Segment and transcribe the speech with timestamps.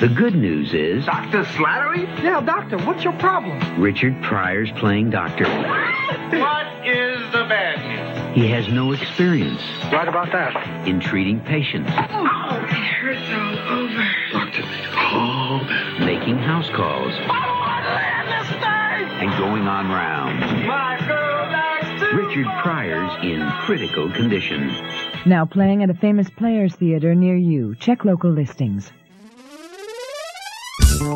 [0.00, 1.42] The good news is Dr.
[1.44, 2.06] Slattery?
[2.22, 3.80] Yeah, doctor, what's your problem?
[3.80, 5.44] Richard Pryor's playing doctor.
[6.28, 7.78] What is the bad
[8.28, 8.36] news?
[8.36, 9.60] He has no experience
[9.92, 10.86] Right about that.
[10.86, 14.06] in treating patients, Oh, it hurts all over.
[14.32, 16.06] Doctor, calm down.
[16.06, 17.12] making house calls,
[19.20, 20.66] and going on rounds.
[20.66, 22.16] My girl likes to...
[22.16, 24.68] Richard Pryor's in critical condition.
[25.26, 27.74] Now playing at a famous players theater near you.
[27.76, 28.92] Check local listings.
[30.98, 31.10] Going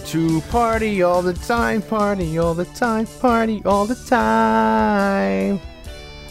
[0.00, 5.60] to party all the time, party all the time, party all the time.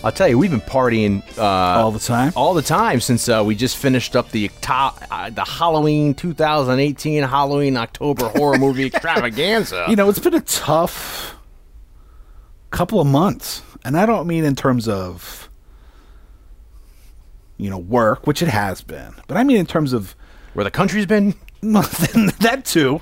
[0.04, 2.34] I'll tell you, we've been partying uh, All the time?
[2.36, 7.24] all the time since uh, we just finished up the octo- uh, the Halloween 2018
[7.24, 9.86] Halloween October horror movie extravaganza.
[9.88, 11.36] You know, it's been a tough
[12.72, 13.62] couple of months.
[13.86, 15.50] And I don't mean in terms of,
[17.58, 20.16] you know, work, which it has been, but I mean in terms of
[20.54, 21.34] where the country's been.
[21.62, 23.00] that too.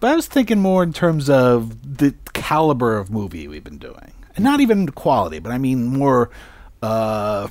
[0.00, 4.12] But I was thinking more in terms of the caliber of movie we've been doing.
[4.36, 6.30] And not even quality, but I mean more,
[6.82, 7.48] uh,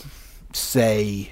[0.53, 1.31] say,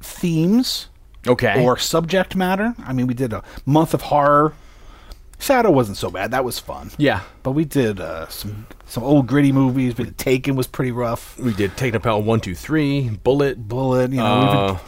[0.00, 0.88] themes
[1.26, 1.64] Okay.
[1.64, 2.74] or subject matter.
[2.84, 4.52] I mean, we did a month of horror.
[5.38, 6.30] Shadow wasn't so bad.
[6.30, 6.90] That was fun.
[6.96, 9.96] yeah, But we did uh, some some old gritty movies.
[9.98, 11.38] We did Taken was pretty rough.
[11.38, 13.68] we did Taking Apart One Two Three, Bullet.
[13.68, 14.38] Bullet, you know.
[14.40, 14.80] we've Uh, been,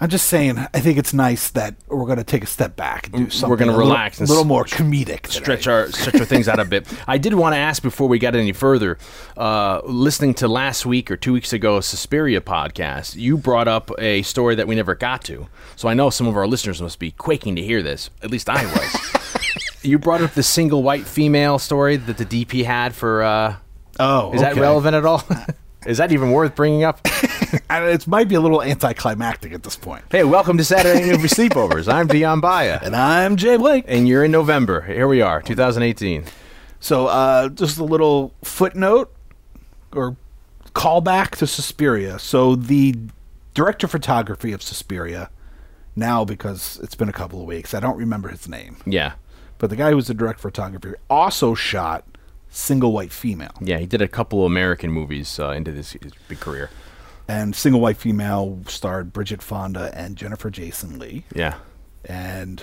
[0.00, 0.58] I'm just saying.
[0.58, 3.50] I think it's nice that we're going to take a step back and do something.
[3.50, 5.22] We're a little- relax a little, more comedic.
[5.22, 5.40] today.
[5.40, 6.86] stretch our stretch our things out a bit.
[7.08, 8.96] I did want to ask before we got any further.
[9.36, 14.22] Uh, listening to last week or two weeks ago, Suspiria podcast, you brought up a
[14.22, 15.48] story that we never got to.
[15.74, 18.10] So I know some of our listeners must be quaking to hear this.
[18.22, 19.78] At least I was.
[19.82, 23.22] you brought up the single white female story that the DP had for.
[23.22, 23.56] Uh,
[24.00, 25.24] Oh, is that relevant at all?
[25.86, 27.00] is that even worth bringing up?
[27.70, 30.04] And it might be a little anticlimactic at this point.
[30.10, 31.92] hey, welcome to Saturday Movie Sleepovers.
[31.92, 32.78] I'm Dion Baya.
[32.82, 33.84] And I'm Jay Blake.
[33.88, 34.82] And you're in November.
[34.82, 36.24] Here we are, 2018.
[36.80, 39.12] So, uh, just a little footnote
[39.92, 40.16] or
[40.74, 42.18] callback to Suspiria.
[42.18, 42.94] So, the
[43.54, 45.30] director of photography of Suspiria,
[45.96, 49.12] now because it's been a couple of weeks, I don't remember his name, Yeah.
[49.58, 52.04] but the guy who was the director of photography also shot
[52.50, 53.52] Single White Female.
[53.60, 56.70] Yeah, he did a couple of American movies uh, into this his big career.
[57.28, 61.24] And Single White Female starred Bridget Fonda and Jennifer Jason Lee.
[61.34, 61.56] Yeah.
[62.04, 62.62] and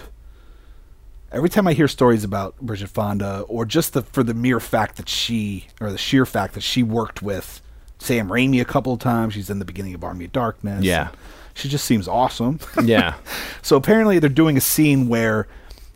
[1.32, 4.96] every time I hear stories about Bridget Fonda, or just the for the mere fact
[4.98, 7.62] that she, or the sheer fact that she worked with
[8.00, 10.84] Sam Raimi a couple of times, she's in the beginning of Army of Darkness.
[10.84, 11.10] Yeah.
[11.54, 12.60] she just seems awesome.
[12.84, 13.16] Yeah.
[13.62, 15.48] so apparently they're doing a scene where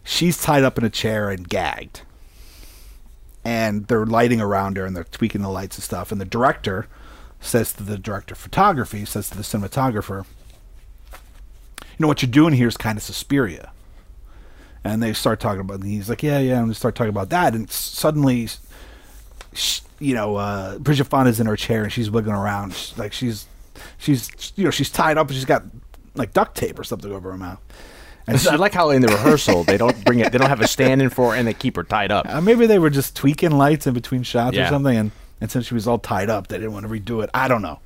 [0.03, 2.01] she's tied up in a chair and gagged,
[3.43, 6.87] and they're lighting around her and they're tweaking the lights and stuff, and the director
[7.41, 10.25] says to the director of photography, says to the cinematographer,
[11.13, 13.71] you know what you're doing here is kind of Suspiria.
[14.83, 17.29] And they start talking about, and he's like, yeah, yeah, and they start talking about
[17.29, 18.47] that, and suddenly,
[19.53, 23.11] sh you know, uh, Bridget Fonda's in her chair and she's wiggling around, She's- like
[23.11, 23.47] she's,
[23.97, 25.63] she's, you know, she's tied up and she's got
[26.15, 27.59] like duct tape or something over her mouth.
[28.25, 30.31] And she- I like how in the rehearsal they don't bring it.
[30.31, 32.25] They don't have a stand in for, it and they keep her tied up.
[32.29, 34.67] uh, maybe they were just tweaking lights in between shots Yeah.
[34.67, 35.11] or something, and,
[35.41, 37.29] and since she was all tied up, they didn't want to redo it.
[37.33, 37.79] I don't know.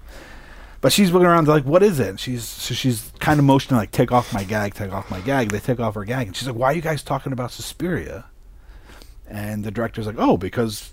[0.81, 2.09] But she's looking around like, what is it?
[2.09, 5.21] And she's so she's kind of motioning like, take off my gag, take off my
[5.21, 5.49] gag.
[5.51, 8.25] They take off her gag, and she's like, why are you guys talking about Suspiria?
[9.29, 10.91] And the director's like, oh, because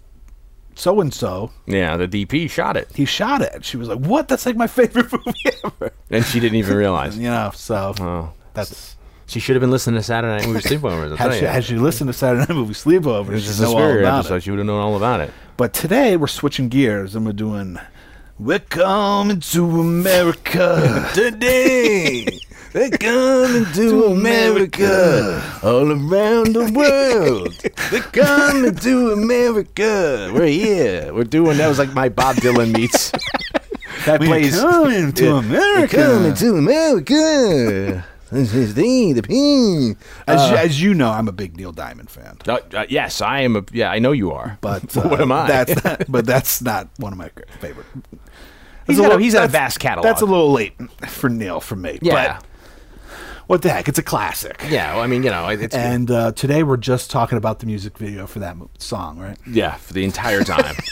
[0.77, 3.65] so and so Yeah, the DP shot it, he shot it.
[3.65, 4.29] She was like, what?
[4.29, 5.93] That's like my favorite movie ever.
[6.11, 7.19] and she didn't even realize.
[7.19, 8.95] You know, so Oh, that's
[9.31, 11.17] she should have been listening to Saturday Night Movie Sleepovers.
[11.17, 13.77] Had she, had she listened to Saturday Night Movie Sleepover, This is a know all
[13.79, 14.35] Suspiria episode.
[14.37, 14.43] it.
[14.43, 15.31] She would have known all about it.
[15.57, 17.79] But today we're switching gears and we're doing
[18.39, 21.09] We're coming to America.
[21.15, 22.27] Today,
[22.73, 27.53] they're coming to America, all around the world.
[27.91, 30.31] They're coming to America.
[30.35, 31.13] We're here.
[31.13, 33.11] We're doing that was like my Bob Dylan meets.
[34.07, 35.97] that We're plays coming to America.
[35.97, 38.07] We're coming to America.
[38.31, 39.97] This is the the pin.
[40.27, 42.37] as, you, as you know, I'm a big Neil Diamond fan.
[42.47, 43.57] Uh, uh, yes, I am.
[43.57, 44.59] A, yeah, I know you are.
[44.61, 45.47] But uh, what am I?
[45.49, 47.31] That's not, but that's not one of my
[47.61, 47.87] favorite.
[48.87, 50.05] He's That's a got a- little- he's a vast catalog.
[50.05, 50.75] That's a little late
[51.09, 51.99] for Neil for me.
[52.03, 52.47] yeah, But
[53.47, 53.89] what the heck?
[53.89, 54.65] It's a classic.
[54.69, 54.95] yeah.
[54.95, 57.99] Well, I mean, you know, it's And uh, today we're just talking about the music
[57.99, 59.37] video for that song, right?
[59.47, 60.77] yeah for the entire time.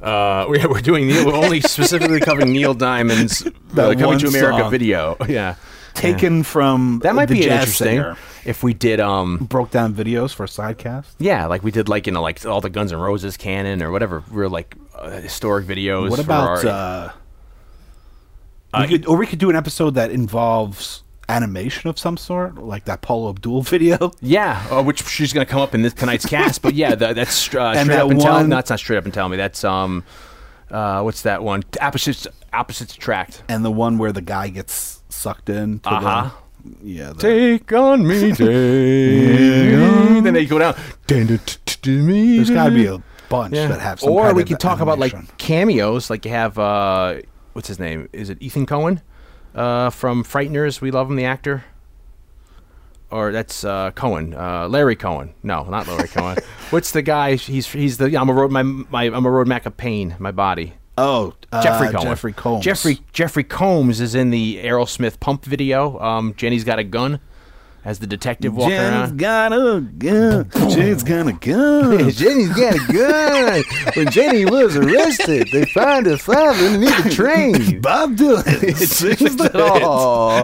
[0.00, 1.26] Uh, we, we're doing Neil.
[1.26, 4.70] We're only specifically covering Neil Diamond's uh, "Coming to America" song.
[4.70, 5.16] video.
[5.28, 5.56] Yeah,
[6.00, 8.16] Taken from that might be interesting singer.
[8.44, 9.00] if we did.
[9.00, 11.06] Um, Broke down videos for a sidecast.
[11.18, 13.90] yeah, like we did, like you know, like all the Guns N' Roses canon or
[13.90, 14.22] whatever.
[14.30, 16.10] Real like uh, historic videos.
[16.10, 16.64] What about?
[16.64, 17.14] our-
[18.72, 22.56] Uh, we could, or we could do an episode that involves animation of some sort,
[22.56, 24.12] like that Paula Abdul video.
[24.20, 26.60] Yeah, uh, which she's going to come up in this tonight's cast.
[26.62, 28.34] But yeah, the, that's uh, straight that up and tell.
[28.34, 29.36] one- No, that's not straight up and tell me.
[29.38, 30.04] That's um,
[30.70, 31.62] uh, what's that one?
[31.80, 33.42] Opposites opposites attract.
[33.48, 35.80] and the one where the guy gets sucked in.
[35.80, 36.30] To Uh-huh.
[36.64, 37.12] The, yeah.
[37.12, 40.22] The, Take on me, take on.
[40.24, 40.74] Then they go down.
[41.06, 43.68] there's got to be a bunch Yeah.
[43.68, 47.16] that have some or kind we could talk about like cameos, like you have uh,
[47.52, 48.08] what's his name?
[48.12, 49.00] Is it Ethan Cohen
[49.54, 50.80] uh, from Frighteners?
[50.80, 51.64] We love him, the actor.
[53.10, 55.32] Or that's uh, Cohen, uh, Larry Cohen.
[55.42, 56.38] No, not Larry Cohen.
[56.70, 57.36] What's the guy?
[57.36, 60.14] He's he's the I'm a road my, my I'm a road Mac of pain.
[60.18, 60.74] My body.
[60.98, 62.04] Oh, uh, Jeffrey Combs.
[62.04, 62.64] Jeffrey Combs.
[62.64, 65.98] Jeffrey Jeffrey Combs is in the Aerosmith Pump video.
[66.00, 67.20] Um, Jenny's got a gun
[67.84, 69.18] as the detective walking Jenny's around.
[69.18, 70.50] got a gun.
[70.70, 72.10] Jenny's got a gun.
[72.10, 73.62] Jenny's got a gun.
[73.94, 77.80] When Jenny was arrested, they found her father underneath the train.
[77.80, 78.76] Bob Dylan.
[78.76, 79.54] sings the hits.
[79.54, 80.42] Oh,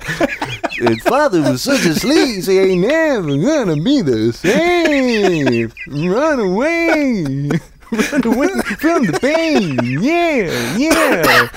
[0.73, 5.73] his father was such a sleaze, he ain't never gonna be the same.
[6.11, 7.51] Run away.
[7.93, 8.49] Run away
[8.79, 9.79] from the pain.
[10.03, 11.49] Yeah, yeah.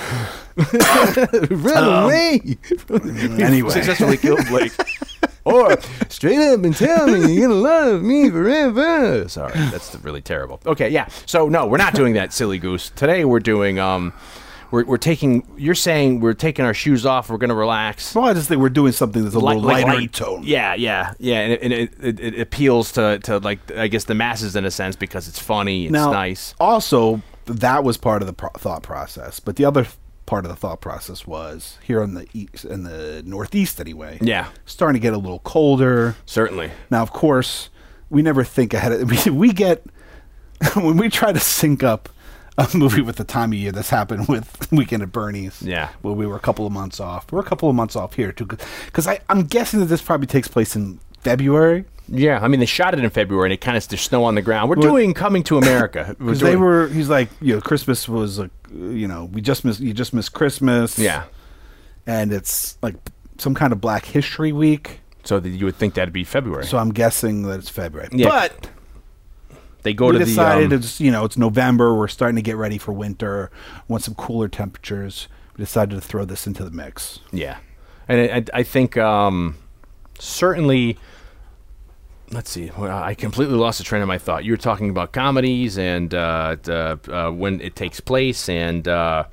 [1.50, 2.40] Run um, away.
[3.40, 3.70] Anyway.
[3.70, 4.72] Successfully killed Blake.
[5.52, 5.76] Or
[6.08, 9.28] straight up and tell me you're gonna love me forever.
[9.28, 10.60] Sorry, that's really terrible.
[10.66, 11.08] Okay, yeah.
[11.26, 12.90] So no, we're not doing that, silly goose.
[12.90, 14.12] Today we're doing um,
[14.70, 15.46] we're we're taking.
[15.56, 17.30] You're saying we're taking our shoes off.
[17.30, 18.14] We're gonna relax.
[18.14, 20.42] Well, I just think we're doing something that's a Light- little like lighter light- tone.
[20.44, 24.04] Yeah, yeah, yeah, and, it, and it, it, it appeals to, to like I guess
[24.04, 26.54] the masses in a sense because it's funny, it's now, nice.
[26.60, 29.96] Also, that was part of the pro- thought process, but the other th-
[30.28, 34.18] part of the thought process was here in the east, in the northeast anyway.
[34.20, 34.48] Yeah.
[34.66, 36.16] starting to get a little colder.
[36.26, 36.70] Certainly.
[36.90, 37.70] Now, of course,
[38.10, 39.84] we never think ahead of we, we get
[40.74, 42.10] when we try to sync up
[42.58, 43.72] a movie with the time of year.
[43.72, 45.62] This happened with Weekend at Bernie's.
[45.62, 45.88] Yeah.
[46.02, 47.32] where we were a couple of months off.
[47.32, 50.48] We're a couple of months off here too, because I'm guessing that this probably takes
[50.48, 51.84] place in February.
[52.10, 54.34] Yeah, I mean they shot it in February and it kind of there's snow on
[54.34, 54.70] the ground.
[54.70, 56.16] We're Well- doing Coming to America.
[56.18, 59.80] Because they were, he's like, you know, Christmas was like, you know, we just missed,
[59.80, 60.98] you just missed Christmas.
[60.98, 61.24] yeah.
[62.06, 62.94] and it's like
[63.36, 65.00] some kind of Black History Week.
[65.24, 66.64] So that you would think that'd be February.
[66.64, 68.08] So I'm guessing that it's February.
[68.12, 68.28] Yeah.
[68.28, 68.70] But
[69.82, 71.94] they go we to the decided um, it's you know it's November.
[71.94, 73.50] We're starting to get ready for winter.
[73.88, 75.28] Want some cooler temperatures.
[75.56, 77.20] We decided to throw this into the mix.
[77.32, 77.58] Yeah,
[78.08, 79.56] and I, I think um,
[80.18, 80.98] certainly.
[82.30, 82.70] Let's see.
[82.76, 84.44] Well, I completely lost the train of my thought.
[84.44, 89.24] You were talking about comedies and uh, the, uh, when it takes place, and uh,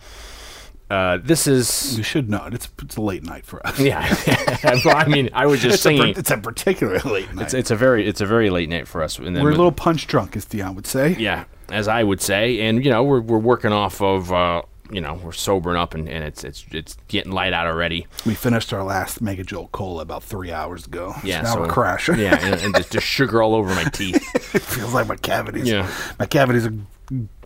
[0.89, 2.47] uh, this is You should know.
[2.51, 3.77] It's it's a late night for us.
[3.79, 4.15] yeah.
[4.85, 6.13] well, I mean, I was just it's, a, singing.
[6.15, 7.45] it's a particularly late night.
[7.45, 9.17] It's, it's a very it's a very late night for us.
[9.17, 11.15] And then We're a little punch drunk, as Dion would say.
[11.19, 14.61] yeah, as I would say, and you know we're we're working off of uh,
[14.91, 18.07] you know we're sobering up and, and it's it's it's getting light out already.
[18.25, 21.13] We finished our last Mega Jolt Cola about three hours ago.
[21.23, 22.19] Yeah, so now so we're crashing.
[22.19, 24.55] Yeah, and, and just, just sugar all over my teeth.
[24.55, 25.67] it feels like my cavities.
[25.67, 25.89] Yeah.
[26.19, 26.73] my cavities are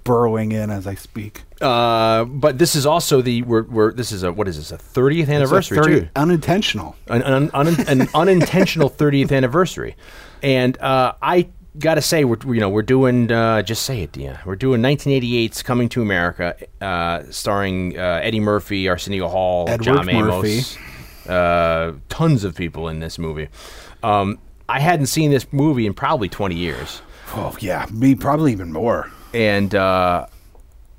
[0.03, 1.43] burrowing in as I speak.
[1.61, 4.77] Uh, but this is also the we're, we're this is a what is this a
[4.77, 6.95] 30th anniversary It's a 30 too unintentional.
[7.07, 9.95] an, an, un, an unintentional 30th anniversary
[10.41, 14.43] and uh, I gotta say we're you know we're doing uh, just say it Deanna
[14.45, 20.09] we're doing 1988's Coming to America uh, starring uh, Eddie Murphy Arsenio Hall Edward John.
[20.09, 20.77] Amos
[21.27, 23.49] uh, tons of people in this movie
[24.01, 27.01] um, I hadn't seen this movie in probably 20 years
[27.35, 29.11] Oh yeah, me probably even more.
[29.35, 30.25] and uh,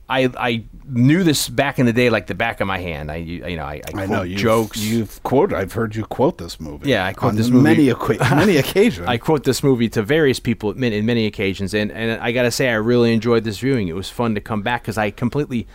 [0.08, 3.10] I I knew this back in the day like the back of my hand.
[3.10, 4.78] I you know I, I, I know quote you jokes.
[4.78, 5.56] You've quoted.
[5.56, 6.90] I've heard you quote this movie.
[6.90, 7.62] Yeah, I quote this movie.
[7.62, 9.06] many many occasions.
[9.06, 12.32] I quote this movie to various people at many, in many occasions, and, and I
[12.32, 13.88] got to say I really enjoyed this viewing.
[13.88, 15.66] It was fun to come back because I completely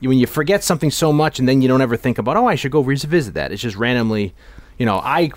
[0.00, 2.56] when you forget something so much and then you don't ever think about oh I
[2.56, 3.52] should go revisit that.
[3.52, 4.34] It's just randomly.
[4.78, 5.30] You know, I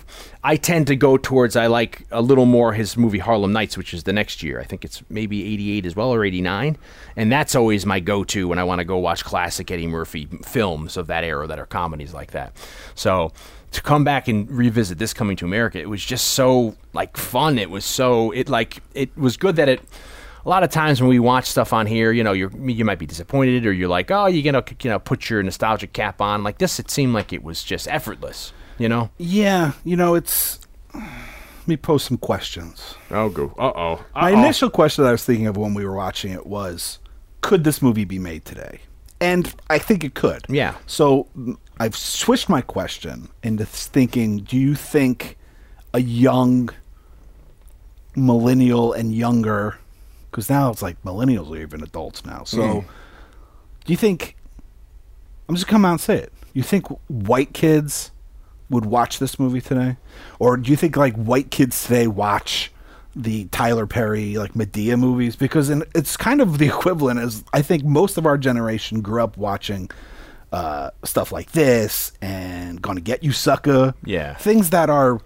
[0.43, 3.93] I tend to go towards I like a little more his movie Harlem Nights, which
[3.93, 4.59] is the next year.
[4.59, 6.77] I think it's maybe '88 as well or '89,
[7.15, 10.97] and that's always my go-to when I want to go watch classic Eddie Murphy films
[10.97, 12.53] of that era that are comedies like that.
[12.95, 13.31] So
[13.71, 17.59] to come back and revisit this coming to America, it was just so like fun.
[17.59, 19.81] It was so it like it was good that it.
[20.45, 22.99] A lot of times when we watch stuff on here, you know, you're you might
[22.99, 26.43] be disappointed or you're like, oh, you're gonna you know put your nostalgic cap on.
[26.43, 28.53] Like this, it seemed like it was just effortless.
[28.77, 29.09] You know.
[29.17, 30.59] yeah, you know it's.
[30.93, 32.95] Let me pose some questions.
[33.11, 33.53] Oh, go.
[33.57, 34.05] Uh oh.
[34.15, 36.99] My initial question that I was thinking of when we were watching it was,
[37.41, 38.79] could this movie be made today?
[39.19, 40.45] And I think it could.
[40.47, 40.75] Yeah.
[40.85, 41.27] So
[41.79, 45.37] I've switched my question into thinking: Do you think
[45.93, 46.69] a young
[48.15, 49.77] millennial and younger,
[50.31, 52.43] because now it's like millennials are even adults now.
[52.43, 52.85] So, Mm.
[53.85, 54.35] do you think?
[55.49, 56.33] I'm just gonna come out and say it.
[56.53, 58.11] You think white kids
[58.69, 59.97] would watch this movie today,
[60.39, 62.71] or do you think like white kids today watch?
[63.17, 67.63] the Tyler Perry like Madea movies because in, it's kind of the equivalent as I
[67.63, 69.89] think most of our generation grew up watching
[70.51, 73.93] uh, stuff like this and Gonna Get You Sucker.
[74.05, 74.35] Yeah.
[74.35, 75.19] Things that are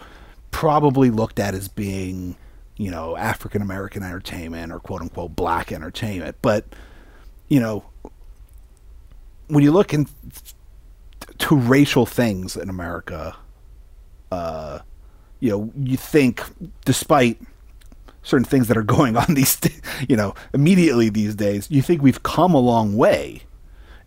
[0.51, 2.37] probably looked at as being,
[2.77, 6.37] you know, African American entertainment or quote unquote black entertainment.
[6.41, 6.65] But,
[7.49, 7.83] you know,
[9.47, 10.07] when you look in
[11.41, 13.35] to racial things in America,
[14.31, 14.79] uh,
[15.39, 16.43] you know, you think
[16.85, 17.41] despite
[18.21, 19.59] certain things that are going on these,
[20.07, 23.43] you know, immediately these days, you think we've come a long way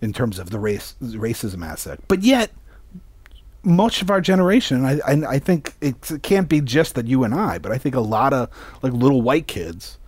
[0.01, 2.51] in terms of the race racism aspect, but yet
[3.63, 7.25] much of our generation, I I, I think it, it can't be just that you
[7.25, 8.49] and I, but I think a lot of
[8.83, 9.99] like little white kids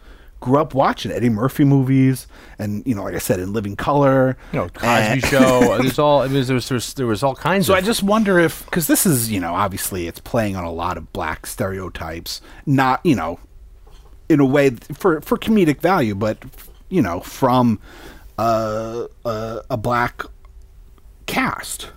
[0.41, 2.27] grew up watching Eddie Murphy movies,
[2.59, 5.79] and you know, like I said, in Living Color, You know, Cosby Show.
[5.83, 6.23] There's all.
[6.23, 7.79] I mean, there was, there was there was all kinds So of.
[7.79, 10.97] I just wonder if, because this is, you know, obviously it's playing on a lot
[10.97, 13.41] of black stereotypes, not, you know,
[14.29, 16.39] in a way for for comedic value, but
[16.89, 17.81] you know, from
[18.39, 20.23] uh, uh, a black
[21.27, 21.91] cast.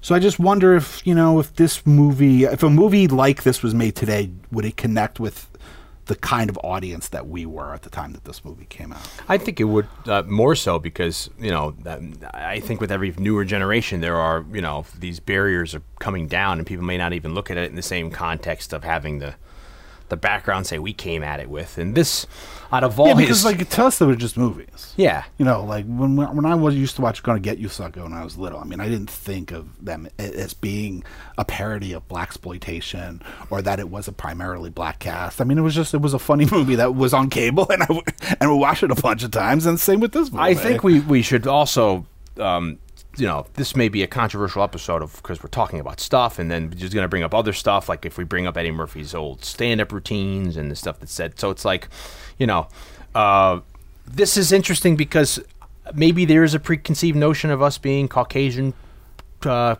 [0.00, 3.62] So I just wonder if you know if this movie, if a movie like this
[3.62, 5.48] was made today, would it connect with
[6.06, 9.08] the kind of audience that we were at the time that this movie came out?
[9.28, 11.76] I think it would uh, more so because you know
[12.32, 16.58] I think with every newer generation there are you know these barriers are coming down
[16.58, 19.34] and people may not even look at it in the same context of having the
[20.08, 22.26] the background say we came at it with and this
[22.72, 24.92] out of all yeah, because his like to us, they were just movies.
[24.96, 28.02] yeah You know, like when when I was used to watch "Gonna Get You Sucker"
[28.02, 28.58] when I was little.
[28.58, 31.04] I mean, I didn't think of them as being
[31.38, 35.40] a parody of black exploitation or that it was a primarily black cast.
[35.40, 37.82] I mean, it was just it was a funny movie that was on cable, and
[37.82, 38.02] I w-
[38.40, 39.66] and we watched it a bunch of times.
[39.66, 40.42] And same with this movie.
[40.42, 42.06] I think we we should also
[42.38, 42.78] um,
[43.16, 46.50] you know this may be a controversial episode of because we're talking about stuff and
[46.50, 49.14] then just going to bring up other stuff like if we bring up Eddie Murphy's
[49.14, 51.88] old stand-up routines and the stuff that's said so it's like
[52.38, 52.68] you know
[53.14, 53.60] uh,
[54.06, 55.40] this is interesting because
[55.94, 58.74] maybe there is a preconceived notion of us being Caucasian
[59.44, 59.76] uh,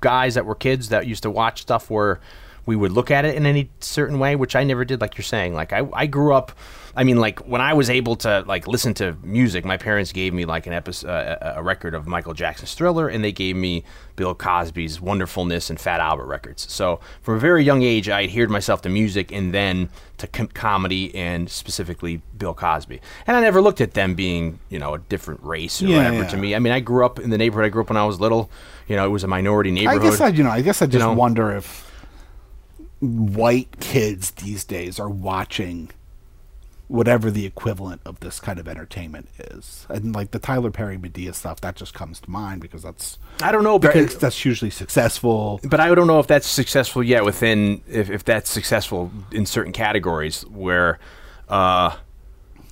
[0.00, 2.20] guys that were kids that used to watch stuff where
[2.66, 5.00] we would look at it in any certain way, which I never did.
[5.00, 6.52] Like you're saying, like I, I grew up.
[6.96, 10.32] I mean, like when I was able to like listen to music, my parents gave
[10.32, 13.82] me like an episode, uh, a record of Michael Jackson's Thriller, and they gave me
[14.16, 16.70] Bill Cosby's Wonderfulness and Fat Albert records.
[16.72, 20.46] So from a very young age, I adhered myself to music and then to com-
[20.48, 23.00] comedy and specifically Bill Cosby.
[23.26, 26.16] And I never looked at them being, you know, a different race or Yeah, whatever.
[26.22, 26.28] yeah.
[26.28, 28.04] To me, I mean, I grew up in the neighborhood I grew up when I
[28.06, 28.50] was little.
[28.86, 30.00] You know, it was a minority neighborhood.
[30.02, 31.12] I guess I, you know, I guess I just know?
[31.12, 31.90] wonder if
[33.00, 35.90] white kids these days are watching
[36.94, 41.34] whatever the equivalent of this kind of entertainment is, and like the Tyler Perry Madea
[41.34, 44.70] stuff, that just comes to mind because that's I don't know that's, because that's usually
[44.70, 45.60] successful.
[45.64, 49.72] but I don't know if that's successful yet within if, if that's successful in certain
[49.72, 50.98] categories where
[51.48, 51.96] uh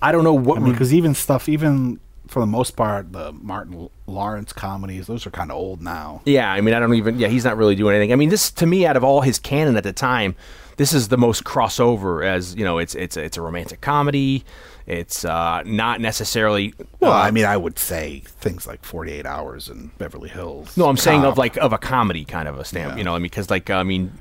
[0.00, 3.33] I don't know what I mean, because even stuff, even for the most part, the
[3.33, 6.23] Martin Lawrence comedies, those are kind of old now.
[6.25, 7.19] Yeah, I mean, I don't even.
[7.19, 8.12] Yeah, he's not really doing anything.
[8.12, 10.35] I mean, this to me, out of all his canon at the time,
[10.76, 12.25] this is the most crossover.
[12.25, 14.45] As you know, it's it's it's a romantic comedy.
[14.87, 16.75] It's uh, not necessarily.
[17.00, 20.76] Well, uh, I mean, I would say things like Forty Eight Hours and Beverly Hills.
[20.76, 22.93] No, I'm saying of like of a comedy kind of a stamp.
[22.93, 22.99] Yeah.
[22.99, 24.12] You know, I mean, because like I mean,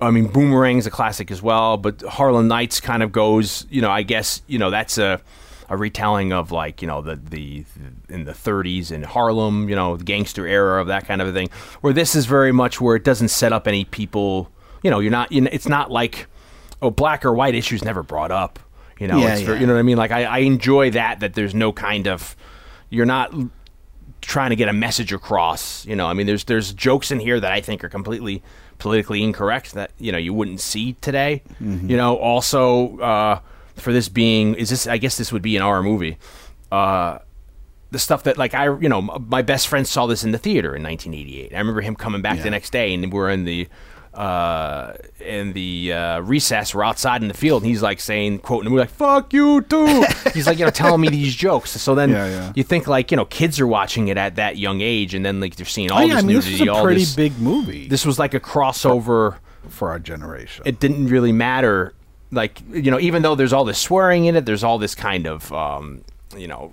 [0.00, 3.66] I mean, Boomerang's a classic as well, but Harlem Nights kind of goes.
[3.70, 5.20] You know, I guess you know that's a
[5.70, 7.64] a retelling of like you know the the,
[8.08, 9.68] in the 30s in Harlem.
[9.68, 11.48] You know, the gangster era of that kind of a thing.
[11.80, 14.50] Where this is very much where it doesn't set up any people.
[14.82, 15.32] You know, you're not.
[15.32, 16.26] You know, it's not like
[16.82, 18.58] oh, black or white issues never brought up.
[18.98, 19.54] You know, Yeah, yeah.
[19.54, 19.96] you know what I mean.
[19.96, 22.36] Like I, I enjoy that that there's no kind of
[22.90, 23.32] you're not
[24.20, 25.86] trying to get a message across.
[25.86, 28.42] You know, I mean, there's there's jokes in here that I think are completely
[28.78, 31.42] politically incorrect that you know you wouldn't see today.
[31.60, 31.90] Mm-hmm.
[31.90, 33.40] You know, also uh,
[33.76, 36.18] for this being is this I guess this would be an R movie.
[36.70, 37.18] Uh,
[37.90, 40.74] the stuff that like I you know my best friend saw this in the theater
[40.74, 41.54] in 1988.
[41.54, 43.68] I remember him coming back the next day and we're in the
[44.18, 48.64] uh in the uh recess we're outside in the field and he's like saying quoting
[48.64, 51.94] the movie like fuck you too he's like you know telling me these jokes so
[51.94, 52.52] then Yeah, yeah.
[52.56, 55.38] you think like you know kids are watching it at that young age and then
[55.38, 57.14] like they're seeing all Oh, this I mean, this nudity is a all pretty this
[57.14, 59.36] big movie this was like a crossover
[59.68, 60.64] for our generation.
[60.66, 61.94] it didn't really matter
[62.32, 65.26] like you know even though there's all this swearing in it there's all this kind
[65.28, 66.02] of um
[66.36, 66.72] you know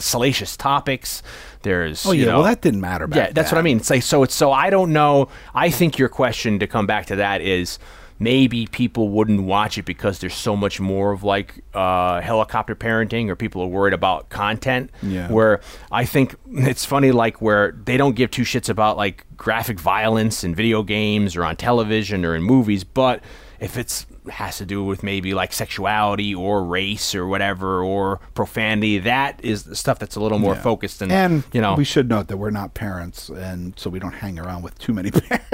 [0.00, 1.22] salacious topics.
[1.62, 3.06] There's Oh you yeah, know, well that didn't matter.
[3.06, 3.78] Back yeah, that's what I mean.
[3.78, 4.22] It's like so.
[4.22, 5.28] It's so I don't know.
[5.54, 7.78] I think your question to come back to that is
[8.18, 13.28] maybe people wouldn't watch it because there's so much more of like uh, helicopter parenting,
[13.28, 14.90] or people are worried about content.
[15.02, 15.30] Yeah.
[15.30, 15.60] Where
[15.90, 20.44] I think it's funny, like where they don't give two shits about like graphic violence
[20.44, 23.22] in video games or on television or in movies, but
[23.60, 28.98] if it's has to do with maybe like sexuality or race or whatever or profanity
[28.98, 30.62] that is the stuff that's a little more Yeah.
[30.62, 33.98] focused and, And you know we should note that we're not parents, and so we
[33.98, 35.46] don't hang around with too many parents.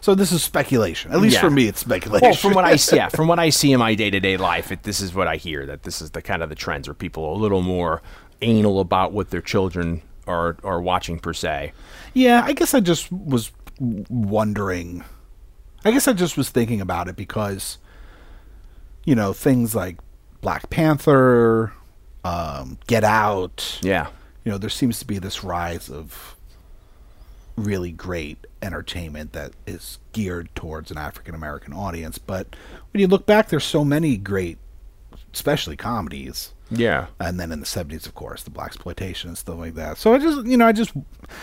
[0.00, 1.12] so this is speculation.
[1.12, 1.40] At least Yeah.
[1.40, 2.26] for me, it's speculation.
[2.28, 4.36] Well, from what I see, yeah, from what I see in my day to day
[4.36, 5.64] life, it, this is what I hear.
[5.66, 8.02] That this is the kind of the trends where people are a little more
[8.42, 11.72] anal about what their children are are watching per se.
[12.12, 13.50] Yeah, I guess I just was
[14.10, 15.04] wondering.
[15.84, 17.78] I guess I just was thinking about it because,
[19.04, 19.98] you know, things like
[20.40, 21.72] Black Panther,
[22.24, 23.78] um, Get Out.
[23.82, 24.08] Yeah,
[24.44, 26.36] You know, there seems to be this rise of
[27.56, 32.18] really great entertainment that is geared towards an African American audience.
[32.18, 32.56] But
[32.92, 34.58] when you look back, there's so many great,
[35.32, 39.58] especially comedies yeah, and then in the 70s of course the black exploitation and stuff
[39.58, 39.98] like that.
[39.98, 40.92] So i just you know i just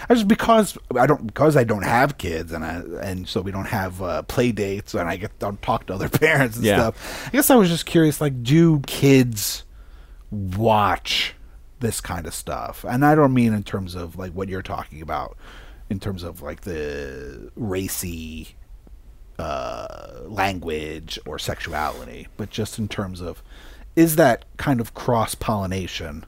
[0.09, 3.51] i just because i don't because i don't have kids and i and so we
[3.51, 6.77] don't have uh, play dates and i get don't talk to other parents and Yeah.
[6.77, 7.27] stuff.
[7.27, 9.63] I guess i was just curious like do kids
[10.31, 11.35] watch
[11.79, 12.83] this kind of stuff?
[12.87, 15.37] And i don't mean in terms of like what you're talking about
[15.89, 18.55] in terms of like the racy
[19.39, 23.41] uh, language or sexuality, but just in terms of
[23.95, 26.25] is that kind of cross pollination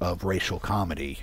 [0.00, 1.20] of racial comedy,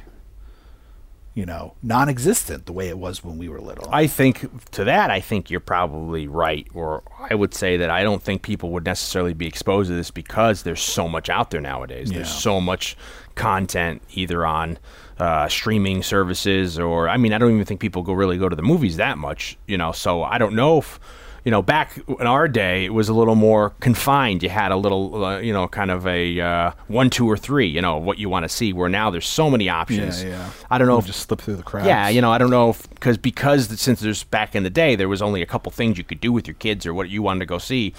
[1.34, 3.88] you know, non existent the way it was when we were little?
[3.92, 6.68] I think to that, I think you're probably right.
[6.74, 10.12] Or I would say that I don't think people would necessarily be exposed to this
[10.12, 12.12] because there's so much out there nowadays.
[12.12, 12.96] There's so much
[13.36, 14.78] content either on
[15.20, 18.56] uh, streaming services or I mean, I don't even think people go really go to
[18.56, 19.58] the movies that much.
[19.68, 21.00] You know, so I don't know if.
[21.44, 24.44] You know, back in our day, it was a little more confined.
[24.44, 27.68] You had a little, uh, you know, kind of a uh, one, two, or three.
[27.68, 28.74] You know, what you want to see.
[28.74, 30.24] Where now there's so many options.
[30.24, 30.30] yeah.
[30.30, 30.50] yeah.
[30.70, 31.88] I don't know if just slip through the cracks.
[31.88, 34.96] yeah, you know, I don't know if because because since there's back in the day
[34.96, 37.24] there was only a couple things you could do with your kids or what you
[37.24, 37.94] wanted to go see,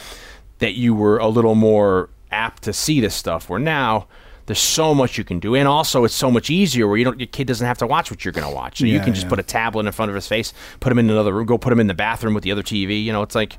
[0.59, 3.49] that you were a little more apt to see this stuff.
[3.49, 4.07] Where now
[4.47, 7.21] there's so much you can do, and also it's so much easier where you don't
[7.21, 8.79] your kid doesn't have to watch what you're going to watch.
[8.79, 9.31] So you can just yeah.
[9.31, 11.73] put a tablet in front of his face, put him in another room, go put
[11.73, 13.03] him in the bathroom with the other TV.
[13.03, 13.59] You know, it's like,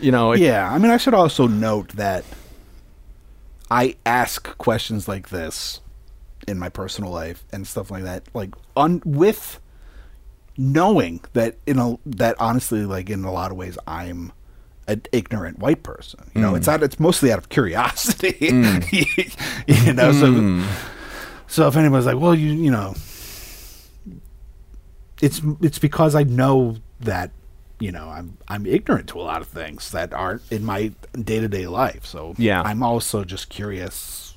[0.00, 2.24] you know, it- Yeah, I mean, I should also note that
[3.70, 5.80] I ask questions like this
[6.46, 9.60] in my personal life and stuff like that, like on with
[10.56, 14.32] knowing that you know that honestly, like in a lot of ways, I'm
[14.86, 16.30] an ignorant white person.
[16.34, 16.72] You know, it's mm.
[16.72, 16.82] out.
[16.82, 18.34] It's mostly out of curiosity.
[18.54, 19.86] Mm.
[19.86, 20.66] you know, so mm.
[21.46, 22.94] so if anyone's like, well, you you know,
[25.20, 27.30] it's it's because I know that
[27.80, 31.40] you know I'm I'm ignorant to a lot of things that aren't in my day
[31.40, 32.04] to day life.
[32.04, 32.62] So Yeah.
[32.62, 34.36] I'm also just curious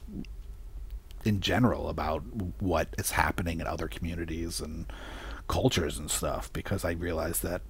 [1.26, 2.24] in general about
[2.60, 4.92] what is happening in other communities and
[5.48, 7.62] cultures and stuff because I realize that.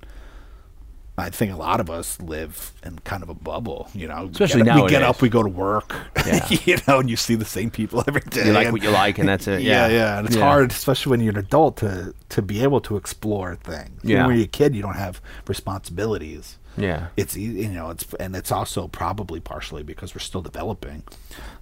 [1.19, 4.29] I think a lot of us live in kind of a bubble, you know.
[4.31, 5.95] Especially get, we get up, we go to work,
[6.27, 6.47] Yeah.
[6.49, 8.45] you know, and you see the same people every day.
[8.45, 9.61] you like and- what you like, and that's it.
[9.63, 10.43] yeah, Yeah, yeah, and it's Yeah.
[10.43, 13.99] hard, especially when you're an adult, to to be able to explore things.
[14.03, 14.27] Yeah.
[14.27, 16.57] when you're a kid, you don't have responsibilities.
[16.77, 17.07] Yeah.
[17.17, 21.03] It's you know, it's and it's also probably partially because we're still developing.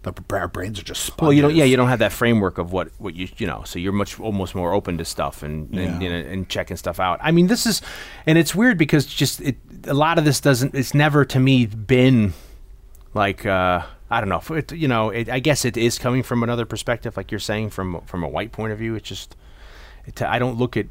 [0.04, 1.22] The, our brains are just sponges.
[1.22, 1.56] Well, you don't.
[1.56, 3.64] Yeah, you don't have that framework of what what you you know.
[3.66, 6.00] So you're much almost more open to stuff and and, Yeah.
[6.02, 7.20] you know, and checking stuff out.
[7.24, 7.82] I mean, this is,
[8.26, 9.56] and it's weird because just it
[9.88, 10.76] a lot of this doesn't.
[10.76, 12.34] It's never to me been
[13.14, 14.56] like uh I don't know.
[14.56, 17.72] It, you know, it, I guess it is coming from another perspective, like you're saying
[17.72, 18.96] from from a white point of view.
[18.96, 19.36] It's just
[20.06, 20.88] it, I don't look at.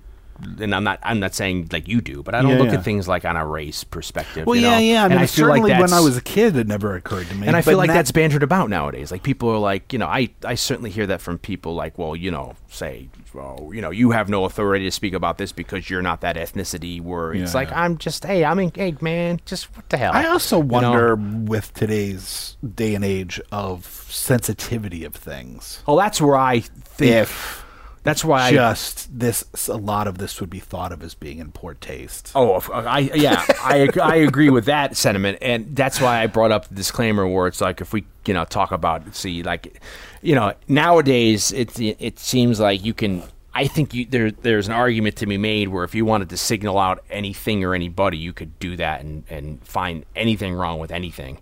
[0.61, 0.99] And I'm not.
[1.03, 2.75] I'm not saying like you do, but I don't Yeah, look yeah.
[2.79, 4.47] at things like on a race perspective.
[4.47, 4.79] Well, you yeah, know?
[4.79, 5.03] yeah.
[5.03, 7.35] I And mean, feel like certainly when I was a kid, it never occurred to
[7.35, 7.47] me.
[7.47, 9.11] and I feel like now- that's bantered about nowadays.
[9.12, 12.16] Like people are like, you know, I, I certainly hear that from people like, well,
[12.16, 15.88] you know, say, well, you know, you have no authority to speak about this because
[15.90, 17.01] you're not that ethnicity.
[17.01, 17.59] Where it's Yeah.
[17.61, 20.12] like, I'm just, hey, I'm in, hey, man, just what the hell.
[20.14, 20.68] I also You know?
[20.90, 25.83] wonder with today's day and age of sensitivity of things.
[25.87, 27.12] Oh, that's where I think.
[27.12, 27.63] If
[28.05, 28.49] that's why.
[28.49, 31.73] I, just this, a lot of this would be thought of as being in poor
[31.73, 32.33] taste.
[32.35, 36.53] Oh, uh, I yeah, I I agree with that sentiment, and that's why I brought
[36.53, 39.81] up the disclaimer where it's like if we you know talk about see like
[40.21, 43.23] you know nowadays it it seems like you can.
[43.57, 46.37] I think you, there there's an argument to be made where if you wanted to
[46.37, 50.90] signal out anything or anybody, you could do that and and find anything wrong with
[50.90, 51.40] anything.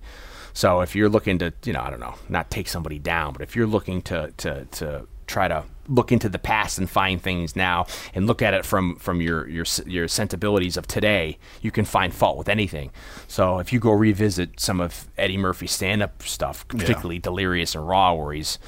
[0.53, 3.43] So if you're looking to, you know, I don't know, not take somebody down, but
[3.43, 7.57] if you're looking to to to try to look into the past and find things
[7.57, 11.85] now and look at it from from your your your sensibilities of today, you can
[11.85, 12.91] find fault with anything.
[13.27, 18.15] So if you go revisit some of Eddie Murphy's stand-up stuff, particularly Delirious and Raw,
[18.15, 18.59] where he's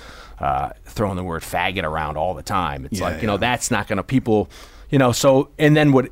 [0.41, 3.71] uh, throwing the word faggot around all the time, it's Yeah, like you know that's
[3.71, 4.51] not going to people,
[4.91, 5.13] you know.
[5.13, 6.11] So and then what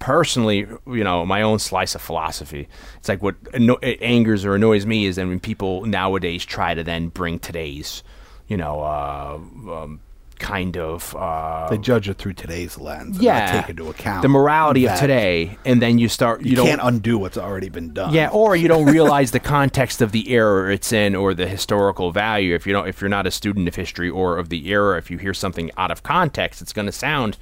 [0.00, 2.66] personally, you know, my own slice of philosophy.
[2.96, 6.74] It's like what anno- it angers or annoys me is then when people nowadays try
[6.74, 8.02] to then bring today's,
[8.50, 9.38] you know, uh,
[9.72, 10.00] um,
[10.40, 11.14] kind of.
[11.14, 13.18] Uh, They judge it through today's lens.
[13.20, 16.42] Yeah, take into account the morality of today, and then you start.
[16.42, 18.12] You, You, can't undo what's already been done.
[18.12, 22.10] yeah, or you don't realize the context of the era it's in or the historical
[22.10, 22.54] value.
[22.54, 25.10] If you don't, if you're not a student of history or of the era, if
[25.10, 27.38] you hear something out of context, it's going to sound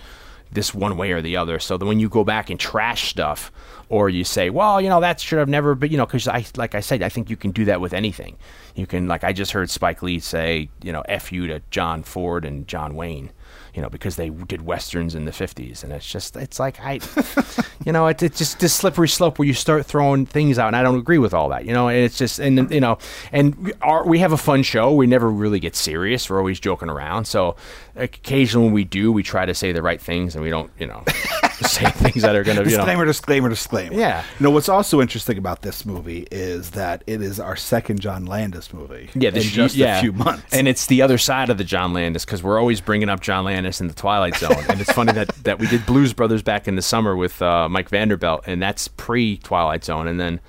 [0.52, 1.58] this one way or the other.
[1.58, 3.52] So when you go back and trash stuff,
[3.90, 6.44] or you say, well, you know, that should have never been, you know, because I,
[6.56, 8.36] like I said, I think you can do that with anything.
[8.74, 12.02] You can, like I just heard Spike Lee say, you know, f you to John
[12.02, 13.30] Ford and John Wayne.
[13.74, 16.98] You know, because they did westerns in the '50s, and it's just, it's like I,
[17.86, 20.74] you know, it's, it's just this slippery slope where you start throwing things out, and
[20.74, 21.64] I don't agree with all that.
[21.64, 22.98] You know, and it's just, and you know,
[23.30, 23.72] and
[24.04, 24.92] we have a fun show.
[24.94, 26.28] We never really get serious.
[26.28, 27.26] We're always joking around.
[27.26, 27.54] So
[27.98, 30.86] occasionally when we do, we try to say the right things, and we don't, you
[30.86, 31.02] know,
[31.60, 33.94] say things that are going to, you know, Disclaimer, disclaimer, disclaimer.
[33.94, 34.24] Yeah.
[34.38, 38.26] You know, what's also interesting about this movie is that it is our second John
[38.26, 39.10] Landis movie.
[39.14, 39.98] Yeah, in this just yeah.
[39.98, 40.52] a few months.
[40.52, 43.44] and it's the other side of the John Landis because we're always bringing up John
[43.44, 46.68] Landis in the Twilight Zone, and it's funny that that we did Blues Brothers back
[46.68, 50.40] in the summer with uh, Mike Vanderbilt, and that's pre Twilight Zone, and then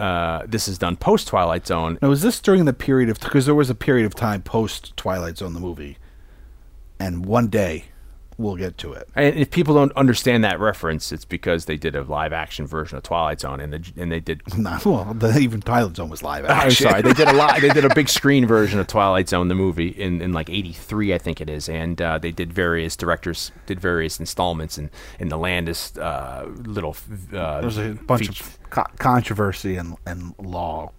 [0.00, 1.98] uh, this is done post Twilight Zone.
[2.00, 4.96] now, was this during the period of because there was a period of time post
[4.96, 5.98] Twilight Zone the movie,
[6.98, 7.86] and one day
[8.36, 9.08] we'll get to it.
[9.16, 12.96] And if people don't understand that reference, it's because they did a live action version
[12.96, 14.42] of Twilight Zone, and the, and they did.
[14.56, 16.86] Not, well, the, even Twilight Zone was live action.
[16.86, 17.60] I'm sorry, they did a lot.
[17.60, 21.14] They did a big screen version of Twilight Zone, the movie, in, in like '83,
[21.14, 25.28] I think it is, and uh, they did various directors did various installments in in
[25.28, 26.96] the Landis uh, little.
[27.32, 30.92] Uh, There's a bunch feat- of co- controversy and, and law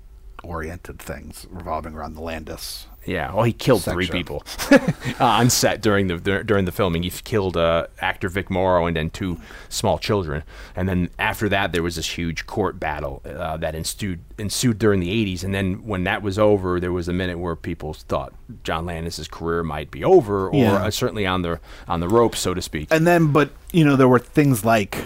[0.43, 2.87] oriented things revolving around the Landis.
[3.09, 4.19] Yeah, well, he killed three section.
[4.19, 4.43] people
[5.19, 7.01] uh, on set during the during the filming.
[7.01, 10.43] He killed uh, actor Vic Morrow and then two small children.
[10.75, 14.99] And then after that, there was this huge court battle uh, that ensued ensued during
[14.99, 15.43] the '80s.
[15.43, 18.31] And then when that was over, there was a minute where people thought
[18.63, 20.73] John Landis's career might be over, or Yeah.
[20.85, 22.89] uh, certainly on the on the ropes, so to speak.
[22.91, 25.03] And then, but you know, there were things like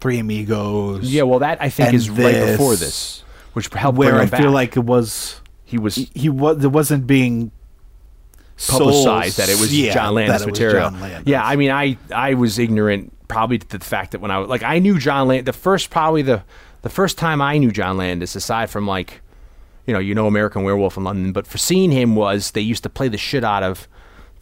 [0.00, 1.12] Three Amigos.
[1.12, 4.28] yeah, well, that I think is right before this, this, which helped where I him
[4.30, 5.40] feel like it was
[5.72, 7.50] he was he, he was it wasn't being
[8.68, 10.90] publicized sold- that it was yeah, John Landis that it was material.
[10.90, 11.22] John Landis.
[11.26, 14.50] Yeah, I mean, I I was ignorant probably to the fact that when I was
[14.50, 16.42] like I knew John Landis the first probably the
[16.82, 19.22] the first time I knew John Landis aside from like
[19.86, 22.82] you know you know American Werewolf in London, but for seeing him was they used
[22.82, 23.88] to play the shit out of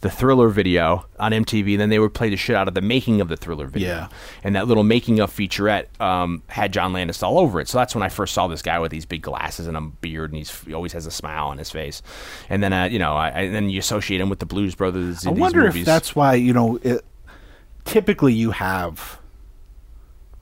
[0.01, 3.21] the Thriller video on MTV, then they would play the shit out of the making
[3.21, 3.89] of the Thriller video.
[3.89, 4.07] Yeah.
[4.43, 7.67] And that little making of featurette um, had John Landis all over it.
[7.67, 10.31] So that's when I first saw this guy with these big glasses and a beard,
[10.31, 12.01] and he's, he always has a smile on his face.
[12.49, 15.25] And then, uh, you know, I, and then you associate him with the Blues Brothers.
[15.25, 15.81] I wonder movies.
[15.81, 16.77] if that's why you know.
[16.83, 17.05] It,
[17.85, 19.19] typically, you have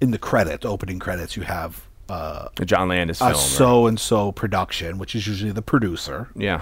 [0.01, 3.33] in the credits, opening credits, you have uh, a John Landis a film.
[3.33, 3.39] right?
[3.39, 6.61] so and so production, which is usually the producer, yeah.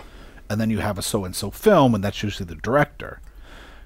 [0.49, 3.19] And then you have a so and so film, and that's usually the director.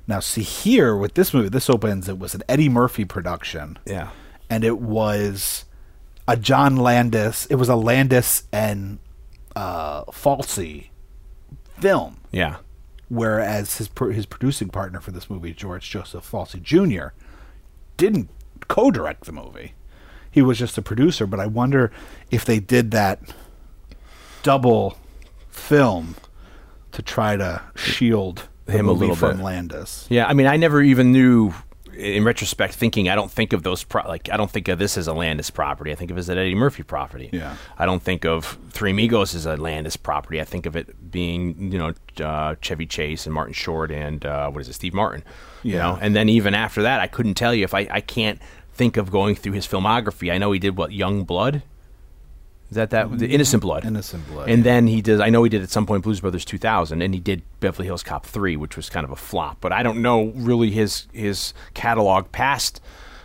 [0.07, 2.07] Now, see here with this movie, this opens.
[2.09, 3.79] It was an Eddie Murphy production.
[3.85, 4.09] Yeah.
[4.49, 5.65] and it was
[6.27, 7.45] a John Landis.
[7.47, 8.99] It was a Landis and
[9.55, 10.89] uh, Folsey
[11.79, 12.17] film.
[12.31, 12.57] Yeah.
[13.09, 17.13] Whereas his pro- his producing partner for this movie, George Joseph Folsey Jr.,
[17.97, 18.29] didn't
[18.67, 19.73] co-direct the movie.
[20.29, 21.25] He was just a producer.
[21.25, 21.91] But I wonder
[22.29, 23.19] if they did that
[24.43, 24.97] double
[25.49, 26.15] film
[26.93, 29.43] to try to shield Him a little from bit.
[29.43, 30.07] Landis.
[30.09, 31.53] Yeah, I mean, I never even knew.
[31.93, 34.97] In retrospect, thinking, I don't think of those pro- like I don't think of this
[34.97, 35.91] as a Landis property.
[35.91, 37.29] I think of it as an Eddie Murphy property.
[37.33, 37.57] Yeah.
[37.77, 40.39] I don't think of Three Amigos as a Landis property.
[40.39, 41.93] I think of it being you know
[42.25, 45.23] uh, Chevy Chase and Martin Short and uh, what is it Steve Martin.
[45.63, 45.79] You Yeah.
[45.79, 48.39] know, and then even after that, I couldn't tell you if I I can't
[48.73, 50.31] think of going through his filmography.
[50.31, 51.61] I know he did what Young Blood.
[52.71, 53.83] Is that that the Innocent Blood?
[53.83, 55.19] Innocent Blood, And then he does.
[55.19, 58.01] I know he did at some point Blues Brothers 2000, and he did Beverly Hills
[58.01, 59.57] Cop 3, which was kind of a flop.
[59.59, 62.79] But I don't know really his his catalog past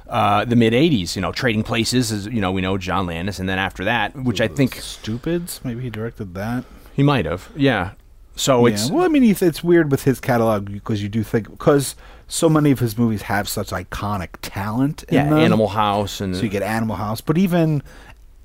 [0.08, 1.14] uh, the mid 80s.
[1.14, 4.16] You know, Trading Places is you know we know John Landis, and then after that,
[4.16, 5.60] which I think Stupids.
[5.62, 6.64] Maybe he directed that.
[6.94, 7.48] he might have.
[7.54, 7.92] Yeah.
[8.34, 8.96] So it's yeah.
[8.96, 11.94] Well, I mean, it's, it's weird with his catalog because you do think because
[12.28, 15.04] so many of his movies have such iconic talent.
[15.04, 15.38] in yeah, them.
[15.38, 17.82] Animal House and So you get Animal House, but even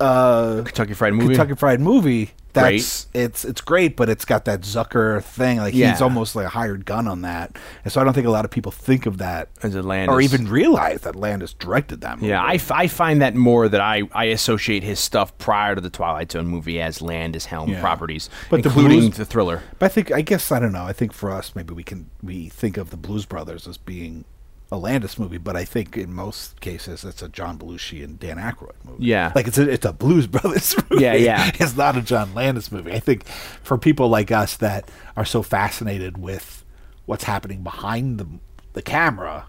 [0.02, 1.34] uh, Kentucky Fried Movie.
[1.34, 2.30] Kentucky Fried Movie.
[2.54, 5.56] That's it's it's great, but it's got that Zucker thing.
[5.56, 5.90] Like Yeah.
[5.90, 8.44] he's almost like a hired gun on that, and so I don't think a lot
[8.44, 10.12] of people think of that As a Landis.
[10.12, 12.26] or even realize that Landis directed that movie.
[12.28, 15.80] Yeah, I, f- I find that more that I, I associate his stuff prior to
[15.80, 17.80] the Twilight Zone movie as Landis Helm Yeah.
[17.80, 19.62] properties, But the including Blues- the thriller.
[19.78, 20.84] But I think I guess I don't know.
[20.84, 24.26] I think for us, maybe we can we think of the Blues Brothers as being
[24.72, 28.38] a Landis movie, but I think in most cases it's a John Belushi and Dan
[28.38, 29.04] Aykroyd movie.
[29.04, 29.30] Yeah.
[29.34, 31.04] like it's a it's a Blues Brothers movie.
[31.04, 31.50] Yeah, yeah.
[31.60, 32.90] It's not a John Landis movie.
[32.92, 33.24] I think
[33.62, 36.64] for people like us that are so fascinated with
[37.06, 38.26] what's happening behind the
[38.72, 39.46] the camera,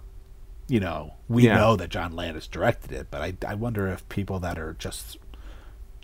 [0.68, 1.56] you know, we Yeah.
[1.56, 3.08] know that John Landis directed it.
[3.10, 5.18] But I I wonder if people that are just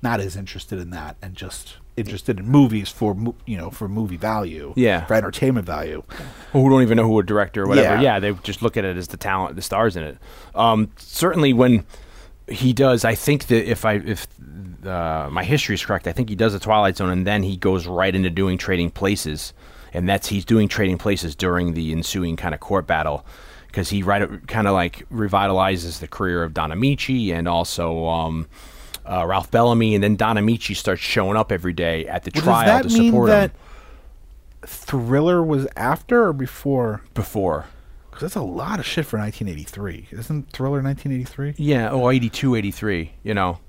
[0.01, 3.87] not as interested in that and just interested in movies for mo- you know for
[3.87, 5.05] movie value Yeah.
[5.05, 6.03] for entertainment value
[6.53, 7.95] who don't even know who a director or whatever.
[7.95, 8.01] Yeah.
[8.15, 10.17] Yeah, they just look at it as the talent, the stars in it.
[10.55, 11.85] Um, certainly, when
[12.47, 14.27] he does, I think that if I if
[14.85, 17.57] uh, my history is correct, I think he does the Twilight Zone, and then he
[17.57, 19.53] goes right into doing Trading Places,
[19.93, 23.25] and that's he's doing Trading Places during the ensuing kind of court battle.
[23.67, 28.47] Because he right kind of like revitalizes the career of Don Ameche and also um,
[29.09, 32.43] uh, Ralph Bellamy, and then Don Ameche starts showing up every day at the Well,
[32.43, 33.57] trial does that to mean support that him.
[34.65, 37.65] thriller was after or before Before,
[38.09, 43.13] because that's a lot of shit for 1983 isn't thriller 1983 Yeah, oh, 82, 83,
[43.23, 43.59] you know.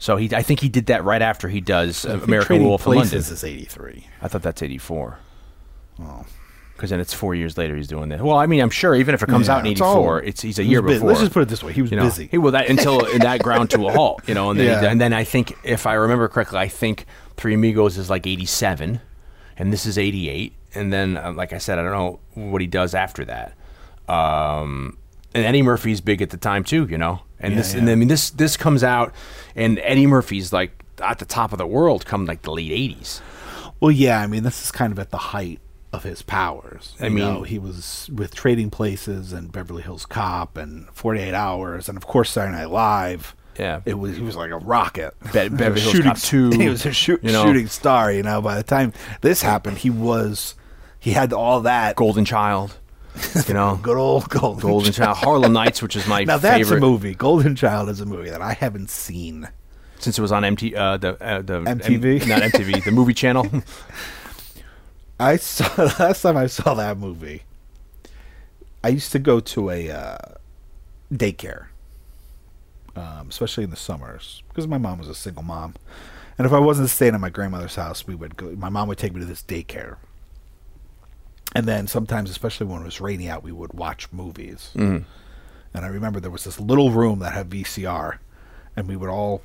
[0.00, 3.10] So he, I think he did that right after he does American Wolf in London.
[3.10, 5.18] Places is 83 I thought that's 84.
[6.00, 6.24] oh
[6.78, 8.20] Because then it's four years later he's doing that.
[8.22, 10.22] Well, I mean, I'm sure even if it comes Yeah, out in it's all- 84,
[10.22, 10.94] it's he's a year busy.
[10.98, 11.08] before.
[11.08, 13.00] let's just put it this way he was you know, busy He will that until
[13.18, 14.90] that ground to a halt, you know, and then he- Yeah.
[14.92, 17.04] and then I think if I remember correctly, I think
[17.36, 19.00] Three Amigos is like 87,
[19.56, 22.68] and this is 88, and then uh, like I said, I don't know what he
[22.68, 23.54] does after that.
[24.08, 24.96] Um,
[25.34, 27.94] and Eddie Murphy's big at the time too, you know, and Yeah, this and I
[27.94, 29.12] mean this this comes out,
[29.54, 33.20] and Eddie Murphy's like at the top of the world come like the late 80s.
[33.80, 35.60] well yeah i mean this is kind of at the height
[35.92, 36.94] of his powers.
[37.00, 41.32] I You mean- know, he was with trading places and beverly hills cop and 48
[41.34, 43.34] hours and of course saturday night live.
[43.58, 43.80] Yeah.
[43.84, 45.14] it was he was like a rocket.
[45.32, 47.44] Be- Beverly Hills shooting Cop 2, he was a shoot, you know.
[47.44, 48.40] shooting star you know.
[48.40, 50.54] By the time this happened he was
[51.00, 51.96] he had all that.
[51.96, 52.76] Golden Child,
[53.48, 56.76] you know, good old golden, Golden Child, Harlem Nights, which is my now that's favorite.
[56.76, 57.14] a movie.
[57.14, 59.48] Golden child is a movie that i haven't seen.
[60.00, 62.22] Since it was on MT uh, the uh, the MTV?
[62.22, 63.44] M- not MTV, the movie channel.
[65.18, 67.42] I saw last time I saw that movie.
[68.82, 70.18] I used to go to a uh,
[71.12, 71.66] daycare,
[72.94, 75.74] um, especially in the summers, because my mom was a single mom,
[76.36, 78.54] and if I wasn't staying at my grandmother's house, we would go.
[78.56, 79.96] My mom would take me to this daycare,
[81.54, 84.70] and then sometimes, especially when it was rainy out, we would watch movies.
[84.74, 85.04] Mm.
[85.74, 88.18] And I remember there was this little room that had VCR,
[88.76, 89.42] and we would all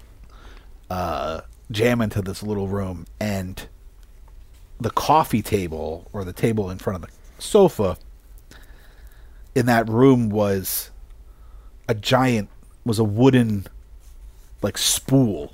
[0.90, 3.68] uh, jam into this little room, and
[4.80, 7.98] the coffee table or the table in front of the sofa
[9.56, 10.90] in that room was
[11.88, 12.50] a giant
[12.86, 13.66] was a wooden
[14.62, 15.54] like spool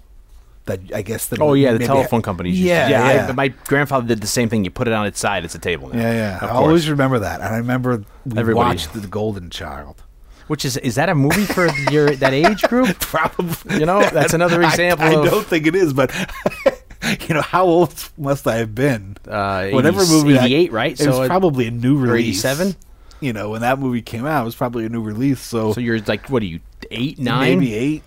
[0.66, 2.58] that I guess the oh yeah, the telephone companies.
[2.60, 3.14] used to- Yeah, yeah.
[3.14, 3.28] yeah.
[3.30, 4.64] I, my grandfather did the same thing.
[4.64, 5.90] You put it on its side; it's a table.
[5.90, 6.00] Now.
[6.00, 6.48] yeah, yeah.
[6.48, 10.04] I always remember that, and I remember we Everybody- watched the Golden Child.
[10.48, 12.88] Which is is that a movie for your that age group?
[13.00, 16.12] Probably, You know, that's another example I, I of- don't think it is, but
[17.28, 19.18] you know, how old must I have been?
[19.28, 20.92] Uh, Whatever 80 movie, that- 88, right?
[20.94, 22.44] It So was it- probably a new release.
[22.46, 22.76] 87?
[23.22, 25.42] You know, when that movie came out, it was probably a new release.
[25.42, 27.60] So, So you're like, what are you, eight, nine?
[27.60, 28.04] maybe eight.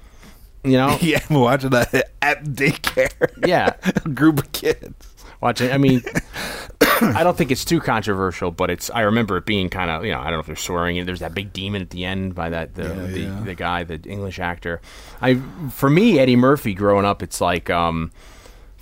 [0.64, 3.30] You know, Yeah, I'm watching that at daycare.
[3.46, 3.74] Yeah.
[4.04, 4.94] a group of kids.
[5.40, 5.70] watching.
[5.72, 6.02] I mean,
[6.80, 8.88] I don't think it's too controversial, but it's.
[8.90, 11.04] I remember it being kind of, you know, I don't know if they're swearing.
[11.04, 13.40] There's that big demon at the end by that the Yeah, the, yeah.
[13.44, 14.80] the guy, the English actor.
[15.20, 15.34] I
[15.70, 18.12] for me, Eddie Murphy growing up, it's like um,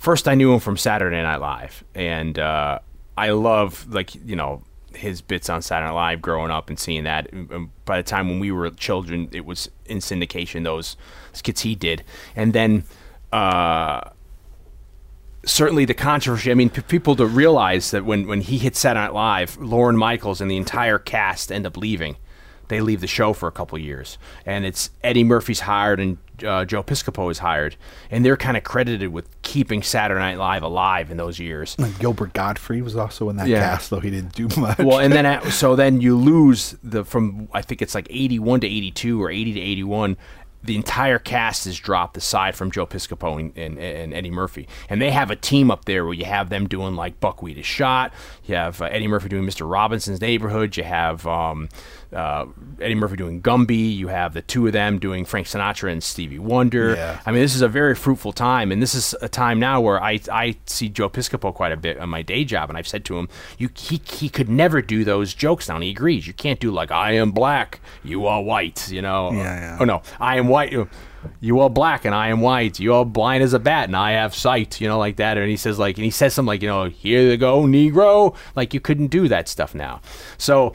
[0.01, 2.79] first I knew him from Saturday Night Live, and uh,
[3.17, 7.05] I love like you know his bits on Saturday Night Live growing up and seeing
[7.05, 7.31] that.
[7.33, 10.97] Um, By the time when we were children, it was in syndication those
[11.31, 12.03] skits he did,
[12.35, 12.83] and then.
[13.31, 14.09] Uh,
[15.45, 16.51] certainly the controversy.
[16.51, 19.95] I mean, p- people to realize that when, when he hit Saturday Night Live, Lorne
[19.95, 22.17] Michaels and the entire cast end up leaving.
[22.67, 26.65] They leave the show for a couple years, and it's Eddie Murphy's hired and uh,
[26.65, 27.75] Joe Piscopo is hired,
[28.09, 31.75] and they're kind of credited with keeping Saturday Night Live alive in those years.
[31.79, 33.59] And Gilbert Gottfried was also in that Yeah.
[33.59, 34.77] cast, though he didn't do much.
[34.79, 38.39] well, and then at, so then you lose the from I think it's like eighty
[38.39, 40.17] one to eighty two or eighty to eighty one.
[40.63, 45.01] The entire cast is dropped aside from Joe Piscopo and, and, and Eddie Murphy, and
[45.01, 48.13] they have a team up there where you have them doing like Buckwheat is shot.
[48.45, 49.67] You have uh, Eddie Murphy doing Mr.
[49.67, 50.77] Robinson's Neighborhood.
[50.77, 51.67] You have um,
[52.13, 52.45] uh,
[52.79, 53.95] Eddie Murphy doing Gumby.
[53.95, 56.95] You have the two of them doing Frank Sinatra and Stevie Wonder.
[56.95, 57.21] Yeah.
[57.25, 60.01] I mean, this is a very fruitful time, and this is a time now where
[60.01, 63.05] I I see Joe Piscopo quite a bit on my day job, and I've said
[63.05, 65.75] to him, you he he could never do those jokes now.
[65.75, 66.27] And he agrees.
[66.27, 68.91] You can't do like I am black, you are white.
[68.91, 69.31] You know.
[69.31, 69.77] Yeah, yeah.
[69.79, 70.73] Oh no, I am white.
[71.39, 72.79] You are black and I am white.
[72.79, 74.81] You are blind as a bat and I have sight.
[74.81, 75.37] You know, like that.
[75.37, 78.35] And he says like, and he says something like, you know, here you go, Negro.
[78.55, 80.01] Like you couldn't do that stuff now.
[80.37, 80.73] So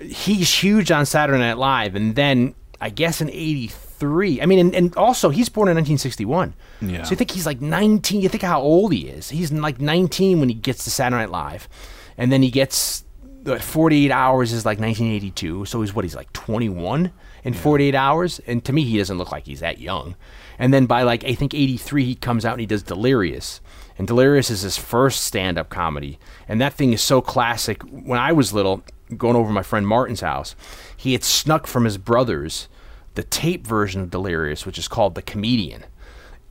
[0.00, 4.40] he's huge on Saturday Night Live, and then I guess in '83.
[4.40, 6.54] I mean, and, and also he's born in 1961.
[6.80, 7.02] Yeah.
[7.02, 8.20] So you think he's like 19?
[8.20, 9.30] You think how old he is?
[9.30, 11.68] He's like 19 when he gets to Saturday Night Live,
[12.16, 13.04] and then he gets
[13.44, 15.66] what, 48 hours is like 1982.
[15.66, 16.04] So he's what?
[16.04, 17.12] He's like 21
[17.44, 20.16] in 48 hours, and to me, he doesn't look like he's that young.
[20.58, 23.60] And then by like I think 83, he comes out and he does Delirious.
[23.98, 27.82] And Delirious is his first stand-up comedy, and that thing is so classic.
[27.82, 28.82] When I was little,
[29.16, 30.54] going over my friend Martin's house,
[30.96, 32.68] he had snuck from his brothers
[33.14, 35.84] the tape version of Delirious, which is called The Comedian.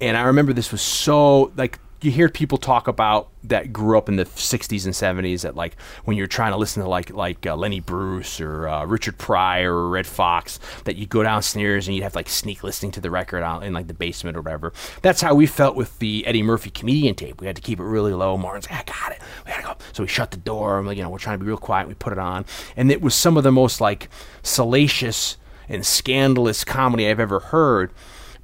[0.01, 4.07] And I remember this was so like you hear people talk about that grew up
[4.09, 7.45] in the 60s and 70s that like when you're trying to listen to like like
[7.45, 11.95] uh, Lenny Bruce or uh, Richard Pryor or Redd Foxx that you go downstairs and
[11.95, 14.73] you'd have like sneak listening to the record out in like the basement or whatever.
[15.01, 17.41] That's how we felt with the Eddie Murphy comedian tape.
[17.41, 18.37] We had to keep it really low.
[18.37, 19.21] Martin's like, I got it.
[19.45, 19.75] We gotta go.
[19.91, 20.81] So we shut the door.
[20.83, 21.87] Like, you know, we're trying to be real quiet.
[21.87, 24.09] We put it on, and it was some of the most like
[24.41, 27.91] salacious and scandalous comedy I've ever heard.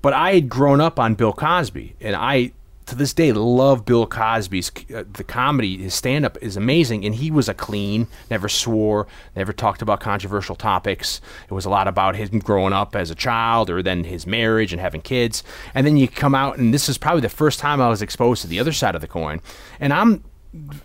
[0.02, 2.52] But I had grown up on Bill Cosby, and I
[2.88, 5.78] to this day love Bill Cosby's uh, the comedy.
[5.78, 10.00] His stand up is amazing, and he was a clean, never swore, never talked about
[10.00, 11.22] controversial topics.
[11.50, 14.72] It was a lot about him growing up as a child, or then his marriage
[14.72, 15.44] and having kids.
[15.74, 18.42] And then you come out, and this is probably the first time I was exposed
[18.42, 19.42] to the other side of the coin.
[19.80, 20.24] And I'm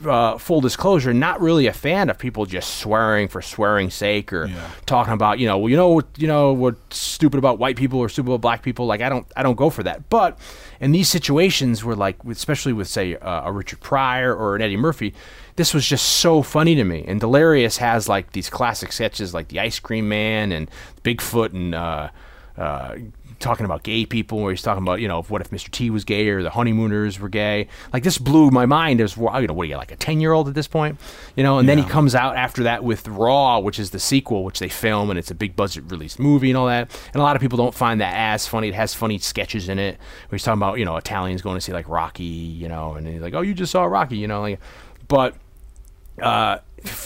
[0.05, 4.51] uh, full disclosure, not really a fan of people just swearing for swearing's sake or
[4.87, 7.99] talking about you know well, you know what you know what's stupid about white people
[7.99, 8.87] or stupid about black people.
[8.87, 10.09] Like I don't I don't go for that.
[10.09, 10.39] But
[10.81, 14.77] in these situations where like especially with say uh, a Richard Pryor or an Eddie
[14.77, 15.15] Murphy,
[15.57, 17.05] this was just so funny to me.
[17.07, 20.71] And Delirious has like these classic sketches like the Ice Cream Man and
[21.03, 21.75] Bigfoot and.
[21.75, 22.11] Uh,
[22.57, 22.97] uh,
[23.41, 25.71] talking about gay people, where he's talking about, you know, what if Mr.
[25.71, 27.67] T was gay or the honeymooners were gay.
[27.93, 29.41] Like this blew my mind as well.
[29.41, 31.01] You know, what are you like a ten year old at this point?
[31.37, 34.45] You know, and then he comes out after that with Raw, which is the sequel,
[34.45, 36.97] which they film and it's a big budget release movie and all that.
[37.13, 38.69] And a lot of people don't find that as funny.
[38.69, 39.97] It has funny sketches in it.
[40.29, 43.07] Where he's talking about, you know, Italians going to see like Rocky, you know, and
[43.07, 44.61] he's like, oh, you just saw Rocky, you know, like,
[45.09, 45.35] but
[46.21, 46.59] uh,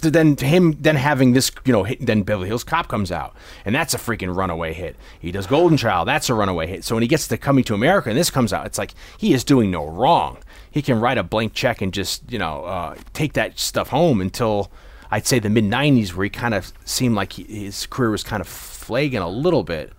[0.03, 3.35] then him then having this, you know, hit, then Beverly Hills Cop comes out,
[3.65, 4.97] and that's a freaking runaway hit.
[5.19, 6.85] He does Golden Child, that's a runaway hit.
[6.85, 9.35] So when he gets to Coming to America and this comes out, it's like he
[9.35, 10.39] is doing no wrong.
[10.71, 14.21] He can write a blank check and just, you know, uh, take that stuff home
[14.21, 14.71] until
[15.11, 18.23] I'd say the mid '90s, where he kind of seemed like he, his career was
[18.23, 19.93] kind of flagging a little bit,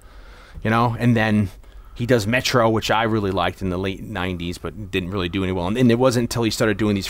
[0.64, 1.50] you know, and then.
[1.98, 5.46] He does Metro, which I really liked in the late '90s, but didn't really do
[5.46, 5.68] any well.
[5.68, 7.08] And, it wasn't until he started doing these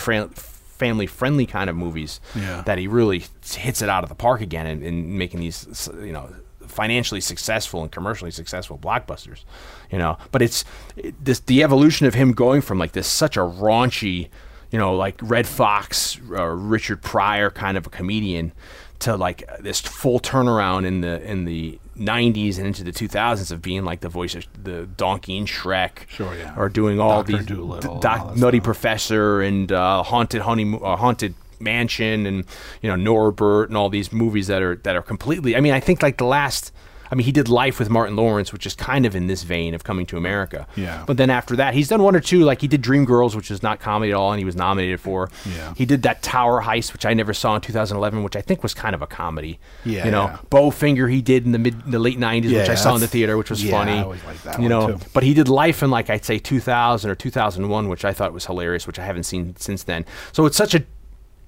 [0.78, 2.62] family friendly kind of movies Yeah.
[2.66, 6.12] that he really hits it out of the park again and, and making these you
[6.12, 6.28] know
[6.66, 9.44] financially successful and commercially successful blockbusters
[9.90, 10.64] you know but it's
[10.96, 14.28] it, this the evolution of him going from like this such a raunchy
[14.70, 18.52] you know like Redd Foxx uh, richard pryor kind of a comedian
[18.98, 23.62] to like this full turnaround in the in the 90s and into the 2000s of
[23.62, 26.54] being like the voice of the donkey and Shrek Sure, yeah.
[26.56, 27.36] or doing all Dr.
[27.38, 28.64] these Dolittle and Doc- all Nutty stuff.
[28.64, 32.44] Professor and uh, Haunted Honeymoon, uh, Haunted Mansion, and
[32.82, 35.56] you know Norbit, and all these movies that are that are completely.
[35.56, 36.72] I mean, I think like the last.
[37.10, 39.74] I mean, he did Life with Martin Lawrence, which is kind of in this vein
[39.74, 40.66] of Coming to America.
[40.76, 41.04] Yeah.
[41.06, 42.40] But then after that, he's done one or two.
[42.40, 45.30] Like he did Dreamgirls, which is not comedy at all, and he was nominated for.
[45.56, 45.74] Yeah.
[45.76, 48.74] He did that Tower Heist, which I never saw in 2011, which I think was
[48.74, 49.58] kind of a comedy.
[49.84, 50.38] Yeah, You know, yeah.
[50.50, 53.08] Bowfinger he did in the mid, the late 90s, Yeah, which I saw in the
[53.08, 53.92] theater, which was yeah, funny.
[53.92, 54.98] I always liked that You know, too.
[55.12, 58.46] but he did Life in like I'd say 2000 or 2001, which I thought was
[58.46, 60.04] hilarious, which I haven't seen since then.
[60.32, 60.84] So it's such a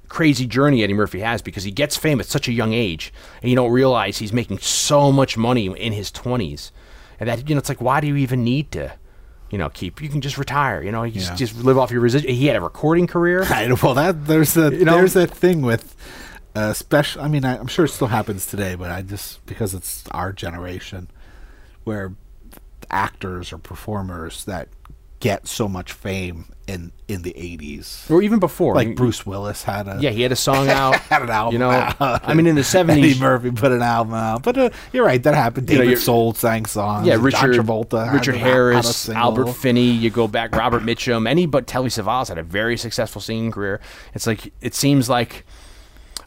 [0.08, 3.50] crazy journey Eddie Murphy has because he gets fame at such a young age, and
[3.50, 6.70] you don't realize he's making so much money in his 20s,
[7.20, 8.92] and that you know it's like why do you even need to,
[9.50, 10.00] you know, keep?
[10.02, 10.82] You can just retire.
[10.82, 11.36] You know, you just, Yeah.
[11.36, 12.32] just live off your residual.
[12.32, 13.44] He had a recording career.
[13.82, 14.96] Well, that there's a You know?
[14.96, 15.94] there's that thing with
[16.54, 17.22] uh, special.
[17.22, 20.32] I mean, I, I'm sure it still happens today, but I just because it's our
[20.32, 21.08] generation
[21.84, 22.14] where
[22.90, 24.68] actors or performers that
[25.20, 29.62] get so much fame in in the 80s, Or even before, like You- Bruce Willis
[29.64, 30.96] had a Yeah, he had a song out.
[30.96, 31.54] had an album.
[31.54, 31.96] You know, out.
[32.28, 35.22] I mean, in the seventies, Eddie Murphy put an album out, but uh, you're right,
[35.22, 35.68] that happened.
[35.70, 37.06] You David you're- Soul sang songs.
[37.06, 39.08] yeah, Richard Travolta, had Richard Harris.
[39.08, 39.90] Albert Finney.
[39.90, 41.26] You go back, Robert Mitchum.
[41.26, 43.80] Any but Telly Savalas had a very successful singing career.
[44.14, 45.46] It's like it seems like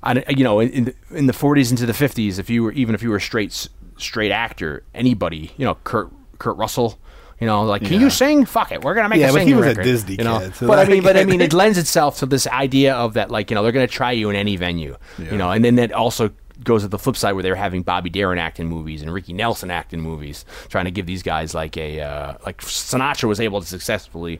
[0.03, 2.95] I, you know, in the, in the 40s into the 50s, if you were even
[2.95, 3.67] if you were a straight
[3.97, 6.97] straight actor, anybody, you know, Kurt Kurt Russell,
[7.41, 7.99] you know, like can Yeah.
[7.99, 8.45] you sing?
[8.45, 10.39] Fuck it, we're gonna make Yeah, a but he was a Disney you know?
[10.39, 13.15] kid, so but I mean, but I mean, it lends itself to this idea of
[13.15, 15.75] that, like you know, they're gonna try you in any venue, you know, and then
[15.75, 16.29] that also
[16.63, 19.33] goes to the flip side where they're having Bobby Darin act in movies and Ricky
[19.33, 23.39] Nelson act in movies, trying to give these guys like a uh, like Sinatra was
[23.39, 24.39] able to successfully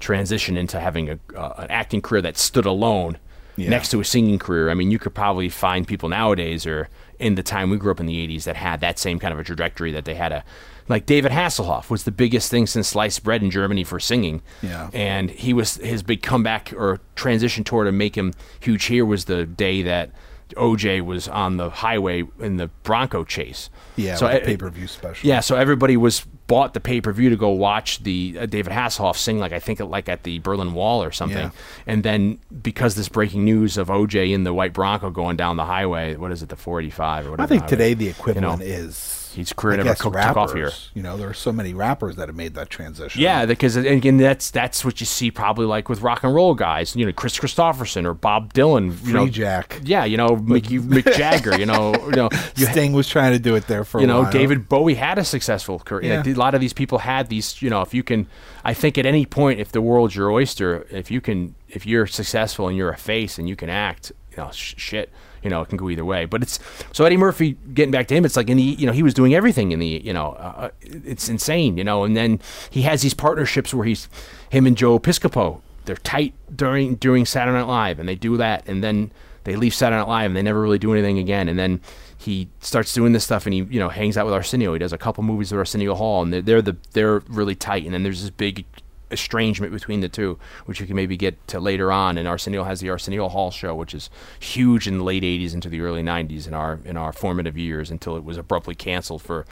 [0.00, 3.18] transition into having a uh, an acting career that stood alone
[3.56, 3.70] Yeah.
[3.70, 4.70] next to a singing career.
[4.70, 6.88] I mean, you could probably find people nowadays or
[7.20, 9.38] in the time we grew up in the 80s that had that same kind of
[9.38, 10.42] a trajectory that they had a
[10.88, 14.42] like David Hasselhoff was the biggest thing since sliced bread in Germany for singing.
[14.62, 14.90] Yeah.
[14.92, 19.26] And he was his big comeback or transition tour to make him huge here was
[19.26, 20.10] the day that
[20.54, 23.70] OJ was on the highway in the Bronco chase.
[23.96, 25.28] Yeah, so with the e- pay-per-view special.
[25.28, 28.72] Yeah, so everybody was bought the pay per view to go watch the uh, David
[28.72, 31.38] Hasselhoff sing, like I think like at the Berlin Wall or something.
[31.38, 31.50] Yeah.
[31.86, 35.64] And then because this breaking news of OJ in the white Bronco going down the
[35.64, 37.44] highway, what is it, the 485 or whatever?
[37.44, 40.36] I think highway, today the you equivalent know, is He's career I guess co- took
[40.36, 40.70] off here.
[40.94, 43.20] You know, there are so many rappers that have made that transition.
[43.20, 46.94] Yeah, because again, that's that's what you see probably like with rock and roll guys.
[46.94, 48.86] You know, Kris Kristofferson or Bob Dylan.
[48.86, 49.80] You Free know, Jack.
[49.84, 51.58] Yeah, you know, Mickey Mick Jagger.
[51.58, 54.06] You know, you know, you Sting was trying to do it there for you a
[54.08, 54.32] know, while.
[54.32, 56.22] David Bowie had a successful career.
[56.24, 56.32] Yeah.
[56.32, 57.60] a lot of these people had these.
[57.62, 58.26] You know, if you can,
[58.64, 62.06] I think at any point, if the world's your oyster, if you can, if you're
[62.06, 65.10] successful and you're a face and you can act, you know, sh- shit,
[65.42, 66.24] you know, it can go either way.
[66.24, 66.58] But it's
[66.92, 67.56] so Eddie Murphy.
[67.74, 69.78] Getting back to him, it's like in the, you know, he was doing everything in
[69.78, 72.04] the, you know, uh, it's insane, you know.
[72.04, 72.40] And then
[72.70, 74.08] he has these partnerships where he's
[74.50, 75.60] him and Joe Piscopo.
[75.84, 79.10] They're tight during during Saturday Night Live, and they do that, and then
[79.44, 81.48] they leave Saturday Night Live, and they never really do anything again.
[81.48, 81.80] And then
[82.16, 84.72] he starts doing this stuff, and he you know hangs out with Arsenio.
[84.72, 87.84] He does a couple movies with Arsenio Hall, and they're, they're the they're really tight.
[87.84, 88.64] And then there's this big
[89.12, 92.18] estrangement between the two, which you can maybe get to later on.
[92.18, 94.10] And Arsenio has the Arsenio Hall show, which is
[94.40, 97.90] huge in the late '80s into the early '90s in our in our formative years
[97.90, 99.46] until it was abruptly canceled for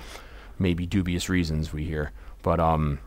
[0.58, 2.12] maybe dubious reasons we hear.
[2.42, 3.00] But um,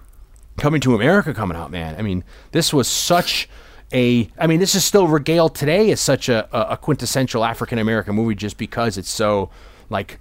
[0.57, 1.95] coming to America coming out, man.
[1.97, 3.47] I mean, this was such
[3.91, 4.29] a.
[4.37, 8.35] I mean, this is still regaled today as such a, a, quintessential African American movie
[8.35, 9.49] just because it's so
[9.89, 10.19] like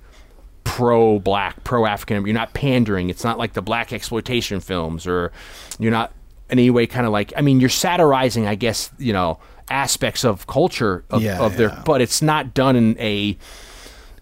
[0.64, 2.24] pro black, pro African.
[2.24, 3.11] You're not pandering.
[3.11, 5.33] It's not like the black exploitation films, or
[5.78, 6.12] you're not
[6.53, 7.33] in any way kind of like.
[7.37, 9.41] I mean, you're satirizing, I guess, you know,
[9.71, 11.83] aspects of culture of, Yeah, of their, yeah.
[11.85, 13.37] but it's not done in a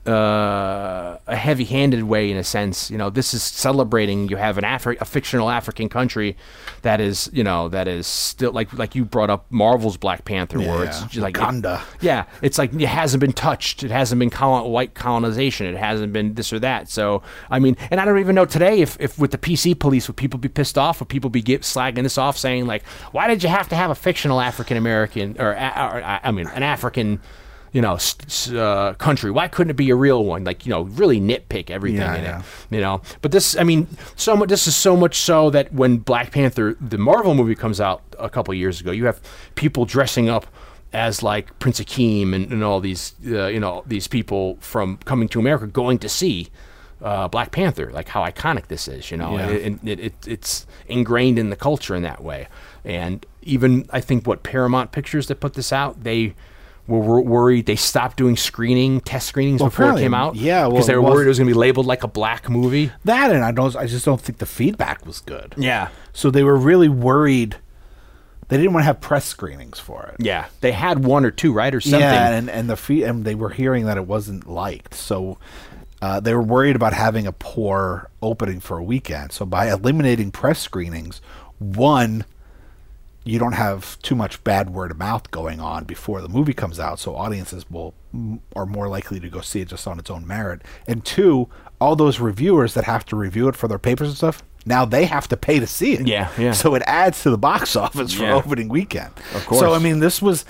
[0.07, 2.91] uh, a heavy-handed way in a sense.
[2.91, 4.29] You know, this is celebrating.
[4.29, 6.37] You have an Afri- a fictional African country
[6.83, 10.59] that is, you know, that is still like like you brought up Marvel's Black Panther,
[10.59, 11.83] where it's just like Wakanda.
[12.01, 13.83] yeah, it's like it hasn't been touched.
[13.83, 15.67] It hasn't been colon- white colonization.
[15.67, 16.89] It hasn't been this or that.
[16.89, 20.09] So I mean, and I don't even know today if, if with the PC police
[20.09, 21.01] would people be pissed off?
[21.01, 23.91] Would people be get, slagging this off, saying like, why did you have to have
[23.91, 27.21] a fictional African American or, or I mean an African
[27.73, 27.99] you know,
[28.55, 29.31] uh, country.
[29.31, 30.45] Why couldn't it be a real one?
[30.45, 32.39] Like, you know, really nitpick everything Yeah, in yeah.
[32.41, 32.75] it.
[32.75, 34.49] You know, but this, I mean, so much.
[34.49, 38.29] This is so much so that when Black Panther, the Marvel movie, comes out a
[38.29, 39.21] couple years ago, you have
[39.55, 40.47] people dressing up
[40.93, 45.29] as like Prince Akeem and, and all these, uh, you know, these people from coming
[45.29, 46.49] to America going to see.
[47.03, 49.49] Uh, Black Panther, like how iconic this is, you know, Yeah.
[49.49, 52.47] it, it, it, it's ingrained in the culture in that way.
[52.85, 56.35] And even I think what Paramount Pictures that put this out, they
[56.91, 60.35] were wor- worried they stopped doing screening test screenings Well, before it came out.
[60.37, 62.51] yeah, well, because they were worried it was going to be labeled like a black
[62.51, 62.91] movie.
[63.05, 63.75] that, and I don't.
[63.77, 65.55] I just don't think the feedback was good.
[65.57, 67.57] Yeah, So they were really worried.
[68.49, 70.17] They didn't want to have press screenings for it.
[70.25, 72.01] yeah, they had one or two right or something.
[72.01, 75.39] Yeah, and and the fee, and they were hearing that it wasn't liked, so
[76.03, 79.31] uh, they were worried about having a poor opening for a weekend.
[79.31, 81.21] So by eliminating press screenings,
[81.61, 82.25] one,
[83.25, 86.81] you don't have too much bad word of mouth going on before the movie comes
[86.81, 87.95] out, so audiences will
[88.57, 90.63] are more likely to go see it just on its own merit.
[90.87, 91.49] And two,
[91.81, 94.43] all those reviewers that have to review it for their papers and stuff.
[94.67, 96.07] Now they have to pay to see it.
[96.07, 96.53] Yeah, yeah.
[96.53, 98.35] So it adds to the box office for Yeah.
[98.35, 99.13] opening weekend.
[99.35, 99.61] Of course.
[99.61, 100.45] So I mean, this was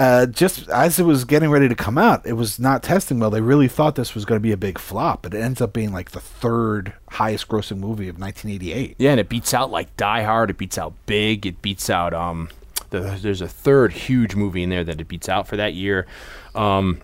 [0.00, 2.24] uh, just as it was getting ready to come out.
[2.24, 3.28] It was not testing well.
[3.28, 5.74] They really thought this was going to be a big flop, but it ends up
[5.74, 8.96] being like the third highest grossing movie of 1988.
[8.96, 10.48] Yeah, and it beats out like Die Hard.
[10.48, 11.44] It beats out Big.
[11.44, 12.48] It beats out um.
[12.88, 16.06] The, there's a third huge movie in there that it beats out for that year,
[16.54, 17.02] um,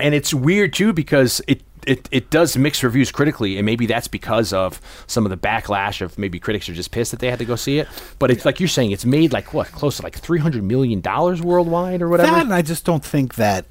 [0.00, 1.60] and it's weird too because it.
[1.86, 6.00] It, it does mix reviews critically, and maybe that's because of some of the backlash
[6.00, 7.88] of maybe critics are just pissed that they had to go see it.
[8.18, 11.00] But it's like you're saying, it's made like what, close to like three hundred million
[11.00, 12.32] dollars worldwide or whatever.
[12.32, 13.66] That, and I just don't think that.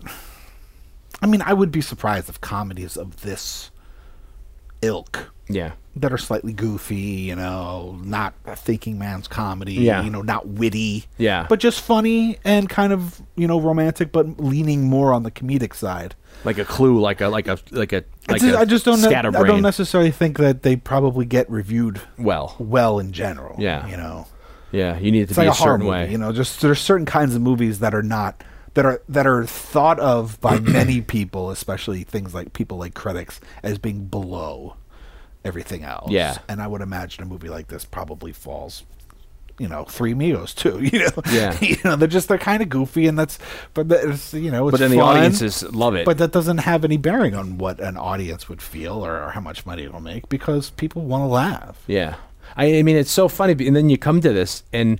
[1.21, 3.71] I mean, I would be surprised if comedies of this
[4.81, 10.03] ilk yeah, that are slightly goofy, you know, not a thinking man's comedy, Yeah.
[10.03, 11.45] you know, not witty, Yeah.
[11.49, 15.73] but just funny and kind of you know romantic, but leaning more on the comedic
[15.73, 16.15] side.
[16.43, 18.85] like a clue, like a like a like a I like just, a I just
[18.85, 19.01] don't.
[19.01, 22.55] Ne- I don't necessarily think that they probably get reviewed well.
[22.59, 23.55] well in general.
[23.57, 23.87] Yeah.
[23.87, 24.27] you know,
[24.71, 25.91] Yeah, you need it to it's be like a a certain movie.
[25.91, 26.11] way.
[26.11, 28.43] You know, just there's certain kinds of movies that are not
[28.73, 33.39] that are that are thought of by many people, especially things like people like critics,
[33.63, 34.75] as being below
[35.45, 36.11] everything else.
[36.11, 36.37] Yeah.
[36.49, 38.83] and I would imagine a movie like this probably falls.
[39.57, 40.79] You know, Three Amigos too.
[40.91, 41.57] You know, Yeah.
[41.61, 43.39] you know, they're just they're kind of goofy, and that's,
[43.73, 46.05] but it's you know, it's but then the audiences love it.
[46.05, 49.39] But that doesn't have any bearing on what an audience would feel or, or how
[49.39, 51.81] much money it'll make because people want to laugh.
[51.87, 52.15] Yeah,
[52.57, 54.99] I, I mean it's so funny, and then you come to this, and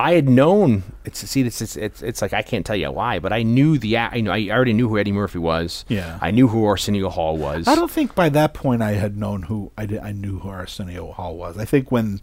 [0.00, 3.18] I had known it's see it's it's it's, it's like I can't tell you why,
[3.18, 5.84] but I knew the I know I already knew who Eddie Murphy was.
[5.88, 6.18] Yeah.
[6.22, 7.66] I knew who Arsenio Hall was.
[7.66, 10.48] I don't think by that point I had known who I did, I knew who
[10.48, 11.58] Arsenio Hall was.
[11.58, 12.20] I think when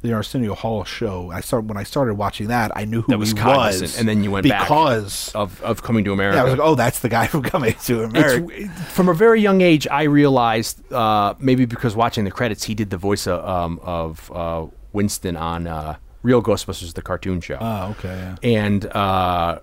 [0.00, 3.18] the Arsenio Hall show, I started when I started watching that, I knew who That
[3.18, 4.62] was he cognizant, was, and then you went back.
[4.62, 6.36] because of of coming to America.
[6.36, 8.46] yeah, I was like, oh, that's the guy from Coming to America.
[8.52, 12.76] It's, from a very young age, I realized uh, maybe because watching the credits, he
[12.76, 17.58] did the voice of, um, of uh, Winston on uh, Real Ghostbusters, the cartoon show.
[17.60, 18.08] oh, okay.
[18.08, 18.36] Yeah.
[18.42, 19.60] and uh,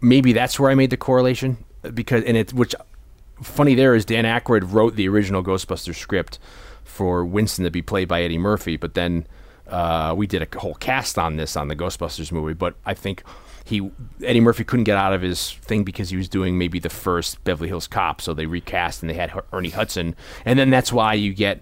[0.00, 1.58] maybe that's where I made the correlation
[1.94, 2.74] because and it's which
[3.42, 6.38] funny there is Dan Aykroyd wrote the original Ghostbusters script
[6.84, 9.26] for Winston to be played by Eddie Murphy, but then
[9.68, 12.54] uh, we did a whole cast on this on the Ghostbusters movie.
[12.54, 13.22] But I think
[13.64, 13.90] he
[14.24, 17.44] Eddie Murphy couldn't get out of his thing because he was doing maybe the first
[17.44, 21.14] Beverly Hills Cop, so they recast and they had Ernie Hudson, and then that's why
[21.14, 21.60] you get.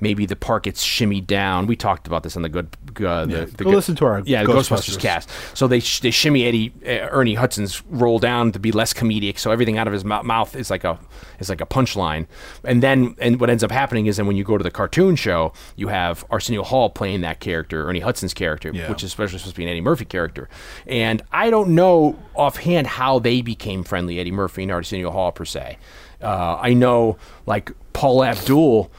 [0.00, 1.66] Maybe the park gets shimmied down.
[1.66, 2.68] We talked about this on the good.
[3.04, 3.44] Uh, the, Yeah.
[3.44, 4.98] the Go good- listen to our yeah Ghostbusters Ghostbusters.
[5.00, 5.30] cast.
[5.54, 9.38] So they sh- they shimmy Eddie uh, Ernie Hudson's roll down to be less comedic.
[9.38, 10.98] So everything out of his mou- mouth is like a
[11.38, 12.26] is like a punchline.
[12.64, 15.16] And then and what ends up happening is then when you go to the cartoon
[15.16, 18.88] show, you have Arsenio Hall playing that character, Ernie Hudson's character, Yeah.
[18.88, 20.48] which is especially supposed to be an Eddie Murphy character.
[20.86, 25.44] And I don't know offhand how they became friendly, Eddie Murphy and Arsenio Hall per
[25.44, 25.78] se.
[26.22, 28.90] Uh, I know like Paula Abdul.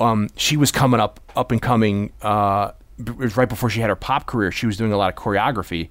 [0.00, 2.12] Um, she was coming up, up and coming.
[2.22, 4.50] Uh, it was right before she had her pop career.
[4.50, 5.88] She was doing a lot of choreography,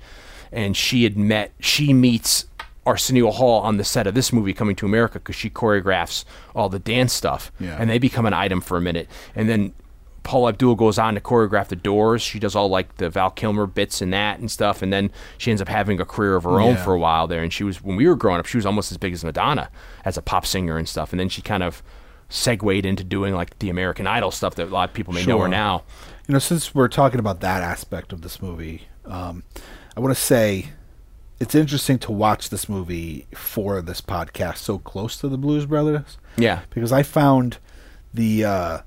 [0.51, 1.51] and she had met.
[1.60, 2.45] She meets
[2.86, 6.70] Arsenio Hall on the set of this movie, Coming to America, because she choreographs all
[6.70, 7.78] the dance stuff, Yeah.
[7.80, 9.74] and they become an item for a minute, and then.
[10.22, 12.22] Paula Abdul goes on to choreograph the Doors.
[12.22, 15.49] She does all like the Val Kilmer bits and that and stuff, and then she
[15.49, 16.84] ends up having a career of her own Yeah.
[16.84, 17.41] for a while there.
[17.41, 19.70] And she was when we were growing up, she was almost as big as Madonna
[20.05, 21.12] as a pop singer and stuff.
[21.14, 21.82] And then she kind of
[22.30, 25.40] segued into doing like the American Idol stuff that a lot of people may know
[25.40, 25.84] her now.
[26.28, 29.44] You know, since we're talking about that aspect of this movie, um,
[29.98, 30.70] I want to say
[31.40, 36.18] it's interesting to watch this movie for this podcast so close to the Blues Brothers.
[36.38, 36.62] Yeah.
[36.70, 37.58] because I found
[38.14, 38.80] the uh,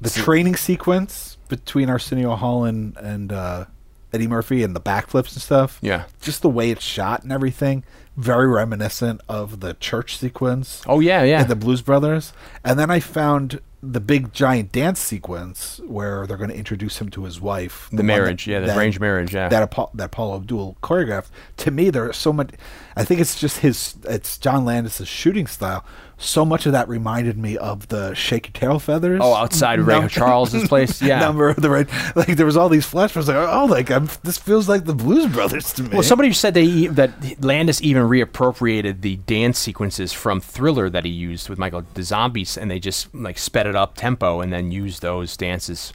[0.00, 3.64] the training sequence between Arsenio Hall and, and uh,
[4.12, 5.78] Eddie Murphy and the backflips and stuff.
[5.82, 6.04] Yeah.
[6.20, 7.84] just the way it's shot and everything,
[8.16, 10.82] very reminiscent of the church sequence.
[10.86, 11.44] Oh yeah, yeah.
[11.44, 12.32] the Blues Brothers.
[12.64, 17.08] And then I found the big giant dance sequence where they're going to introduce him
[17.10, 17.88] to his wife.
[17.90, 19.48] The one marriage, yeah, the arranged marriage, yeah.
[19.48, 21.28] That Paul, that Paula Abdul choreographed.
[21.58, 22.50] To me, there's so much.
[22.96, 23.94] I think it's just his.
[24.04, 25.84] It's John Landis' shooting style.
[26.20, 29.20] So much of that reminded me of the Shake Your Tail Feathers.
[29.22, 31.00] Oh, outside Ray num- Charles's place?
[31.08, 31.20] Yeah.
[31.20, 31.88] number of the right.
[32.16, 33.28] Like there was all these flashbacks.
[33.28, 35.90] Like oh, like I'm, this feels like the Blues Brothers to me.
[35.90, 41.10] Well, somebody said they that Landis even reappropriated the dance sequences from Thriller that he
[41.10, 44.72] used with Michael the Zombies, and they just like sped it up tempo and then
[44.72, 45.92] used those dances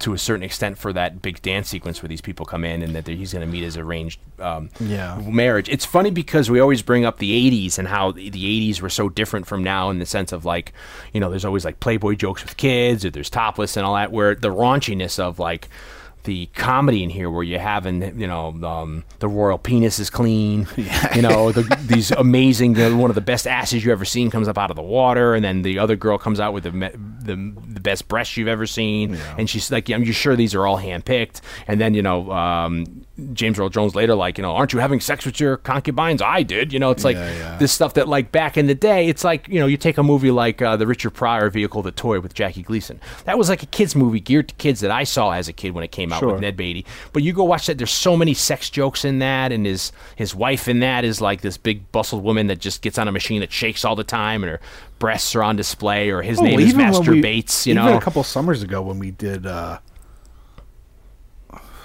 [0.00, 2.94] to a certain extent for that big dance sequence where these people come in and
[2.94, 5.18] that he's going to meet his arranged um, Yeah.
[5.26, 5.68] marriage.
[5.68, 8.90] It's funny because we always bring up the '80s and how the the '80s were
[8.90, 10.72] so different from now in the sense of like,
[11.12, 14.12] you know, there's always like Playboy jokes with kids or there's topless and all that.
[14.12, 15.68] Where the raunchiness of like
[16.28, 20.68] the comedy in here where you're having you know um, the royal penis is clean
[21.16, 24.58] you know the, these amazing one of the best asses you've ever seen comes up
[24.58, 26.90] out of the water and then the other girl comes out with the me-
[27.22, 27.34] the,
[27.72, 31.40] the best breasts you've ever seen and she's like I'm sure these are all handpicked?
[31.66, 35.00] And then you know um, James Earl Jones later like you know aren't you having
[35.00, 36.22] sex with your concubines?
[36.22, 36.72] I did.
[36.72, 37.56] You know it's like Yeah, yeah.
[37.58, 40.02] this stuff that like back in the day it's like you know you take a
[40.02, 43.00] movie like uh, the Richard Pryor vehicle the toy with Jackie Gleason.
[43.24, 45.72] That was like a kids movie geared to kids that I saw as a kid
[45.72, 46.32] when it came out Sure.
[46.32, 46.86] with Ned Beatty.
[47.12, 50.34] But you go watch that there's so many sex jokes in that and his his
[50.34, 53.40] wife in that is like this big bustled woman that just gets on a machine
[53.40, 54.60] that shakes all the time and her
[55.00, 57.96] breasts are on display or his Oh, name is Master we- Bates you even know?
[57.96, 59.78] a couple summers ago when we did uh,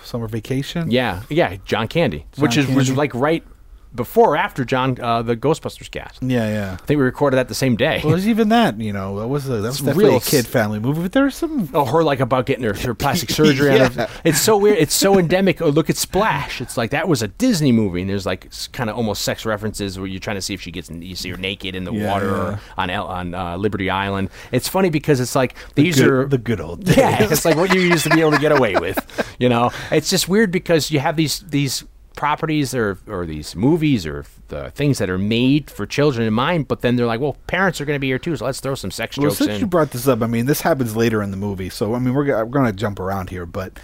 [0.03, 0.89] summer vacation.
[0.91, 3.43] yeah yeah John Candy which John is was like right
[3.95, 6.21] before or after John uh, the Ghostbusters cast.
[6.23, 6.73] Yeah, yeah.
[6.73, 8.01] I think we recorded that the same day.
[8.03, 8.79] Well, there's even that.
[8.79, 11.35] You know, that was a, that was definitely real a kid family movie, but there's
[11.35, 11.69] some.
[11.73, 13.75] Oh, her like about getting her, her plastic surgery.
[13.75, 14.09] Yeah.
[14.23, 14.77] It's so weird.
[14.79, 15.61] It's so endemic.
[15.61, 16.61] Oh, look at Splash.
[16.61, 19.97] It's like that was a Disney movie, and there's like kind of almost sex references
[19.99, 22.11] where you're trying to see if she gets you see her naked in the Yeah,
[22.11, 22.33] water yeah.
[22.55, 24.29] or on El- on uh, Liberty Island.
[24.51, 26.97] It's funny because it's like these good- are the good old days.
[26.97, 29.35] Yeah, it's like what you used to be able to get away with.
[29.39, 31.83] You know, it's just weird because you have these these
[32.15, 36.67] properties or or these movies or the things that are made for children in mind,
[36.67, 38.75] but then they're like, well, parents are going to be here too, so let's throw
[38.75, 39.59] some sex Well, jokes since in.
[39.61, 42.13] you brought this up, I mean, this happens later in the movie, so I mean,
[42.13, 43.79] we're, we're going to jump around here, but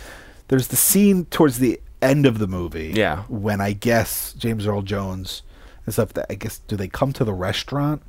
[0.50, 3.24] there's the scene towards the end of the movie, Yeah.
[3.28, 5.42] when I guess James Earl Jones
[5.86, 6.14] and stuff.
[6.14, 8.02] That I guess do they come to the restaurant?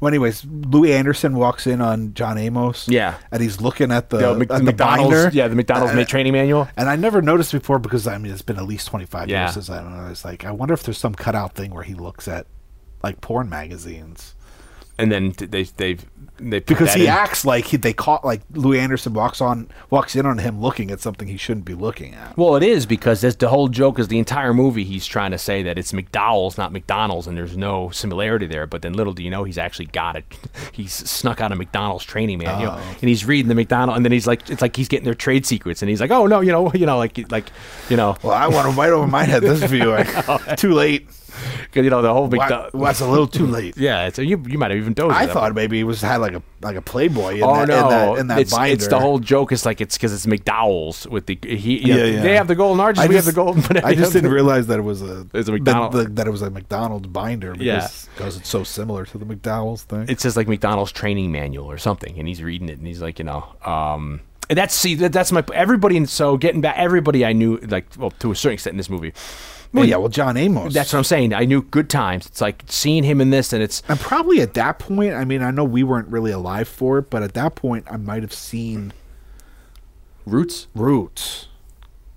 [0.00, 3.14] Well, anyways, Louie Anderson walks in on John Amos, Yeah.
[3.30, 5.30] and he's looking at the, The Mc- at the McDonald's, binder.
[5.36, 6.68] yeah, the McDonald's Uh, training manual.
[6.76, 9.42] And I never noticed before because I mean it's been at least twenty five Yeah.
[9.44, 10.08] years since I don't know.
[10.10, 12.46] It's like I wonder if there's some cutout thing where he looks at
[13.02, 14.34] like porn magazines
[14.98, 15.96] and then they they
[16.40, 17.10] they because he in.
[17.10, 20.90] acts like he, they caught like Louie Anderson walks on walks in on him looking
[20.90, 22.36] at something he shouldn't be looking at.
[22.36, 24.84] Well, it is because that's the whole joke is the entire movie.
[24.84, 28.66] He's trying to say that it's McDowell's, not McDonald's, and there's no similarity there.
[28.66, 30.24] But then, little do you know, he's actually got it.
[30.72, 32.96] He's snuck out of McDonald's training manual, Oh.
[33.00, 35.44] and he's reading the McDonald, and then he's like, it's like he's getting their trade
[35.44, 37.50] secrets, and he's like, oh no, you know, you know, like like
[37.90, 39.96] you know, Well, I want to right over my head this view.
[40.56, 41.08] Too late.
[41.72, 42.70] 'cause, you know the whole Why, McDonald.
[42.74, 43.76] well, that's a little too late.
[43.80, 45.14] Yeah, it's, you you might have even dozed.
[45.16, 47.76] I thought maybe it was had like a like a Playboy in, oh that, no!
[47.80, 48.74] in that in that it's, binder.
[48.74, 49.52] it's the whole joke.
[49.52, 51.78] Is like it's because it's McDowell's with the he.
[51.78, 52.22] Yeah, Yeah, yeah.
[52.22, 53.02] They have the golden arches.
[53.02, 53.62] I we just, have the golden.
[53.62, 56.30] But I just didn't realize that it was a, It's a that- that, that it
[56.30, 57.88] was a McDonald's binder because Yeah.
[58.16, 60.06] because it's so similar to the McDowell's thing.
[60.08, 63.18] it says like McDonald's training manual or something, and he's reading it, and he's like,
[63.18, 65.96] you know, um, and that's see, that, that's my everybody.
[65.96, 68.90] And so getting back, everybody I knew, like, well, to a certain extent in this
[68.90, 69.12] movie.
[69.72, 70.74] Well, yeah, well, John Amos.
[70.74, 71.32] That's what I'm saying.
[71.32, 72.26] I knew good times.
[72.26, 75.42] It's like seeing him in this, and it's And probably at that point, I mean,
[75.42, 78.32] I know we weren't really alive for it, but at that point, I might have
[78.32, 78.92] seen
[80.26, 80.66] Roots.
[80.74, 81.48] Roots,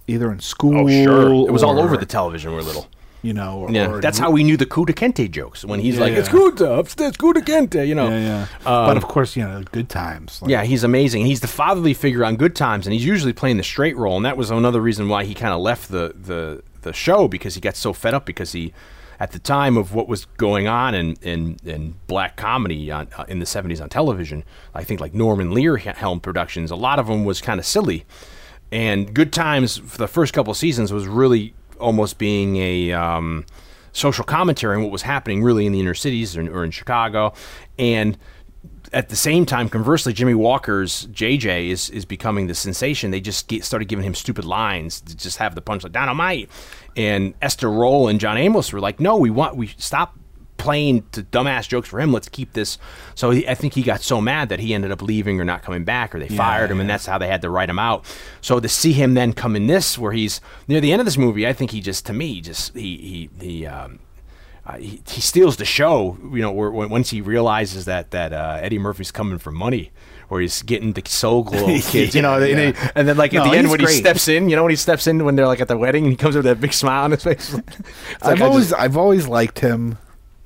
[0.08, 0.78] either in school.
[0.78, 1.48] Oh, sure.
[1.48, 2.52] It was all over the television.
[2.52, 2.88] when We were little.
[3.22, 5.96] You know, or, Yeah, or that's how we knew the Kunta Kinte jokes when he's
[5.96, 6.34] Yeah, like, "It's yeah.
[6.34, 8.10] Kunta, upstairs, Kunta Kinte," you know.
[8.10, 8.42] Yeah, yeah.
[8.70, 10.42] Um, but of course, you know, good times.
[10.42, 11.26] Like, Yeah, he's amazing.
[11.26, 14.26] He's the fatherly figure on Good Times, and he's usually playing the straight role, and
[14.26, 17.62] that was another reason why he kind of left the, the the show because he
[17.62, 18.74] got so fed up because he,
[19.20, 23.26] at the time of what was going on in in, in black comedy on, uh,
[23.28, 27.08] in the '70s on television, I think like Norman Lear helm productions, a lot of
[27.08, 28.06] them was kind of silly,
[28.72, 33.46] and Good Times for the first couple seasons was really almost being a um,
[33.92, 37.34] social commentary on what was happening really in the inner cities or, or in Chicago,
[37.78, 38.18] and
[38.94, 43.12] at the same time, conversely, Jimmie Walker's JJ is is becoming the sensation.
[43.12, 46.50] They just get, started giving him stupid lines to just have the punchline dynamite.
[46.96, 50.18] And Esther Rolle and John Amos were like, "No, we want we stop
[50.58, 52.14] playing to dumbass jokes for him.
[52.14, 52.78] Let's keep this."
[53.16, 55.64] So he, I think he got so mad that he ended up leaving or not
[55.64, 58.06] coming back, or they fired him, and that's how they had to write him out.
[58.42, 61.18] So to see him then come in this, where he's near the end of this
[61.18, 63.66] movie, I think he just to me just he he he.
[63.66, 64.00] Um,
[64.66, 68.60] uh, he, he steals the show, you know, where, once he realizes that that uh,
[68.62, 69.92] Eddie Murphy's coming for money,
[70.30, 73.44] or he's getting the Soul Glo kids, you know, and, he- and then like at
[73.44, 75.48] No, the end when he steps in, you know, when he steps in when they're
[75.48, 77.54] like at the wedding, and he comes with that big smile on his face.
[78.22, 79.98] Like I've always just- I've always liked him.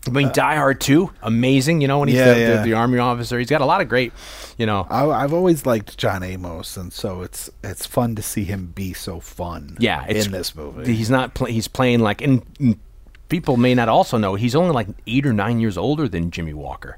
[0.06, 2.56] I mean, Die Hard too, amazing, you know, when he's Yeah, the, yeah.
[2.58, 4.14] The, the army officer, he's got a lot of great,
[4.58, 8.46] you know, I, I've always liked John Amos, and so it's it's fun to see
[8.46, 9.76] him be so fun.
[9.82, 10.94] yeah, in this movie.
[10.96, 12.80] he's not play, he's playing like, and, and
[13.30, 16.54] people may not also know he's only like eight or nine years older than Jimmie
[16.54, 16.98] Walker.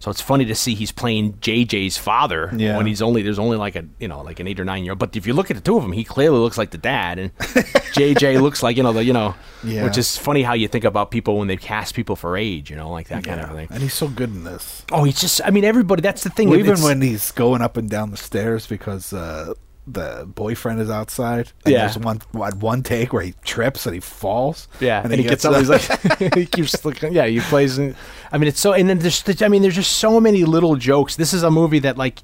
[0.00, 2.76] So it's funny to see he's playing JJ's father Yeah.
[2.76, 4.92] when he's only there's only like a you know like an eight or nine year
[4.92, 4.98] old.
[4.98, 7.18] But if you look at the two of them, he clearly looks like the dad,
[7.18, 9.84] and JJ looks like you know the you know, Yeah.
[9.84, 12.76] which is funny how you think about people when they cast people for age, you
[12.76, 13.68] know, like that kind of thing.
[13.70, 14.84] and he's so good in this.
[14.92, 16.02] Oh, he's just I mean everybody.
[16.02, 16.50] That's the thing.
[16.50, 19.54] Well, even when he's going up and down the stairs because uh,
[19.86, 21.52] the boyfriend is outside.
[21.64, 21.80] And Yeah.
[21.80, 24.68] There's one one one take where he trips and he falls.
[24.80, 25.56] Yeah, and, he, gets, up.
[25.56, 25.82] He's like,
[26.34, 27.12] he keeps looking.
[27.12, 27.78] Yeah, he plays.
[27.78, 27.94] In,
[28.32, 28.72] I mean, it's so.
[28.72, 29.22] And then there's.
[29.42, 31.16] I mean, there's just so many little jokes.
[31.16, 32.20] This is a movie that, like,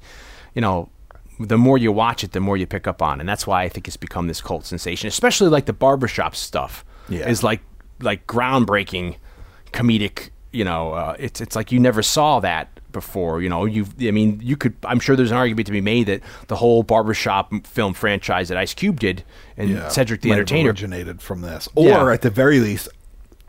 [0.55, 0.89] you know,
[1.39, 3.69] the more you watch it, the more you pick up on, and that's why I
[3.69, 5.07] think it's become this cult sensation.
[5.07, 6.83] Especially like the barbershop stuff.
[7.09, 7.27] Yeah.
[7.27, 7.61] is like
[7.99, 9.17] like groundbreaking
[9.73, 10.29] comedic.
[10.51, 13.41] You know, uh, it's it's like you never saw that before.
[13.41, 13.85] You know, you.
[14.01, 14.73] I mean, you could.
[14.83, 18.57] I'm sure there's an argument to be made that the whole barbershop film franchise that
[18.57, 19.23] Ice Cube did
[19.57, 22.11] and Yeah, Cedric the Entertainer originated from this, or Yeah.
[22.13, 22.89] at the very least,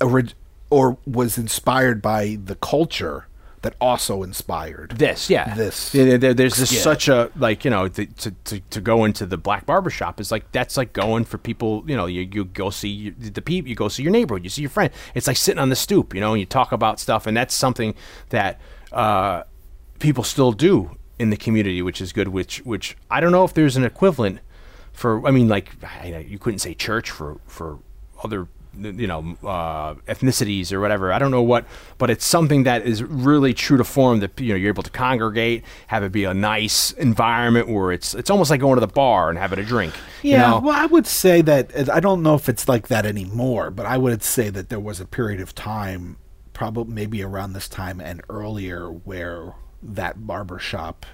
[0.01, 0.34] orig-
[0.70, 3.26] or was inspired by the culture
[3.62, 7.86] that also inspired this yeah This Yeah, there- there's just such a like you know
[7.86, 11.38] the, to, to to go into the black barbershop is like that's like going for
[11.38, 14.51] people you know you, you go see the people you go see your neighborhood you
[14.51, 16.99] see your friend it's like sitting on the stoop you know and you talk about
[16.99, 17.95] stuff and that's something
[18.30, 18.61] that
[18.93, 19.45] uh,
[19.99, 23.55] people still do in the community which is good which which I don't know if
[23.55, 24.40] there's an equivalent
[24.93, 27.78] for I mean like I, you couldn't say church for for
[28.24, 31.66] other you know uh, ethnicities or whatever I don't know what
[31.99, 34.90] but it's something that is really true to form that you know you're able to
[34.90, 38.86] congregate have it be a nice environment where it's it's almost like going to the
[38.93, 40.61] bar and having a drink you Yeah, know?
[40.61, 43.99] well, I would say that I don't know if it's like that anymore, but I
[43.99, 46.16] would say that there was a period of time,
[46.53, 51.07] probably maybe around this time and earlier, where that barbershop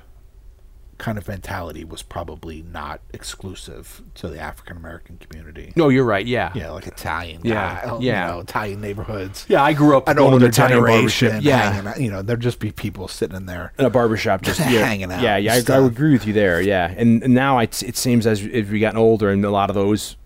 [0.98, 5.72] kind of mentality was probably not exclusive to the African American community.
[5.76, 8.26] no you're right yeah Yeah, like Italian, Yeah, guy, yeah.
[8.26, 9.46] you know, Italian neighborhoods.
[9.48, 12.40] yeah I grew up An older the Italian generation, yeah hanging out, you know, there'd
[12.40, 13.72] just be people sitting in there.
[13.78, 16.60] in a barbershop just yeah, hanging out Yeah, yeah, I, I agree with you there.
[16.60, 19.70] Yeah, and, and now it, it seems as if we gotten older, and a lot
[19.70, 20.16] of those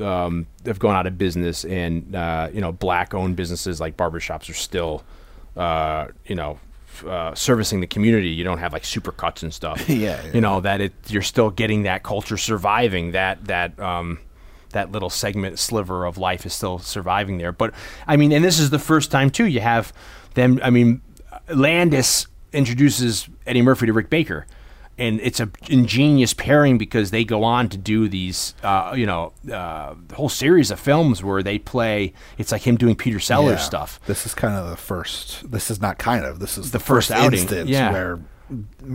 [0.00, 4.54] um, have gone out of business, and uh, you know, black-owned businesses like barbershops are
[4.54, 5.04] still,
[5.56, 6.58] uh, you know.
[7.06, 9.88] Uh, servicing the community, you don't have like supercuts and stuff.
[9.88, 10.32] Yeah, yeah.
[10.32, 13.12] you know that it you're still getting that culture surviving.
[13.12, 14.18] That that um,
[14.70, 17.52] that little segment sliver of life is still surviving there.
[17.52, 17.72] But
[18.08, 19.46] I mean, and this is the first time too.
[19.46, 19.92] You have
[20.34, 20.58] them.
[20.60, 21.00] I mean,
[21.48, 24.46] Landis introduces Eddie Murphy to Rick Baker,
[24.98, 29.32] and it's a ingenious pairing because they go on to do these, uh, you know,
[29.52, 32.12] uh, whole series of films where they play.
[32.36, 33.64] It's like him doing Peter Sellers Yeah.
[33.64, 34.00] stuff.
[34.06, 35.50] This is kind of the first.
[35.50, 36.40] This is not kind of.
[36.40, 37.92] This is The the, first first, instance yeah.
[37.92, 38.20] where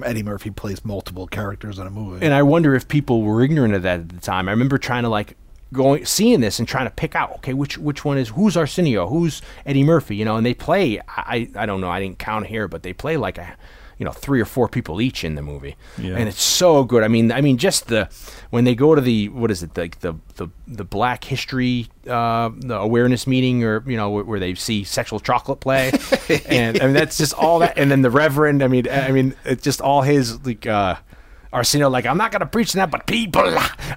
[0.03, 2.25] Eddie Murphy plays multiple characters in a movie.
[2.25, 4.47] and I wonder if people were ignorant of that at the time.
[4.47, 5.37] I remember trying to like
[5.71, 9.07] going seeing this and trying to pick out okay which which one is who's Arsenio
[9.07, 12.45] who's Eddie Murphy you know and they play I I don't know I didn't count
[12.45, 13.55] here but they play like a
[13.97, 16.15] you know three or four people each in the movie Yeah.
[16.17, 18.09] and it's so good I mean I mean just the
[18.49, 22.49] when they go to the what is it like the the the Black History uh,
[22.55, 25.91] the awareness meeting or you know where, where they see sexual chocolate play
[26.47, 29.35] and I mean that's just all that and then the Reverend I mean I mean
[29.45, 30.95] it's just all his like uh
[31.51, 33.43] Arsenio like I'm not gonna preach that, but people,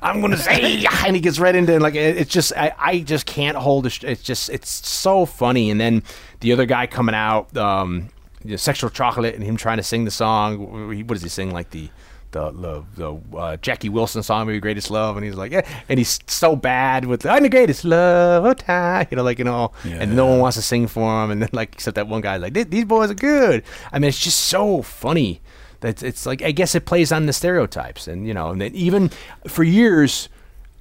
[0.03, 2.99] I'm gonna say, and he gets right into it, like it, it's just I, I
[3.01, 4.05] just can't hold it.
[4.05, 6.03] It's just it's so funny, and then
[6.41, 8.11] the other guy coming out, um,
[8.47, 10.89] you know, sexual chocolate, and him trying to sing the song.
[11.07, 11.89] What does he sing like the
[12.33, 15.99] the the, the uh, Jackie Wilson song, maybe Greatest Love, and he's like, yeah, and
[15.99, 19.73] he's so bad with I'm the greatest love of time, you know, like you know,
[20.01, 22.37] and no one wants to sing for him, and then like except that one guy,
[22.37, 23.63] like "These- these boys are good.
[23.93, 25.41] I mean, it's just so funny.
[25.81, 28.75] That it's like I guess it plays on the stereotypes, and you know, and then
[28.75, 29.11] even
[29.47, 30.29] for years,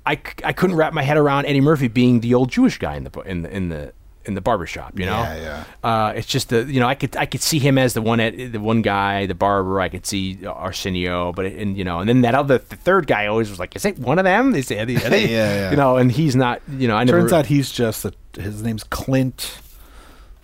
[0.05, 0.13] I,
[0.43, 3.19] I couldn't wrap my head around Eddie Murphy being the old Jewish guy in the
[3.21, 3.93] in the in the
[4.27, 5.21] in the barbershop, you know.
[5.21, 8.01] Yeah, Uh, it's just the you know I could I could see him as the
[8.01, 9.79] one at the one guy, the barber.
[9.81, 13.07] I could see Arsenio, but it, and you know, and then that other the third
[13.07, 14.55] guy always was like, is it one of them?
[14.55, 15.71] Is it, are they, are they-" Yeah, yeah.
[15.71, 16.61] You know, and he's not.
[16.69, 17.19] You know, I never.
[17.19, 19.59] Turns out he's just a, his name's Clint.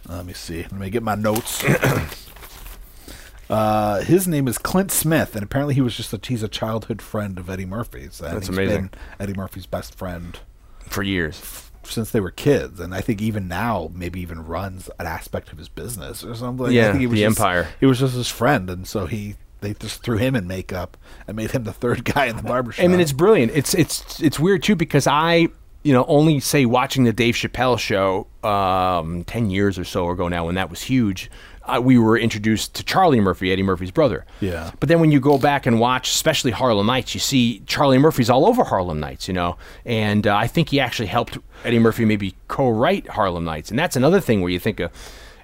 [0.08, 0.64] Let me see.
[0.64, 1.64] Let me get my notes.
[3.50, 7.02] uh, his name is Clint Smith, and apparently he was just a he's a childhood
[7.02, 8.20] friend of Eddie Murphy's.
[8.22, 8.88] And That's he's amazing.
[8.88, 10.40] Been Eddie Murphy's best friend
[10.88, 11.71] for years.
[11.84, 15.58] Since they were kids, and I think even now maybe even runs an aspect of
[15.58, 16.68] his business or something.
[16.68, 17.68] I Yeah, think he was the just- Empire.
[17.80, 21.38] He was just his friend, and so he they just threw him in makeup and
[21.38, 22.84] made him the third guy in the barbershop.
[22.84, 23.52] I mean, it's brilliant.
[23.56, 25.48] It's it's it's weird too because I
[25.84, 30.28] you know only say watching the Dave Chappelle show um, ten years or so ago
[30.28, 31.30] now when that was huge.
[31.76, 34.26] Uh, we were introduced to Charlie Murphy, Eddie Murphy's brother.
[34.40, 34.72] Yeah.
[34.80, 38.30] But then when you go back and watch, especially Harlem Nights, you see Charlie Murphy's
[38.30, 39.58] all over Harlem Nights, you know.
[39.86, 43.96] And uh, I think he actually helped Eddie Murphy maybe co-write Harlem Nights, and that's
[43.96, 44.92] another thing where you think of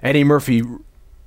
[0.02, 0.62] Eddie Murphy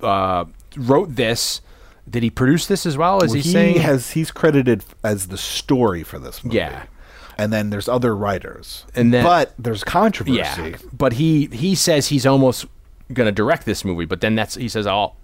[0.00, 0.44] uh,
[0.76, 1.60] wrote this.
[2.08, 3.22] Did he produce this as well?
[3.22, 3.76] Is Well, he, he saying?
[3.78, 6.56] has he's credited as the story for this movie.
[6.56, 6.84] Yeah.
[7.38, 8.84] And then there's other writers.
[8.94, 10.36] And then- but there's controversy.
[10.38, 12.66] Yeah, but he he says he's almost
[13.12, 15.16] going to direct this movie, but then that's he says I'll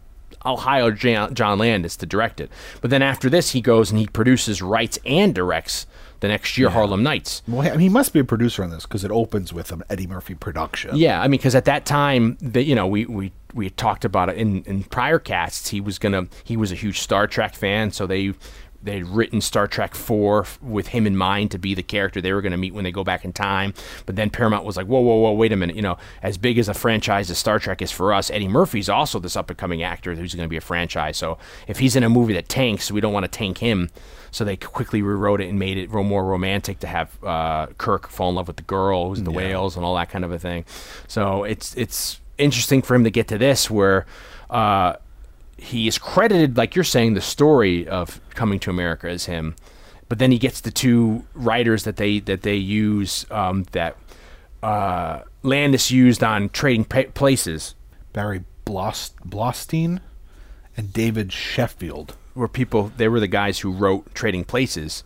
[0.43, 2.51] I'll hire Jan, John Landis to direct it.
[2.81, 5.87] But then after this, he goes and he produces, writes, and directs
[6.21, 7.43] the next year Harlem Nights.
[7.47, 9.83] Well, I mean, he must be a producer on this because it opens with an
[9.89, 10.97] Eddie Murphy production.
[10.97, 14.05] Yeah, I mean, because at that time, that you know, we we we had talked
[14.05, 15.69] about it in in prior casts.
[15.69, 18.35] He was gonna he was a huge Star Trek fan, so they
[18.83, 22.41] they'd written Star Trek four with him in mind to be the character they were
[22.41, 23.75] going to meet when they go back in time.
[24.07, 26.59] But then Paramount was like, whoa, whoa, whoa, wait a minute, you know, as big
[26.59, 29.59] as a franchise as Star Trek is for us, Eddie Murphy's also this up and
[29.59, 31.17] coming actor who's going to be a franchise.
[31.17, 33.91] So if he's in a movie that tanks, we don't want to tank him.
[34.31, 38.29] So they quickly rewrote it and made it more romantic to have uh, Kirk fall
[38.29, 40.39] in love with the girl who's in the whales and all that kind of a
[40.39, 40.67] thing.
[41.07, 44.07] So it's it's interesting for him to get to this where.
[44.51, 44.97] Uh,
[45.59, 49.55] he is credited, like you're saying, the story of coming to America as him,
[50.09, 53.97] but then he gets the two writers that they that they use um, that
[54.63, 57.75] uh, Landis used on Trading pa- Places,
[58.13, 60.01] Barry Blost- Blaustein
[60.77, 62.17] and David Sheffield.
[62.35, 65.05] where people they were the guys who wrote Trading Places,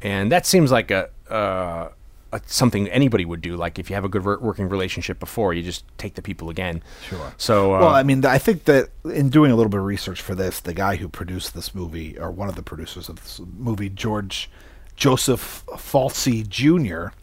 [0.00, 1.10] and that seems like a.
[1.30, 1.90] Uh,
[2.32, 5.62] a something anybody would do, like if you have a good working relationship before, you
[5.62, 6.82] just take the people again.
[7.08, 7.32] Sure.
[7.36, 10.20] So, uh, well, I mean, I think that in doing a little bit of research
[10.20, 13.40] for this, the guy who produced this movie, or one of the producers of this
[13.58, 14.50] movie, George
[14.96, 17.14] Joseph Folsey Jr.,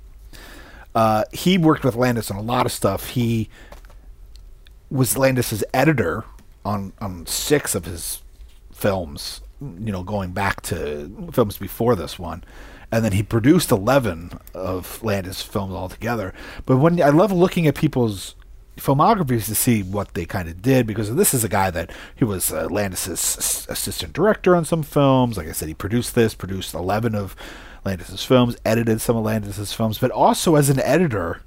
[0.96, 3.10] uh, he worked with Landis on a lot of stuff.
[3.10, 3.50] He
[4.90, 6.26] was Landis's editor
[6.66, 8.22] on on six of his
[8.74, 12.44] films, you know, going back to films before this one.
[12.92, 16.34] And then he produced 11 of Landis films altogether.
[16.66, 18.36] But when I love looking at people's
[18.80, 22.24] filmographies to see what they kind of did because this is a guy that he
[22.24, 25.38] was uh, Landis's assistant director on some films.
[25.38, 27.36] Like I said, he produced this, produced 11 of
[27.86, 31.42] Landis's films, edited some of Landis's films, but also as an editor,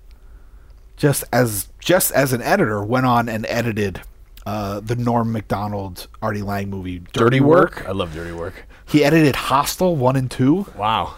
[0.96, 4.02] just as just as an editor, went on and edited
[4.46, 7.86] uh, the Norm Macdonald Artie Lange movie Dirty, Work.
[7.86, 8.66] I love Dirty Work.
[8.92, 11.14] He edited Hostel one and two, Wow.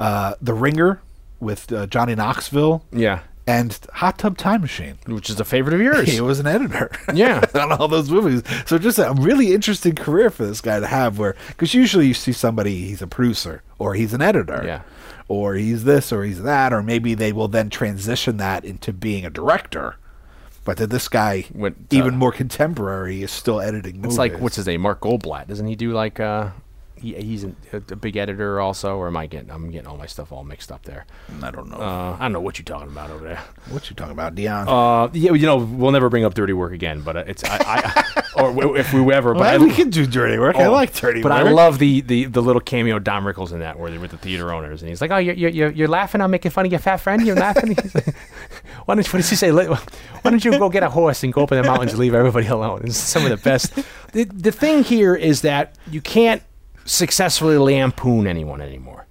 [0.00, 1.00] uh, The Ringer
[1.40, 3.20] with uh, Johnny Knoxville, Yeah.
[3.46, 4.98] and Hot Tub Time Machine.
[5.06, 6.08] Which is a favorite of yours.
[6.12, 6.90] He was an editor.
[7.14, 7.44] Yeah.
[7.54, 8.42] on all those movies.
[8.66, 12.14] So just a really interesting career for this guy to have where because usually you
[12.14, 14.62] see somebody he's a producer or he's an editor.
[14.64, 14.82] Yeah.
[15.28, 19.24] Or he's this or he's that or maybe they will then transition that into being
[19.24, 19.96] a director.
[20.64, 24.12] But that this guy Went, even uh, more contemporary is still editing movies.
[24.12, 25.48] It's like what's his name, Mark Goldblatt.
[25.48, 26.50] Doesn't he do like uh,
[27.02, 29.96] he, he's an, a, a big editor also, or am I getting I'm getting all
[29.96, 31.04] my stuff all mixed up there?
[31.42, 31.76] I don't know.
[31.76, 33.42] Uh, I don't know what you're talking about over there.
[33.70, 34.68] what you talking about, Dion?
[34.68, 37.58] Uh, yeah, you know we'll never bring up dirty work again, but uh, it's I,
[37.60, 39.34] I or w- if we ever.
[39.34, 40.56] But well, I, we can do dirty work.
[40.56, 41.40] I Oh, like dirty but work.
[41.40, 44.12] But I love the, the, the little cameo Don Rickles in that, where they're with
[44.12, 46.20] the theater owners, and he's like, "Oh, you're you're, you're laughing?
[46.20, 47.26] I'm making fun of your fat friend.
[47.26, 47.76] You're laughing."
[48.84, 49.52] Why don't you, what does he say?
[49.52, 49.76] Why
[50.24, 52.46] don't you go get a horse and go up in the mountains and leave everybody
[52.48, 52.82] alone?
[52.84, 53.72] It's some of the best.
[54.12, 56.42] The, the thing here is that you can't
[56.84, 59.06] successfully lampoon anyone anymore.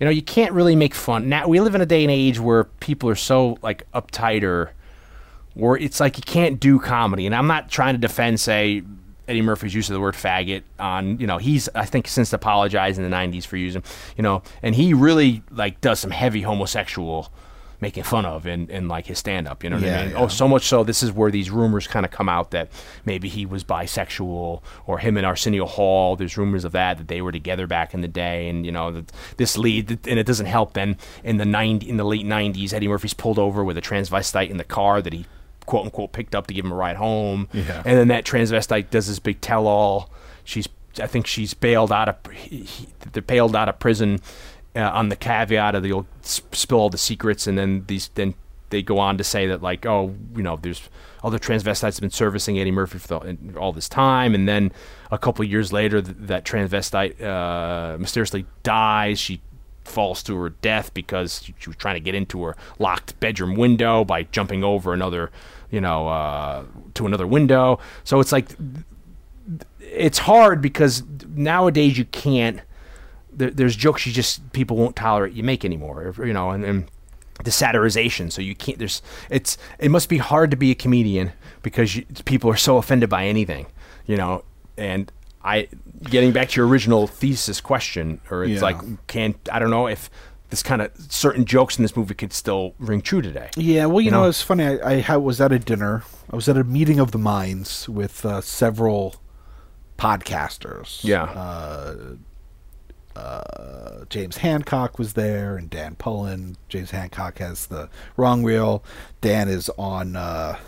[0.00, 1.28] You know, you can't really make fun.
[1.28, 4.72] Now we live in a day and age where people are so like uptight or
[5.54, 7.26] where it's like you can't do comedy.
[7.26, 8.82] And I'm not trying to defend, say,
[9.26, 12.98] Eddie Murphy's use of the word faggot on, you know, he's I think since apologized
[12.98, 13.82] in the '90s for using,
[14.16, 17.32] you know, and he really like does some heavy homosexual
[17.84, 20.10] making fun of in, in like his stand up, you know what Yeah, I mean?
[20.12, 20.18] yeah.
[20.22, 22.68] Oh, so much so this is where these rumors kind of come out that
[23.04, 26.16] maybe he was bisexual or him and Arsenio Hall.
[26.16, 28.90] There's rumors of that that they were together back in the day, and you know
[28.90, 30.72] that this lead and it doesn't help.
[30.72, 34.48] Then in the 90, in the late '90s, Eddie Murphy's pulled over with a transvestite
[34.50, 35.26] in the car that he
[35.66, 37.82] quote unquote picked up to give him a ride home, Yeah.
[37.84, 40.10] and then that transvestite does this big tell all.
[40.44, 40.68] She's
[41.00, 44.20] I think she's bailed out of he, he- they're bailed out of prison
[44.76, 48.34] uh, on the caveat of they'll s- spill all the secrets, and then these then
[48.70, 50.88] they go on to say that like oh you know there's
[51.22, 54.72] other transvestites have been servicing Eddie Murphy for the, all this time, and then
[55.10, 59.18] a couple years later th- that transvestite uh, mysteriously dies.
[59.18, 59.40] She
[59.84, 63.54] falls to her death because she, she was trying to get into her locked bedroom
[63.54, 65.30] window by jumping over another
[65.70, 66.64] you know uh,
[66.94, 67.78] to another window.
[68.02, 68.48] So it's like
[69.80, 71.02] it's hard because
[71.34, 72.60] nowadays you can't.
[73.36, 76.84] There, there's jokes you just people won't tolerate you make anymore, you know, and, and
[77.42, 78.30] the satirization.
[78.30, 78.78] So you can't.
[78.78, 81.32] There's it's it must be hard to be a comedian
[81.62, 83.66] because you, people are so offended by anything,
[84.06, 84.44] you know.
[84.76, 85.10] And
[85.42, 85.68] I
[86.02, 88.60] getting back to your original thesis question, or it's Yeah.
[88.60, 90.10] like can I don't know if
[90.50, 93.50] this kind of certain jokes in this movie could still ring true today.
[93.56, 94.28] Yeah, well, you, You know, know?
[94.28, 94.64] it's funny.
[94.64, 96.04] I, I was at a dinner.
[96.30, 99.16] I was at a meeting of the minds with uh, several
[99.98, 101.02] podcasters.
[101.02, 101.24] Yeah.
[101.24, 101.96] Uh,
[103.16, 106.56] uh, James Hancock was there, and Dan Pullen.
[106.68, 108.82] James Hancock has the wrong reel.
[109.20, 110.58] Dan is on uh,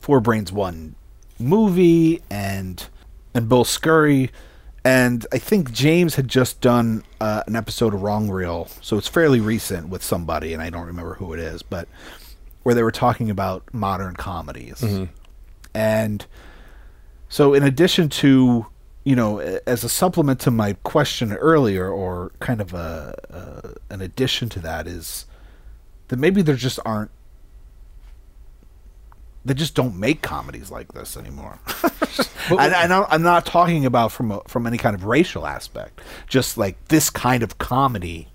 [0.00, 0.94] Four Brains One
[1.38, 2.86] movie, and
[3.34, 4.30] and Bill Scurry.
[4.84, 9.08] And I think James had just done uh, an episode of Wrong Reel, so it's
[9.08, 11.88] fairly recent with somebody, and I don't remember who it is, but
[12.62, 14.82] where they were talking about modern comedies.
[15.74, 16.24] And
[17.28, 18.66] so, in addition to,
[19.04, 24.00] you know, as a supplement to my question earlier, or kind of a, a an
[24.00, 25.26] addition to that, is
[26.08, 27.10] that maybe there just aren't,
[29.44, 31.58] they just don't make comedies like this anymore.
[32.50, 36.00] and and I'm I'm not talking about from a, from any kind of racial aspect,
[36.26, 38.28] just like this kind of comedy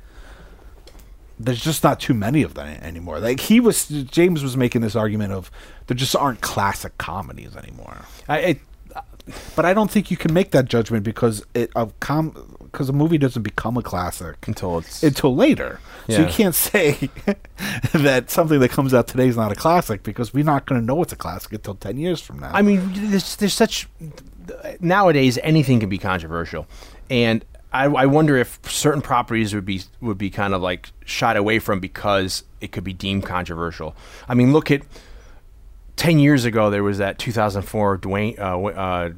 [1.40, 3.20] there's just not too many of them anymore.
[3.20, 5.52] Like he was, James was making this argument of
[5.88, 8.06] there just aren't classic comedies anymore.
[8.30, 8.60] I, it,
[9.56, 12.94] but I don't think you can make that judgment because it of com because a
[12.94, 15.80] movie doesn't become a classic until it's until later.
[16.10, 17.10] So you can't say
[17.94, 20.86] that something that comes out today is not a classic because we're not going to
[20.86, 22.52] know it's a classic until ten years from now.
[22.54, 23.88] I mean, there's, there's such
[24.82, 26.68] nowadays anything can be controversial,
[27.10, 31.38] and I, I wonder if certain properties would be would be kind of like shied
[31.38, 33.96] away from because it could be deemed controversial.
[34.28, 34.82] I mean, look at.
[35.96, 39.12] 10 years ago there was that 2004 Dwayne uh, uh, uh,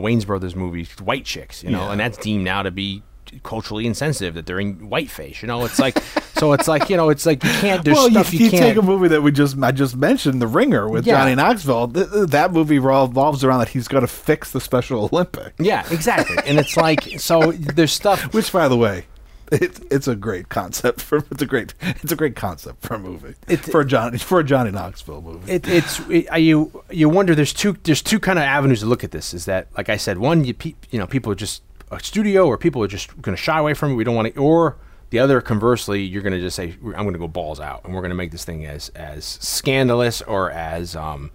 [0.00, 1.90] Wayans Brothers movie White Chicks you know Yeah.
[1.92, 3.02] and that's deemed now to be
[3.44, 5.96] culturally insensitive that they're in whiteface you know it's like
[6.36, 8.50] so it's like you know it's like you can't there's well, stuff you, you, you
[8.50, 11.18] take a movie that we just I just mentioned, The Ringer with Yeah.
[11.18, 11.88] Johnny Knoxville.
[11.88, 15.54] Th- that movie revolves around that he's got to fix the Special Olympics.
[15.58, 19.06] yeah exactly and it's like so there's stuff Which, by the way,
[19.52, 22.98] it's it's a great concept for it's a great it's a great concept for a
[22.98, 25.52] movie It- for a Johnny for a Johnny Knoxville movie.
[25.52, 29.04] it, it's it, you you wonder there's two there's two kind of avenues to look
[29.04, 31.62] at this is that like I said one you pe- you know people are just
[31.90, 34.32] a studio or people are just going to shy away from it we don't want
[34.34, 34.76] to or
[35.10, 37.92] the other conversely you're going to just say I'm going to go balls out and
[37.94, 41.30] we're going to make this thing as as scandalous or as um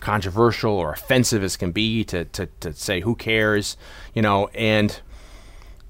[0.00, 3.76] controversial or offensive as can be to to to say who cares
[4.14, 5.00] you know and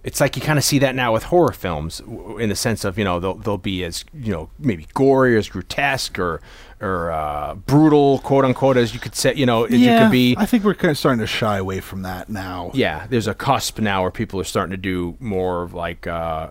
[0.05, 2.01] it's like you kind of see that now with horror films
[2.39, 5.39] in the sense of you know they'll, they'll be as you know maybe gory or
[5.39, 6.41] as grotesque or
[6.81, 10.35] or uh, brutal quote unquote as you could say you know as you could be
[10.37, 12.73] I think we're kind of starting to shy away from that now.
[12.75, 16.51] yeah there's a cusp now where people are starting to do more of like uh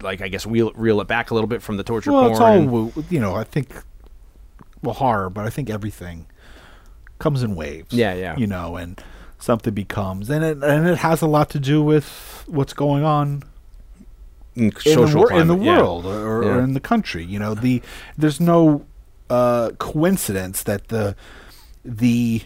[0.00, 2.32] like i guess reel, reel it back a little bit from the torture Well, porn
[2.32, 3.34] it's all you know.
[3.34, 3.82] I think
[4.82, 6.26] well horror, but I think everything
[7.18, 7.92] comes in waves.
[7.92, 8.36] Yeah, yeah.
[8.36, 9.02] You know, and
[9.38, 13.42] something becomes, and it and it has a lot to do with what's going on
[14.54, 15.76] in in the, social wor- in the yeah.
[15.78, 16.64] world or, or Yeah.
[16.64, 17.24] in the country.
[17.24, 17.82] You know, the
[18.16, 18.84] there's no
[19.30, 21.14] uh, coincidence that the
[21.84, 22.42] the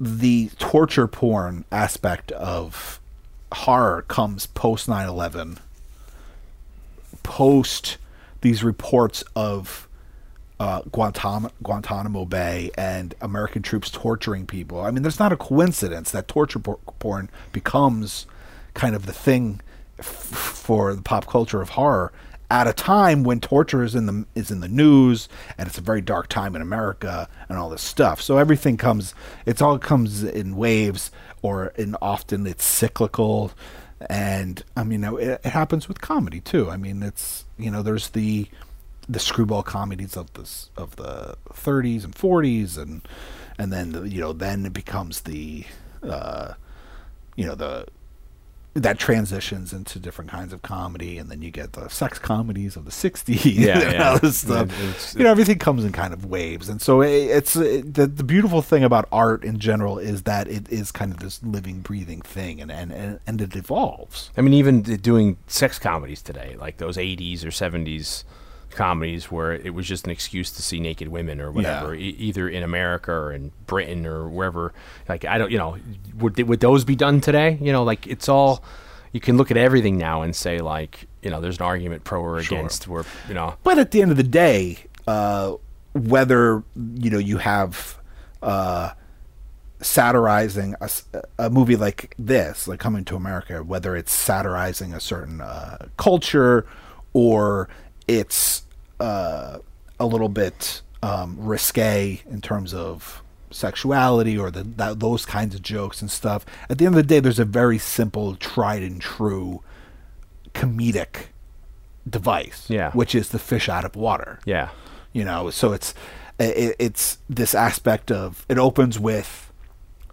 [0.00, 3.00] the torture porn aspect of
[3.52, 5.58] horror comes post 9/11
[7.22, 7.96] post
[8.40, 9.87] these reports of
[10.60, 14.80] uh, Guantanamo, Guantanamo Bay and American troops torturing people.
[14.80, 18.26] I mean, there's not a coincidence that torture por- porn becomes
[18.74, 19.60] kind of the thing
[19.98, 22.12] f- for the pop culture of horror
[22.50, 25.28] at a time when torture is in the is in the news
[25.58, 28.20] and it's a very dark time in America and all this stuff.
[28.20, 31.10] So everything comes it's all comes in waves
[31.42, 33.52] or in often it's cyclical
[34.08, 36.70] and I mean it, it happens with comedy too.
[36.70, 38.48] I mean it's you know there's the
[39.08, 43.06] the screwball comedies of this of the 30s and 40s and
[43.58, 45.64] and then the, you know then it becomes the
[46.02, 46.52] uh
[47.36, 47.86] you know the
[48.74, 52.84] that transitions into different kinds of comedy and then you get the sex comedies of
[52.84, 54.10] the 60s Yeah, and yeah.
[54.10, 54.68] all this stuff.
[54.80, 56.68] it's- you know everything comes in kind of waves.
[56.68, 60.46] And so it, it's it, the, the beautiful thing about art in general is that
[60.46, 64.30] it is kind of this living breathing thing and and and, and it evolves.
[64.36, 68.22] I mean, even doing sex comedies today, like those '80s or '70s
[68.70, 72.06] comedies, where it was just an excuse to see naked women or whatever, Yeah.
[72.06, 74.72] e- either in America or in Britain or wherever.
[75.08, 75.76] Like, I don't, you know,
[76.18, 77.58] would would those be done today?
[77.60, 78.62] You know, like it's all.
[79.12, 82.20] You can look at everything now and say, like, you know, there's an argument pro
[82.20, 82.58] or Sure.
[82.58, 82.86] against.
[82.86, 85.54] Where you know, But at the end of the day, uh,
[85.94, 87.98] whether you know you have
[88.42, 88.90] uh,
[89.80, 90.74] satirizing
[91.38, 96.66] a movie like this, like Coming to America, whether it's satirizing a certain uh, culture
[97.12, 97.68] or
[98.08, 98.62] it's
[98.98, 99.58] uh,
[100.00, 105.62] a little bit um, risque in terms of sexuality or the, that, those kinds of
[105.62, 106.44] jokes and stuff.
[106.68, 109.62] At the end of the day, there's a very simple, tried and true
[110.54, 111.26] comedic
[112.08, 112.90] device, Yeah.
[112.92, 114.70] which is the fish out of water yeah,
[115.12, 115.92] you know so it's
[116.38, 119.52] it, it's this aspect of it opens with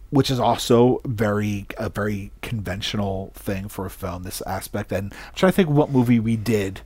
[0.09, 5.33] which is also very a very conventional thing for a film this aspect and i'm
[5.35, 6.81] trying to think what movie we did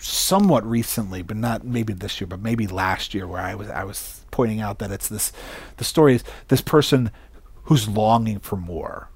[0.00, 3.84] somewhat recently but not maybe this year but maybe last year where i was i
[3.84, 5.32] was pointing out that it's this
[5.78, 7.10] the story is this person
[7.64, 9.08] who's longing for more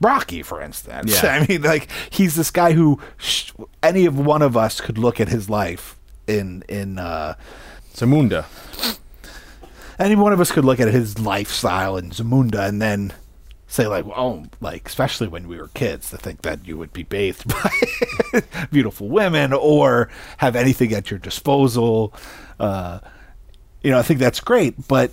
[0.00, 1.22] Rocky, for instance.
[1.22, 1.30] Yeah.
[1.42, 3.50] I mean, like he's this guy who sh-
[3.82, 7.34] any of one of us could look at his life in in uh,
[7.94, 8.44] Zamunda.
[9.98, 13.12] any one of us could look at his lifestyle in Zamunda and then
[13.68, 17.02] say like, oh, like especially when we were kids, to think that you would be
[17.04, 17.46] bathed
[18.32, 18.42] by
[18.72, 20.08] beautiful women or
[20.38, 22.12] have anything at your disposal.
[22.58, 22.98] Uh,
[23.82, 25.12] you know, I think that's great, but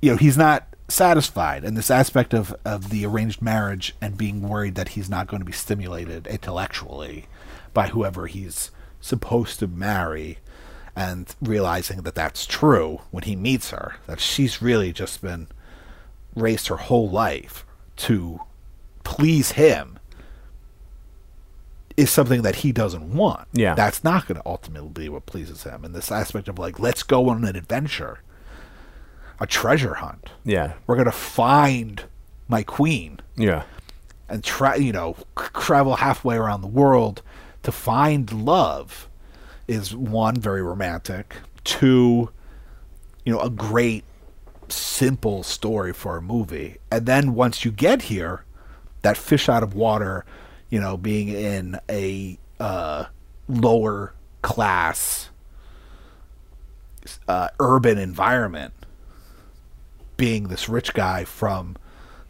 [0.00, 4.48] you know, he's not satisfied and this aspect of, of the arranged marriage and being
[4.48, 7.26] worried that he's not going to be stimulated intellectually
[7.74, 10.38] by whoever he's supposed to marry
[10.96, 15.46] and realizing that that's true when he meets her that she's really just been
[16.34, 17.64] race her whole life
[17.96, 18.40] to
[19.04, 19.98] please him
[21.96, 23.48] is something that he doesn't want.
[23.52, 23.74] Yeah.
[23.74, 25.84] That's not going to ultimately be what pleases him.
[25.84, 28.20] And this aspect of like, let's go on an adventure,
[29.40, 30.30] a treasure hunt.
[30.44, 30.74] Yeah.
[30.86, 32.04] We're going to find
[32.46, 33.64] my queen Yeah.
[34.28, 37.22] and try, you know, c- travel halfway around the world
[37.64, 39.08] to find love
[39.66, 41.34] is one very romantic.
[41.64, 42.30] Two,
[43.24, 44.04] you know, a great
[44.72, 46.78] simple story for a movie.
[46.90, 48.44] And then once you get here,
[49.02, 50.24] that fish out of water,
[50.70, 53.06] you know, being in a uh,
[53.48, 55.30] lower class
[57.26, 58.74] uh, urban environment,
[60.16, 61.76] being this rich guy from,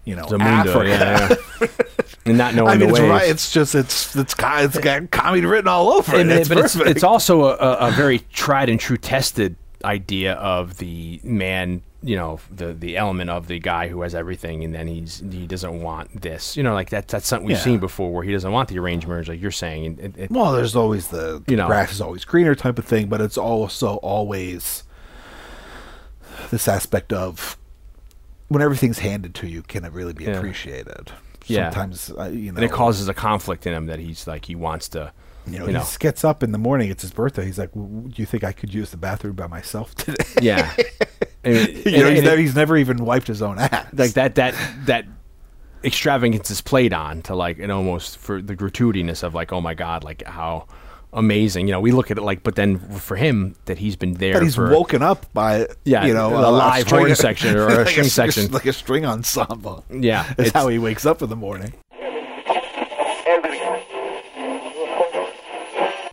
[0.05, 0.89] you know, Zamunda, Africa.
[0.89, 1.68] yeah, yeah.
[2.26, 3.11] and not knowing I mean, the it's ways.
[3.11, 3.28] right.
[3.28, 6.28] It's just it's it's it's got comedy written all over it.
[6.28, 11.20] It's but it's, it's also a, a very tried and true tested idea of the
[11.22, 15.18] man you know the the element of the guy who has everything and then he's
[15.32, 17.62] he doesn't want this you know like that's that's something we've Yeah.
[17.64, 20.30] seen before where he doesn't want the arranged marriage like you're saying and it, it,
[20.30, 21.66] well, there's always the You know.
[21.66, 24.84] grass is always greener type of thing, but it's also always
[26.51, 27.57] this aspect of
[28.49, 30.36] when everything's handed to you, can it really be Yeah.
[30.38, 31.12] appreciated?
[31.46, 31.70] Yeah.
[31.70, 34.55] Sometimes uh, you know, and it causes a conflict in him that he's like he
[34.55, 35.12] wants to
[35.53, 35.80] You know, you know.
[35.82, 36.90] he gets up in the morning.
[36.90, 37.44] It's his birthday.
[37.46, 40.74] He's like, "W- "Do you think I could use the bathroom by myself today?" yeah
[41.44, 43.86] And- you know, and- he's, and never, he's never even wiped his own ass.
[43.92, 44.55] like that that
[44.86, 45.07] that
[45.84, 49.74] extravagance is played on to like and almost for the gratuitiness of like oh my
[49.74, 50.66] god like how
[51.12, 54.14] amazing you know we look at it like but then for him that he's been
[54.14, 57.68] there But he's for, woken up by Yeah, you know a live horn section or
[57.68, 58.51] a like string s- section.
[58.51, 59.84] like a string ensemble.
[59.88, 61.72] Yeah, that's it's- how he wakes up in the morning.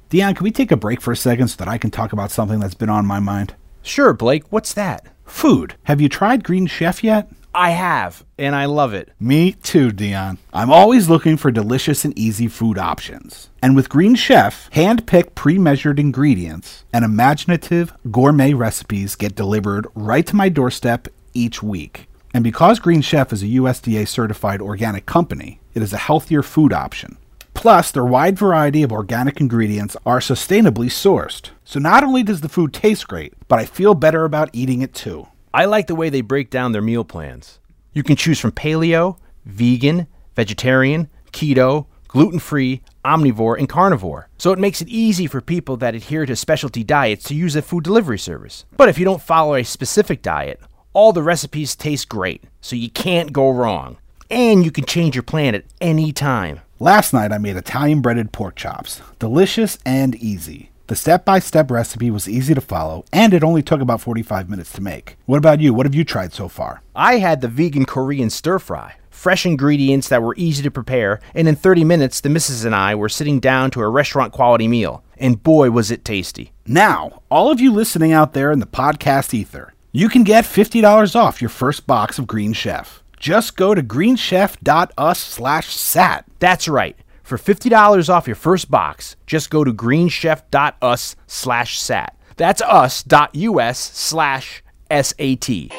[0.09, 2.31] Dion, can we take a break for a second so that I can talk about
[2.31, 3.55] something that's been on my mind?
[3.81, 5.75] sure blake what's that Food.
[5.83, 7.27] Have you tried Green Chef yet?
[7.53, 10.37] i have and i love it Me too, Dion.
[10.53, 13.49] I'm always looking for delicious and easy food options.
[13.61, 19.87] And with Green Chef, hand picked pre measured ingredients and imaginative gourmet recipes get delivered
[19.95, 22.07] right to my doorstep each week.
[22.33, 26.73] And because Green Chef is a USDA certified organic company, it is a healthier food
[26.73, 27.17] option.
[27.55, 31.49] Plus, their wide variety of organic ingredients are sustainably sourced.
[31.63, 34.93] So not only does the food taste great, but I feel better about eating it
[34.93, 35.27] too.
[35.53, 37.59] i like the way they break down their meal plans.
[37.93, 44.29] You can choose from paleo vegan vegetarian keto gluten-free omnivore and carnivore.
[44.37, 47.61] So it makes it easy for people that adhere to specialty diets to use a
[47.61, 48.65] food delivery service.
[48.77, 50.61] But if you don't follow a specific diet
[50.95, 52.45] all the recipes taste great.
[52.61, 53.97] So you can't go wrong.
[54.31, 58.33] And you can change your plan at any time Last night I made Italian breaded
[58.33, 59.01] pork chops.
[59.17, 60.71] Delicious and easy.
[60.87, 64.49] The step by step recipe was easy to follow, and it only took about 45
[64.49, 65.15] minutes to make.
[65.25, 65.73] What about you?
[65.73, 66.81] What have you tried so far?
[66.93, 68.95] I had the vegan Korean stir fry.
[69.09, 72.93] Fresh ingredients that were easy to prepare, and in 30 minutes, the missus and I
[72.93, 75.01] were sitting down to a restaurant quality meal.
[75.17, 76.51] And boy, was it tasty.
[76.67, 81.15] Now, all of you listening out there in the podcast ether, you can get $50
[81.15, 83.01] off your first box of Green Chef.
[83.19, 86.25] Just go to greenchef.us slash sat.
[86.39, 86.97] That's right.
[87.23, 92.15] For $50 off your first box, just go to greenchef.us slash sat.
[92.37, 95.71] That's us.us slash S-A-T.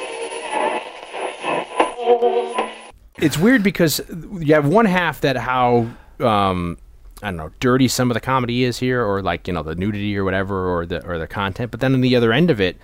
[3.18, 4.00] It's weird because
[4.40, 5.88] you have one half that how,
[6.20, 6.76] um,
[7.22, 9.74] I don't know, dirty some of the comedy is here, or like, you know, the
[9.74, 11.70] nudity or whatever, or the, or the content.
[11.70, 12.76] But then on the other end of it,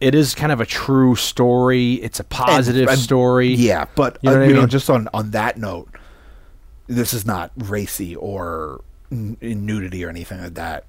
[0.00, 1.94] it is kind of a true story.
[1.94, 3.48] It's a positive And- story.
[3.54, 5.88] Yeah, but You know uh, what I you know, just on on that note,
[6.86, 8.82] this is not racy or
[9.12, 10.84] n- nudity or anything like that.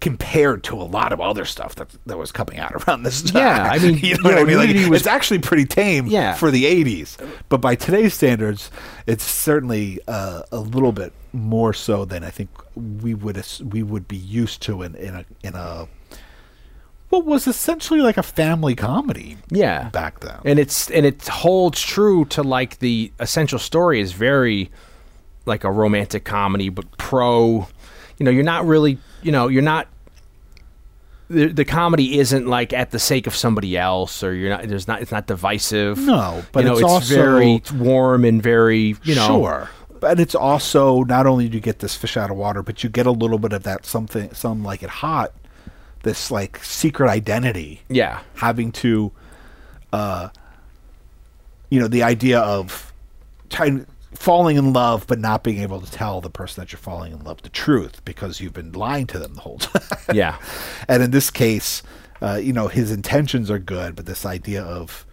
[0.00, 3.42] Compared to a lot of other stuff that that was coming out around this time,
[3.42, 4.56] Yeah, I mean, you know you what I mean.
[4.56, 6.32] Like, was- it's actually pretty tame, Yeah.
[6.34, 7.18] for the '80s.
[7.50, 8.70] But by today's standards,
[9.06, 14.08] it's certainly uh, a little bit more so than I think we would we would
[14.08, 15.86] be used to in in a in a
[17.10, 19.36] what was essentially like a family comedy.
[19.50, 20.38] yeah back then.
[20.44, 24.70] and it's and it holds true to like the essential story is very
[25.46, 27.66] like a romantic comedy but pro
[28.18, 29.86] you know you're not really you know you're not
[31.28, 34.88] the, the comedy isn't like at the sake of somebody else or you're not there's
[34.88, 39.14] not it's not divisive No, but you know, it's also- very warm and very you
[39.14, 39.70] know Sure.
[40.00, 42.88] But it's also not only do you get this fish out of water, but you
[42.88, 45.30] get a little bit of that something, some like it hot,
[46.02, 47.82] this like secret identity.
[47.88, 49.12] yeah Having to,
[49.92, 50.28] uh,
[51.68, 52.92] you know, the idea of
[53.48, 57.12] trying, falling in love, but not being able to tell the person that you're falling
[57.12, 59.82] in love the truth because you've been lying to them the whole time.
[60.14, 60.38] yeah
[60.88, 61.82] and in this case,
[62.22, 65.06] uh, you know, his intentions are good, but this idea of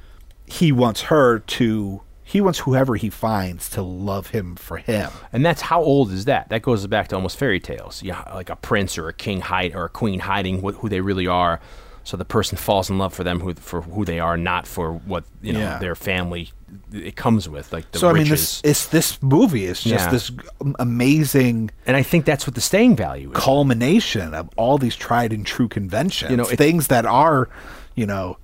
[0.45, 5.09] he wants her to he wants whoever he finds to love him for him.
[5.31, 6.49] And that's how old is that?
[6.49, 8.03] That goes back to almost fairy tales.
[8.03, 10.99] Yeah, like a prince or a king hide or a queen hiding wh- who they
[10.99, 11.61] really are.
[12.03, 14.93] So the person falls in love for them who for who they are, not for
[14.93, 15.77] what you know Yeah.
[15.79, 16.51] their family
[16.93, 20.11] it comes with, like the so I mean, this it's this movie is just Yeah.
[20.11, 20.31] this
[20.79, 23.37] amazing and I think that's what the staying value is.
[23.37, 26.31] culmination of all these tried and true conventions.
[26.31, 27.49] You know, it- things that are,
[27.95, 28.37] you know,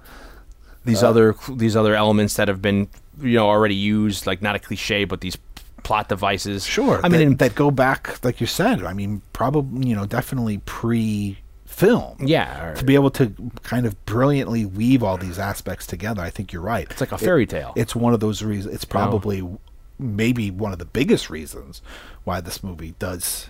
[0.86, 2.88] these uh, other these other elements that have been
[3.22, 5.38] you know already used, like not a cliche, but these
[5.84, 6.66] plot devices.
[6.66, 7.02] sure.
[7.04, 8.84] I mean, that, in- that go back, like you said.
[8.84, 12.16] I mean, probably you know, definitely pre-film.
[12.26, 13.34] yeah, or- to be able to
[13.64, 16.88] kind of brilliantly weave all these aspects together, I think you're right.
[16.90, 17.74] It's like a fairy tale.
[17.76, 18.74] It's one of those reasons.
[18.74, 19.48] It's probably
[20.00, 21.82] maybe one of the biggest reasons
[22.24, 23.50] why this movie does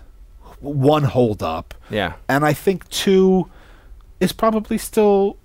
[0.60, 1.73] one hold up.
[1.90, 2.14] Yeah.
[2.30, 3.49] and I think two
[4.19, 5.38] is probably still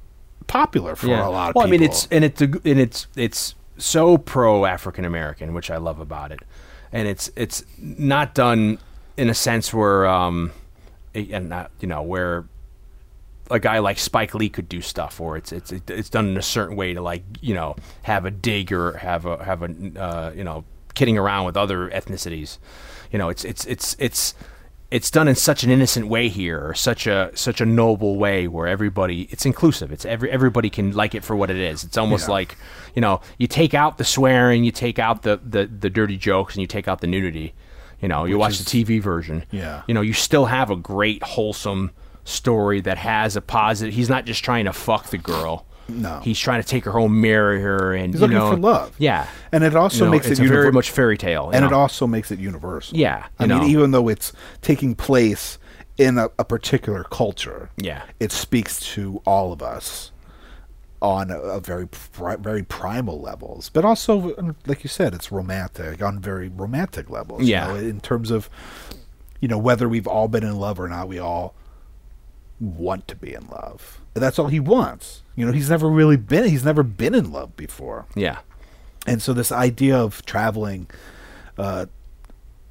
[0.46, 1.62] popular for a lot of people.
[1.62, 1.62] well, people.
[1.62, 6.00] I mean, it's and it's and it's it's so pro African American, which I love
[6.00, 6.40] about it,
[6.92, 8.78] and it's it's not done
[9.16, 10.52] in a sense where um,
[11.14, 12.44] and not you know where
[13.50, 16.42] a guy like Spike Lee could do stuff, or it's it's it's done in a
[16.42, 20.32] certain way to like you know have a dig or have a have a uh,
[20.34, 20.64] you know
[20.94, 22.58] kidding around with other ethnicities.
[23.10, 24.34] You know, it's it's it's it's
[24.90, 28.48] it's done in such an innocent way here, or such a such a noble way
[28.48, 29.92] where everybody it's inclusive.
[29.92, 31.84] It's every everybody can like it for what it is.
[31.84, 32.32] It's almost Yeah.
[32.34, 32.56] like
[32.94, 36.54] you know you take out the swearing, you take out the the, the dirty jokes,
[36.54, 37.54] and you take out the nudity.
[38.00, 39.44] You know, you watch is- the TV version.
[39.50, 39.82] Yeah.
[39.88, 41.90] You know, you still have a great wholesome
[42.24, 43.92] story that has a positive.
[43.94, 45.66] He's not just trying to fuck the girl.
[45.88, 46.20] No.
[46.22, 48.94] He's trying to take her home, marry her, and He's you looking know, for love.
[48.98, 51.64] Yeah, And it also You know, makes it a very much fairy tale, you and
[51.64, 52.96] it also makes it universal.
[52.96, 53.66] Yeah, I you mean, know.
[53.68, 55.58] even though it's taking place
[55.96, 58.02] in a, a particular culture, Yeah.
[58.20, 60.12] it speaks to all of us
[61.00, 66.02] on a, a very pri- very primal levels, but also, like you said, it's romantic
[66.02, 67.42] on very romantic levels.
[67.42, 67.68] you Yeah.
[67.68, 68.50] know, in terms of
[69.40, 71.54] you know whether we've all been in love or not, we all
[72.60, 74.00] want to be in love.
[74.14, 75.22] That's all he wants.
[75.38, 76.48] You know, he's never really been.
[76.48, 78.06] He's never been in love before.
[78.16, 78.40] yeah,
[79.06, 80.88] And so this idea of traveling
[81.56, 81.86] uh,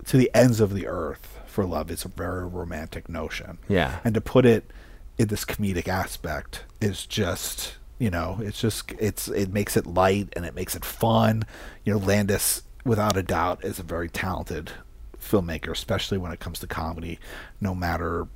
[0.05, 3.57] to the ends of the earth for love is a very romantic notion.
[3.69, 3.99] Yeah.
[4.03, 4.69] And to put it
[5.17, 10.27] in this comedic aspect is just, you know, it's just it's it makes it light
[10.35, 11.43] and it makes it fun.
[11.85, 14.71] You know, Landis without a doubt is a very talented
[15.17, 17.17] filmmaker, especially when it comes to comedy,
[17.61, 18.27] no matter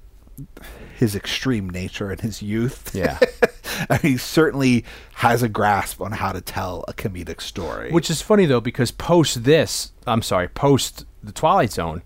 [0.97, 2.91] his extreme nature and his youth.
[2.93, 3.17] Yeah.
[3.89, 4.85] I mean, he certainly
[5.15, 7.91] has a grasp on how to tell a comedic story.
[7.91, 12.03] Which is funny though, because post this, I'm sorry, post the Twilight Zone,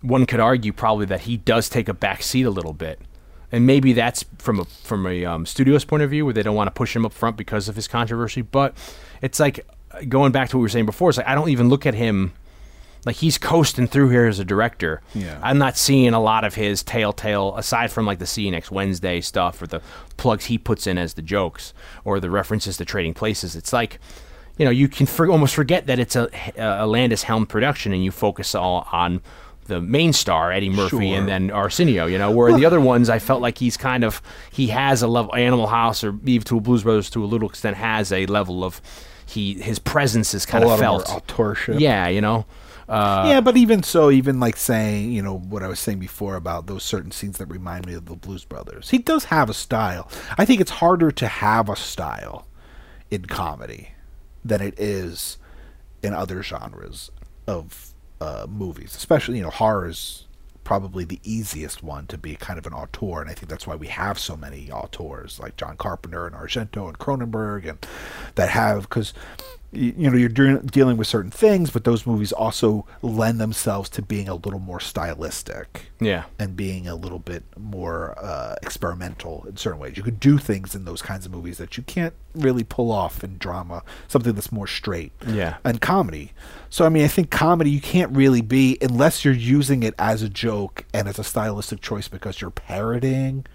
[0.00, 3.00] one could argue probably that he does take a back seat a little bit,
[3.50, 6.56] and maybe that's from a from a um, studio's point of view where they don't
[6.56, 8.42] want to push him up front because of his controversy.
[8.42, 8.74] But
[9.20, 11.10] it's like uh, going back to what we were saying before.
[11.10, 12.32] It's like I don't even look at him
[13.04, 15.00] like he's coasting through here as a director.
[15.14, 15.38] Yeah.
[15.42, 18.70] I'm not seeing a lot of his telltale aside from like the See You Next
[18.70, 19.80] Wednesday stuff or the
[20.16, 21.74] plugs he puts in as the jokes
[22.04, 23.56] or the references to Trading Places.
[23.56, 23.98] It's like
[24.58, 28.04] you know you can for, almost forget that it's a, a Landis Helm production and
[28.04, 29.20] you focus all on
[29.66, 31.18] the main star Eddie Murphy Sure.
[31.18, 32.06] and then Arsenio.
[32.06, 34.20] You know, where the other ones I felt like he's kind of
[34.52, 37.48] he has a level Animal House or even to a Blues Brothers to a little
[37.48, 38.80] extent has a level of
[39.26, 41.10] he his presence is kind a of lot felt.
[41.10, 41.80] authorship.
[41.80, 42.44] Yeah, you know.
[42.92, 46.36] Uh, yeah, but even so, even like saying, you know, what I was saying before
[46.36, 48.90] about those certain scenes that remind me of the Blues Brothers.
[48.90, 50.10] He does have a style.
[50.36, 52.46] I think it's harder to have a style
[53.10, 53.92] in comedy
[54.44, 55.38] than it is
[56.02, 57.10] in other genres
[57.46, 60.26] of uh, movies, especially, you know, horror is
[60.62, 63.74] probably the easiest one to be kind of an auteur, and I think that's why
[63.74, 67.86] we have so many auteurs like John Carpenter and Argento and Cronenberg, and
[68.34, 69.14] that have because
[69.72, 74.02] you, know you're doing, dealing with certain things, but those movies also lend themselves to
[74.02, 76.24] being a little more stylistic Yeah.
[76.38, 79.96] and being a little bit more uh, experimental in certain ways.
[79.96, 83.24] You could do things in those kinds of movies that you can't really pull off
[83.24, 85.12] in drama, something that's more straight.
[85.26, 85.56] Yeah.
[85.64, 86.32] And comedy.
[86.68, 90.22] So, I mean, I think comedy, you can't really be, unless you're using it as
[90.22, 93.46] a joke and as a stylistic choice because you're parodying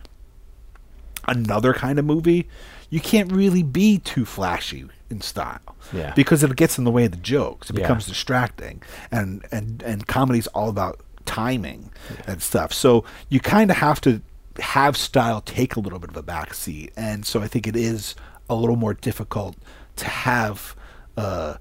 [1.27, 2.47] another kind of movie,
[2.89, 5.59] you can't really be too flashy in style.
[5.93, 6.13] Yeah.
[6.15, 7.69] Because it gets in the way of the jokes.
[7.69, 7.83] It Yeah.
[7.83, 8.81] becomes distracting.
[9.11, 11.91] And and and comedy's all about timing
[12.25, 12.73] and stuff.
[12.73, 14.21] So you kind of have to
[14.59, 16.89] have style take a little bit of a backseat.
[16.97, 18.15] And so I think it is
[18.49, 19.55] a little more difficult
[19.97, 20.75] to have
[21.17, 21.55] uh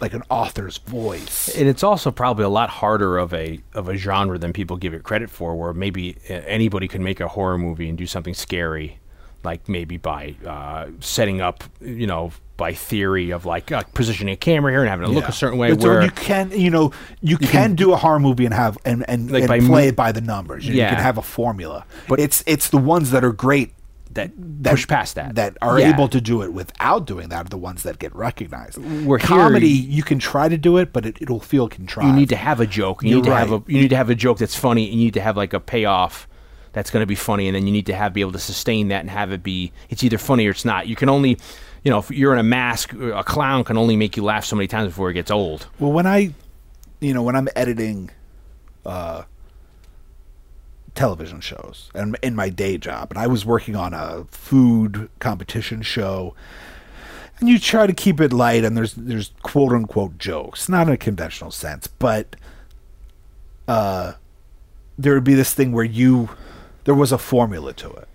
[0.00, 1.48] like an author's voice.
[1.56, 4.94] and it's also probably a lot harder of a of a genre than people give
[4.94, 5.56] it credit for.
[5.56, 8.98] Where maybe anybody could make a horror movie and do something scary,
[9.44, 14.36] like maybe by uh, setting up, you know, by theory of like uh, positioning a
[14.36, 15.72] camera here and having it look a certain way.
[15.72, 19.30] Where you can, you know, you, can, do a horror movie and have and and,
[19.30, 20.66] Like and by play mo- it by the numbers.
[20.66, 20.90] You, Yeah.
[20.94, 23.74] can have a formula, But- it's it's the ones that are great
[24.10, 25.90] that, that push past that that are Yeah.
[25.94, 28.76] able to do it without doing that are the ones that get recognized.
[29.06, 32.08] Where here- comedy, you can try to do it, but it, it'll feel contrived.
[32.08, 33.04] you need to have a joke.
[33.04, 34.88] You You're need to have a you need to have a joke that's funny.
[34.90, 36.26] You need to have like a payoff
[36.78, 38.86] that's going to be funny, and then you need to have be able to sustain
[38.86, 40.86] that and have it be it's either funny or it's not.
[40.86, 41.36] You can only,
[41.82, 44.54] you know, if you're in a mask, a clown can only make you laugh so
[44.54, 45.66] many times before it gets old.
[45.80, 46.34] Well, when I,
[47.00, 48.10] you know, when I'm editing,
[48.86, 49.24] uh,
[50.94, 55.82] television shows and in my day job, and I was working on a food competition
[55.82, 56.36] show,
[57.40, 60.92] and you try to keep it light, and there's there's quote unquote jokes, not in
[60.92, 62.36] a conventional sense, but
[63.66, 64.12] uh,
[64.96, 66.30] there would be this thing where you
[66.88, 68.08] there was a formula to it,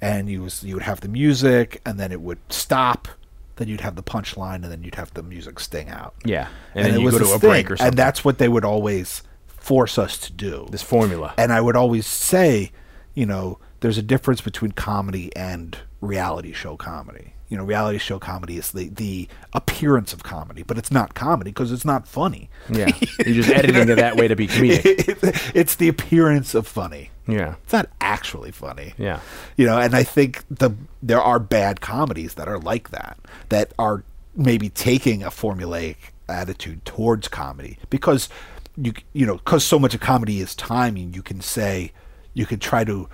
[0.00, 3.08] and you was you would have the music, and then it would stop.
[3.56, 6.46] Then you'd have the punchline, and then you'd have the music sting out Yeah,
[6.76, 7.88] and, then it was go to this a break thing, or something.
[7.88, 10.68] And that's what they would always force us to do.
[10.70, 11.34] this formula.
[11.38, 12.70] and I would always say,
[13.14, 17.34] you know, there's a difference between comedy and reality show comedy.
[17.48, 21.50] You know, reality show comedy is the, the appearance of comedy, but it's not comedy
[21.50, 22.50] because it's not funny.
[22.68, 22.90] yeah,
[23.26, 25.52] you're just editing it that way to be comedic.
[25.54, 27.10] it's the appearance of funny.
[27.26, 28.94] Yeah, It's not actually funny.
[28.98, 29.20] yeah.
[29.56, 30.70] You know, and I think the
[31.02, 33.18] there are bad comedies that are like that,
[33.50, 34.04] that are
[34.34, 35.96] maybe taking a formulaic
[36.28, 38.28] attitude towards comedy because
[38.76, 41.12] you you know because so much of comedy is timing.
[41.14, 41.92] You can say
[42.34, 43.08] you could try to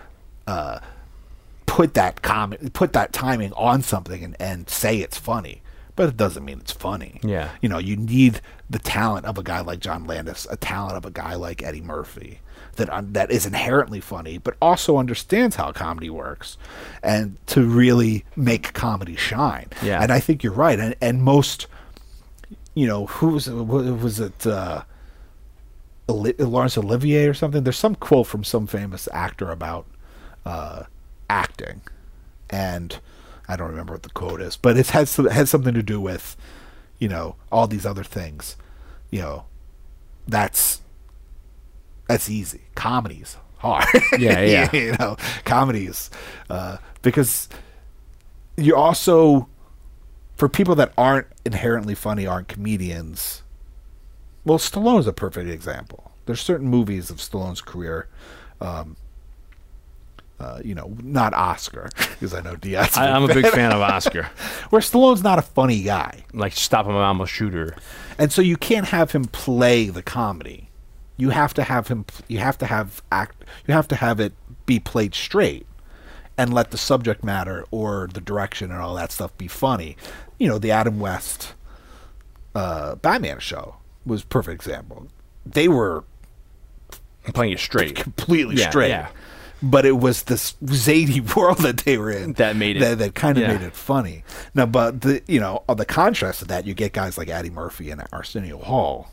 [0.46, 0.78] uh,
[1.66, 5.62] put that com- put that timing on something and, and say it's funny,
[5.96, 7.20] but it doesn't mean it's funny.
[7.22, 7.50] Yeah.
[7.60, 11.04] you know, you need the talent of a guy like John Landis, a talent of
[11.04, 12.40] a guy like Eddie Murphy
[12.76, 16.56] that un- that is inherently funny, but also understands how comedy works,
[17.02, 19.68] and to really make comedy shine.
[19.82, 20.02] Yeah.
[20.02, 20.78] and I think you're right.
[20.80, 21.66] And and most,
[22.74, 24.46] you know, who was it, wa- was it?
[24.46, 24.82] Uh,
[26.06, 27.64] Laurence Olivier or something.
[27.64, 29.86] There's some quote from some famous actor about
[30.44, 30.82] uh,
[31.28, 31.82] acting,
[32.50, 32.98] and
[33.48, 36.36] I don't remember what the quote is, but it has has something to do with,
[36.98, 38.56] you know, all these other things.
[39.10, 39.44] You know,
[40.26, 40.80] that's
[42.08, 42.62] that's easy.
[42.74, 43.86] Comedies hard.
[44.18, 44.70] Yeah, yeah.
[44.76, 46.10] you know, comedies
[46.50, 47.48] uh, because
[48.56, 49.48] you also
[50.36, 53.42] for people that aren't inherently funny, aren't comedians.
[54.44, 56.12] Well, Stallone's a perfect example.
[56.26, 58.08] There's certain movies of Stallone's career,
[58.60, 58.96] um,
[60.40, 62.96] uh, you know, not Oscar, because I know Diaz.
[62.96, 64.22] I, I'm a big fan of Oscar,
[64.70, 67.76] Where Stallone's not a funny guy, like Stop 'Em Mama Shooter.
[68.18, 70.68] and so you can't have him play the comedy.
[71.16, 72.04] You have to have him.
[72.28, 73.44] You have to have act.
[73.66, 74.32] You have to have it
[74.66, 75.66] be played straight,
[76.36, 79.96] and let the subject matter or the direction and all that stuff be funny.
[80.38, 81.54] You know, the Adam West
[82.56, 85.06] uh, Batman show was a perfect example.
[85.46, 86.02] They were
[87.26, 87.94] I'm playing it straight.
[87.94, 88.88] completely Yeah, straight.
[88.88, 89.08] yeah.
[89.62, 93.14] But it was this zany world that they were in That made it- that, that
[93.14, 93.56] kind of yeah.
[93.56, 94.24] made it funny.
[94.54, 97.50] Now, but the you know on the contrast of that, you get guys like Eddie
[97.50, 99.10] Murphy and Arsenio Hall,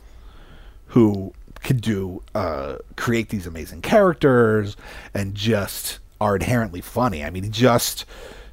[0.88, 1.32] who
[1.62, 4.76] could do uh, create these amazing characters
[5.14, 7.24] and just are inherently funny.
[7.24, 8.04] I mean, just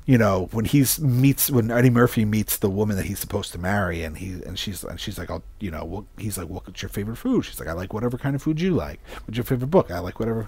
[0.09, 3.59] you know when he's meets when Eddie Murphy meets the woman that he's supposed to
[3.59, 6.81] marry, and he and she's and she's like, I'll you know, well, he's like, what's
[6.81, 7.45] your favorite food?
[7.45, 8.99] She's like, I like whatever kind of food you like.
[9.25, 9.91] What's your favorite book?
[9.91, 10.47] I like whatever.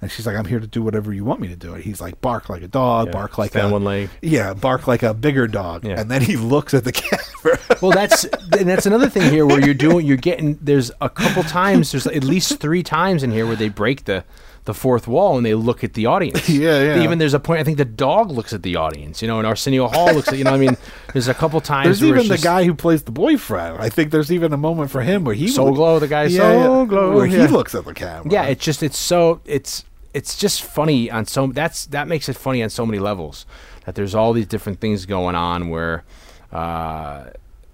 [0.00, 1.74] And she's like, I'm here to do whatever you want me to do.
[1.74, 4.08] And he's like, bark like a dog, Yeah, bark like stand a one leg.
[4.22, 5.84] yeah, bark like a bigger dog.
[5.84, 6.00] Yeah.
[6.00, 7.58] And then he looks at the camera.
[7.82, 11.42] Well, that's and that's another thing here where you're doing you're getting there's a couple
[11.42, 14.24] times there's at least three times in here where they break the
[14.64, 16.48] the fourth wall and they look at the audience.
[16.62, 17.02] Yeah, yeah.
[17.02, 19.46] Even there's a point I think the dog looks at the audience, you know, and
[19.46, 20.76] Arsenio Hall looks at you know I mean.
[21.12, 23.76] There's a couple times There's even the just- guy who plays the boyfriend.
[23.78, 26.52] I think there's even a moment for him where he Soul Glo, the guy Yeah,
[26.52, 27.42] yeah, Glo, where yeah.
[27.42, 28.32] he looks at the camera.
[28.32, 29.84] Yeah, it's just it's so it's
[30.14, 33.44] it's just funny on so that's that makes it funny on so many levels.
[33.84, 36.04] That there's all these different things going on where
[36.50, 37.24] uh,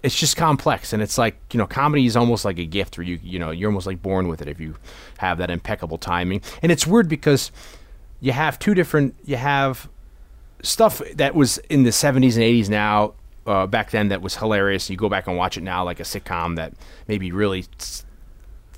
[0.02, 3.06] it's just complex and it's like you know comedy is almost like a gift where
[3.06, 4.76] you you know you're almost like born with it if you
[5.18, 6.40] have that impeccable timing.
[6.62, 7.50] And it's weird because
[8.20, 9.88] you have two different you have
[10.62, 13.14] stuff that was in the 70s and 80s now
[13.46, 16.02] uh, back then that was hilarious you go back and watch it now like a
[16.02, 16.74] sitcom that
[17.06, 17.64] maybe really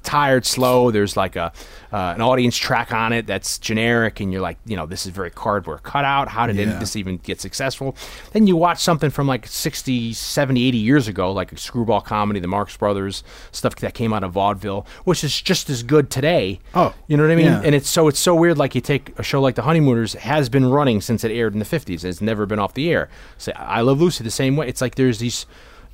[0.01, 0.91] tired, slow.
[0.91, 1.53] There's like a
[1.93, 5.13] uh, an audience track on it that's generic, and you're like, you know, this is
[5.13, 6.29] very cardboard cutout.
[6.29, 6.79] How did Yeah.
[6.79, 7.97] this even get successful?
[8.33, 12.39] Then you watch something from like 60, 70, 80 years ago, like a screwball comedy,
[12.41, 13.23] the Marx Brothers
[13.53, 16.61] stuff that came out of vaudeville, which is just as good today.
[16.75, 17.47] Oh, you know what I mean?
[17.47, 17.63] yeah.
[17.65, 18.57] And it's so it's so weird.
[18.59, 21.59] Like you take a show like The Honeymooners has been running since it aired in
[21.59, 22.05] the fifties.
[22.05, 23.09] It's never been off the air.
[23.37, 24.69] Say I Love Lucy the same way.
[24.69, 25.47] It's like there's these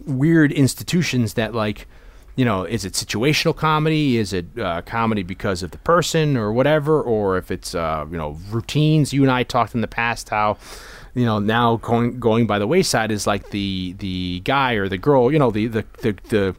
[0.04, 1.86] weird institutions that like.
[2.36, 4.18] You know, is it situational comedy?
[4.18, 7.00] Is it uh, comedy because of the person or whatever?
[7.00, 9.12] Or if it's uh, you know routines?
[9.12, 10.58] You and I talked in the past how
[11.14, 14.98] you know now going going by the wayside is like the the guy or the
[14.98, 15.32] girl.
[15.32, 16.56] You know the the the, the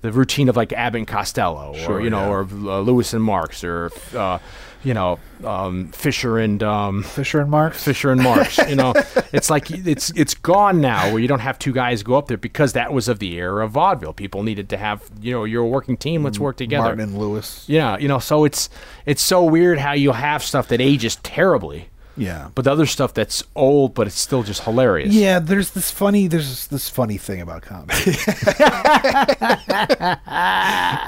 [0.00, 2.28] the routine of like Abbott and Costello, or you know, yeah.
[2.28, 4.38] or uh, Lewis and Marks, or uh,
[4.84, 7.82] you know, um, Fisher and um, Fisher and Marks.
[7.82, 8.58] Fisher and Marks.
[8.58, 8.92] you know,
[9.32, 12.36] it's like it's it's gone now, where you don't have two guys go up there
[12.36, 14.12] because that was of the era of vaudeville.
[14.12, 16.22] People needed to have you know, you're a working team.
[16.22, 16.84] Let's work together.
[16.84, 17.64] Martin and Lewis.
[17.68, 18.70] Yeah, you know, so it's
[19.04, 22.50] it's so weird how you'll have stuff that ages terribly, Yeah.
[22.54, 25.12] but the other stuff that's old, but it's still just hilarious.
[25.12, 27.94] Yeah, there's this funny there's this funny thing about comedy.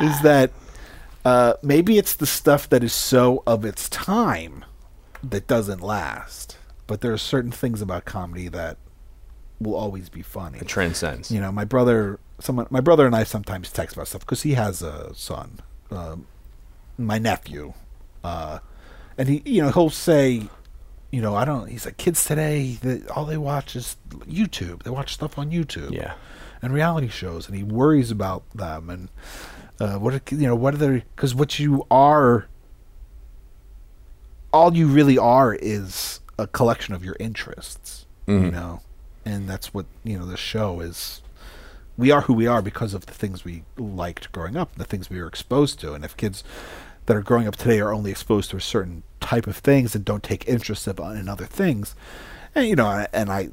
[0.02, 0.50] is that
[1.24, 4.64] uh, maybe it's the stuff that is so of its time
[5.22, 6.56] that doesn't last.
[6.86, 8.76] But there are certain things about comedy that
[9.60, 10.58] will always be funny.
[10.58, 11.30] it transcends.
[11.30, 14.54] You know, my brother, someone, my brother and I sometimes text about stuff because he
[14.54, 15.60] has a son,
[15.90, 16.26] um,
[16.98, 17.74] my nephew,
[18.24, 18.58] uh,
[19.18, 20.48] and he, you know, he'll say,
[21.10, 21.68] you know, I don't.
[21.68, 24.82] He's like, kids today, the, all they watch is YouTube.
[24.84, 26.14] They watch stuff on YouTube, Yeah.
[26.62, 29.08] and reality shows, and he worries about them and
[29.80, 31.02] uh, what are, you know, what are the?
[31.16, 32.46] Because what you are,
[34.52, 38.06] all you really are is a collection of your interests,
[38.44, 38.80] you know,
[39.24, 40.26] and that's what you know.
[40.26, 41.22] The show is.
[41.96, 45.10] We are who we are because of the things we liked growing up, the things
[45.10, 46.42] we were exposed to, and if kids
[47.06, 50.04] that are growing up today are only exposed to a certain type of things and
[50.04, 51.94] don't take interest in in other things,
[52.54, 53.50] and you know, and I,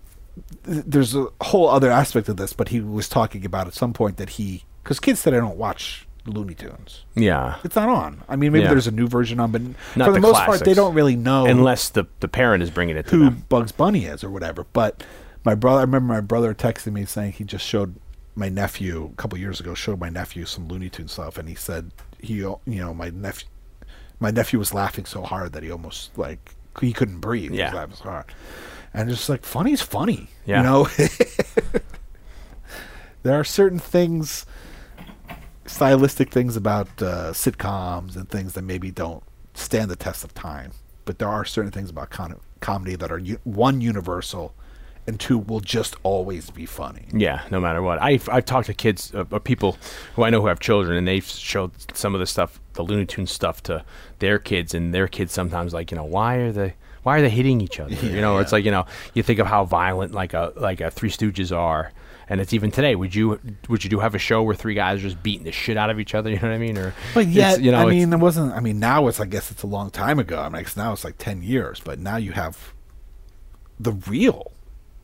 [0.63, 4.17] there's a whole other aspect of this, but he was talking about at some point
[4.17, 7.03] that he, because kids today don't watch Looney Tunes.
[7.15, 7.55] Yeah.
[7.63, 8.23] It's not on.
[8.29, 8.69] I mean, maybe Yeah.
[8.71, 9.61] there's a new version on, but
[9.95, 12.69] Not for the, the most part, they don't really know Unless the the parent is
[12.71, 13.45] bringing it to who them.
[13.49, 14.65] Bugs Bunny is or whatever.
[14.73, 15.03] But
[15.43, 17.95] my brother, I remember my brother texting me saying he just showed
[18.35, 21.55] my nephew a couple years ago showed my nephew some Looney Tune stuff, and he
[21.55, 21.91] said
[22.21, 23.47] he, you know, my nephew,
[24.19, 27.51] my nephew was laughing so hard that he almost like he couldn't breathe.
[27.51, 27.67] He Yeah.
[27.71, 28.25] was laughing so hard,
[28.93, 30.29] and just like funny's funny.
[30.45, 30.57] Yeah.
[30.57, 30.87] You know,
[33.23, 34.45] there are certain things,
[35.68, 39.23] stylistic things about uh, sitcoms and things that maybe don't
[39.53, 40.72] stand the test of time.
[41.06, 44.53] But there are certain things about con- comedy that are u- one universal,
[45.06, 47.06] and two will just always be funny.
[47.14, 48.02] Yeah, no matter what.
[48.02, 49.77] I've, I've talked to kids, uh, uh, people
[50.15, 53.06] who I know who have children, and they've showed some of the stuff, the Looney
[53.06, 53.85] Tunes stuff, to
[54.19, 57.30] their kids, and their kids sometimes like, you know, why are they, why are they
[57.30, 57.94] hitting each other?
[58.06, 60.81] you know, or it's like, you know, you think of how violent like a like
[60.81, 61.94] a Three Stooges are,
[62.29, 62.95] and it's even today.
[62.95, 63.39] Would you
[63.69, 65.89] would you do have a show where three guys are just beating the shit out
[65.89, 66.29] of each other?
[66.37, 66.77] You know what I mean?
[66.77, 68.53] Or But yet, you know, I mean, it wasn't.
[68.53, 69.19] I mean, now it's.
[69.19, 70.39] I guess it's a long time ago.
[70.41, 71.79] I mean, now it's like ten years.
[71.83, 72.73] But now you have
[73.79, 74.51] the real,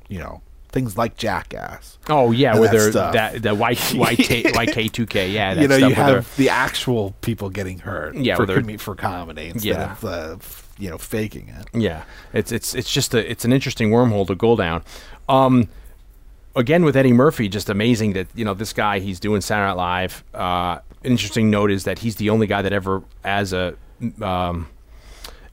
[0.08, 2.00] you know, things like Jackass.
[2.10, 5.78] oh yeah, where that they're that the Y YK two K, yeah, that you know,
[5.78, 8.16] stuff you have the actual people getting hurt.
[8.16, 9.92] Yeah, for, com- for comedy instead Yeah.
[9.92, 10.38] of uh,
[10.80, 11.68] you know faking it.
[11.80, 14.84] Yeah, it's it's it's just a it's an interesting wormhole to go down.
[15.30, 15.70] Um,
[16.56, 19.78] again with Eddie Murphy, just amazing that you know this guy he's doing Saturday Night
[19.78, 20.24] Live.
[20.34, 23.76] Uh, interesting note is that he's the only guy that ever, as a
[24.22, 24.68] um,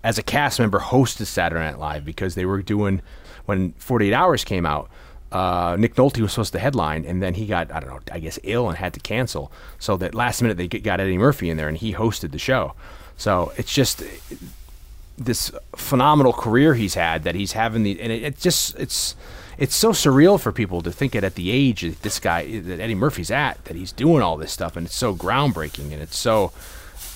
[0.03, 3.03] as a cast member, hosted Saturday Night Live because they were doing
[3.47, 4.91] when 48 Hours came out.
[5.33, 8.19] Uh, Nick Nolte was supposed to headline, and then he got I don't know, I
[8.19, 9.53] guess ill and had to cancel.
[9.79, 12.75] So that last minute they got Eddie Murphy in there, and he hosted the show.
[13.17, 14.03] So it's just
[15.17, 19.15] this phenomenal career he's had that he's having the and it, it just it's
[19.61, 22.81] it's so surreal for people to think it at the age that this guy that
[22.81, 26.17] Eddie Murphy's at that he's doing all this stuff and it's so groundbreaking and it's
[26.19, 26.51] so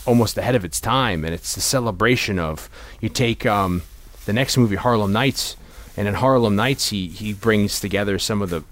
[0.07, 2.69] almost ahead of its time and it's the celebration of
[3.01, 3.83] you take um,
[4.27, 5.57] the next movie Harlem Nights
[5.97, 8.63] and in Harlem Nights he he brings together some of the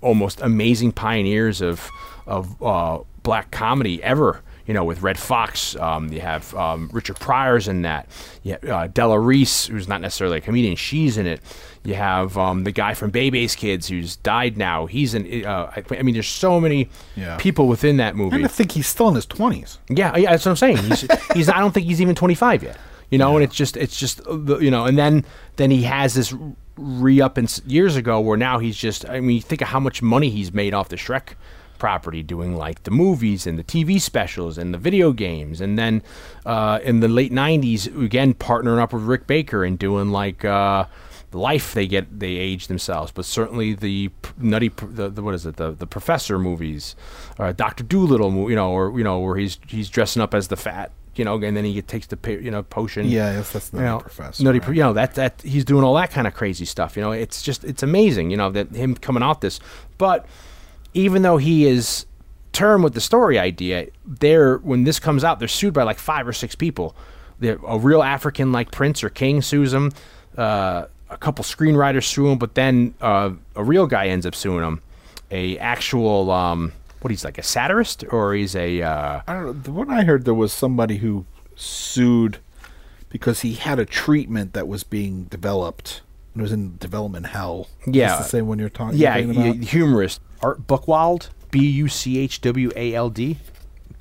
[0.00, 1.90] almost amazing pioneers of
[2.26, 4.42] of uh, black comedy ever.
[4.68, 8.06] You know, with Redd Foxx, um, you have um, Richard Pryor's in that.
[8.42, 11.40] Yeah, uh, Della Reese, who's not necessarily a comedian, she's in it.
[11.84, 14.84] You have um, the guy from Bebe's Kids, who's died now.
[14.84, 15.44] He's in.
[15.46, 17.38] Uh, I, I mean, there's so many Yeah.
[17.38, 18.44] people within that movie.
[18.44, 19.78] I think he's still in his twenties.
[19.88, 20.76] Yeah, yeah, that's what I'm saying.
[20.76, 22.76] He's, he's I don't think he's even 25 yet.
[23.10, 25.24] You know, and it's just it's just uh, you know, and then
[25.56, 26.34] then he has this
[26.76, 30.02] re up in years ago where now he's just I mean, think of how much
[30.02, 31.36] money he's made off the Shrek
[31.78, 36.02] property, doing like the movies and the TV specials and the video games, and then
[36.46, 40.44] uh, in the late '90s, again partnering up with Rick Baker and doing like.
[40.44, 40.86] Uh,
[41.30, 45.56] Life, they get they age themselves, but certainly the nutty, the, the what is it,
[45.56, 46.96] the the professor movies,
[47.38, 50.56] or Doctor Dolittle, you know, or you know, where he's he's dressing up as the
[50.56, 53.80] fat, you know, and then he takes the you know potion, Yeah, yes, that's you
[53.80, 54.68] know, Professor, Nutty, right.
[54.74, 56.96] You know that that he's doing all that kind of crazy stuff.
[56.96, 58.30] You know, it's just it's amazing.
[58.30, 59.60] You know that him coming out this,
[59.98, 60.24] but
[60.94, 62.06] even though he is
[62.52, 66.26] term with the story idea, they're when this comes out, they're sued by like five
[66.26, 66.94] or six people.
[67.38, 69.92] They're, a real African like prince or king sues him.
[70.36, 74.64] Uh, a couple screenwriters sue him, but then uh, a real guy ends up suing
[74.64, 74.82] him.
[75.30, 79.52] A actual um, what he's like a satirist or he's a uh, I don't know.
[79.52, 82.38] The one I heard there was somebody who sued
[83.08, 86.02] because he had a treatment that was being developed.
[86.36, 87.68] It was in development hell.
[87.86, 88.16] Yeah.
[88.16, 88.98] this the same one you're talking.
[88.98, 89.64] yeah talking y- about?
[89.64, 93.38] humorist Art Buchwald B U C H W A L D.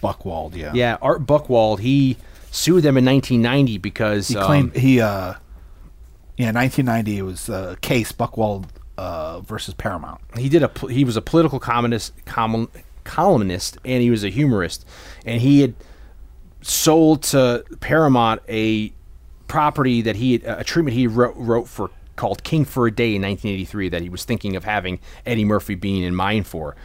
[0.04, 0.56] Buchwald.
[0.56, 1.80] Yeah, Yeah, Art Buchwald.
[1.80, 2.18] He
[2.52, 5.02] sued them in 1990 because He um, claimed he.
[5.02, 5.34] uh
[6.38, 7.18] Yeah, 1990.
[7.18, 8.66] It was a case Buchwald
[8.99, 10.22] uh, versus Paramount.
[10.38, 12.70] he did a he was a political communist column,
[13.04, 14.86] columnist and he was a humorist
[15.26, 15.74] and he had
[16.62, 18.91] sold to Paramount a
[19.48, 23.15] property that he had, a treatment he wrote, wrote for called King for a Day
[23.15, 26.76] in 1983 that he was thinking of having Eddie Murphy being in mind for.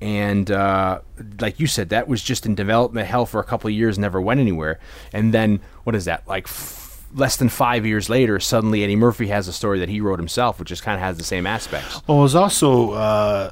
[0.00, 1.00] And uh,
[1.40, 4.20] like you said, that was just in development hell for a couple of years, never
[4.20, 4.78] went anywhere.
[5.12, 6.28] And then what is that?
[6.28, 10.00] Like f- less than five years later, suddenly Eddie Murphy has a story that he
[10.00, 12.02] wrote himself, which just kind of has the same aspects.
[12.06, 13.50] Well, it was also uh,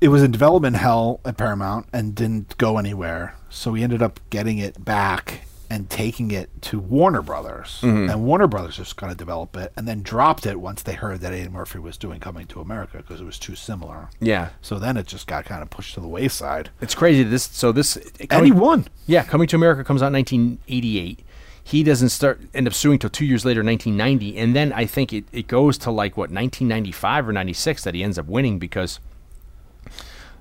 [0.00, 3.36] it was in development hell at Paramount and didn't go anywhere.
[3.48, 8.10] So we ended up getting it back and taking it to Warner Brothers, Mm-hmm.
[8.10, 11.20] and Warner Brothers just going to develop it, and then dropped it once they heard
[11.20, 14.10] that Eddie Murphy was doing Coming to America because it was too similar.
[14.20, 16.70] Yeah, So then it just got kind of pushed to the wayside.
[16.80, 17.22] it's crazy.
[17.22, 17.96] This so this
[18.28, 18.88] And he won.
[19.06, 21.20] Yeah, Coming to America comes out in 1988.
[21.62, 25.12] He doesn't start end up suing till two years later, 1990, and then I think
[25.12, 28.98] it, it goes to like what 1995 or 96 that he ends up winning because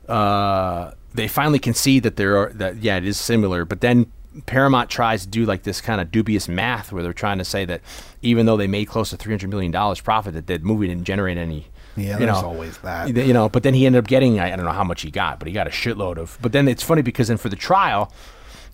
[0.07, 4.11] uh, they finally concede that there are that yeah it is similar, but then
[4.45, 7.65] Paramount tries to do like this kind of dubious math where they're trying to say
[7.65, 7.81] that
[8.21, 11.37] even though they made close to 300 million dollars profit, that the movie didn't generate
[11.37, 11.67] any.
[11.95, 13.09] Yeah, you there's know, always that.
[13.15, 15.11] you know, but then he ended up getting I, I don't know how much he
[15.11, 16.37] got, but he got a shitload of.
[16.41, 18.13] But then it's funny because then for the trial,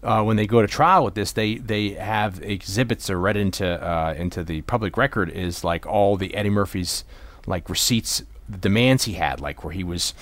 [0.03, 3.65] uh, when they go to trial with this, they they have exhibits are read into
[3.65, 7.03] uh, into the public record is like all the Eddie Murphy's
[7.47, 10.13] like receipts, the demands he had, like where he was,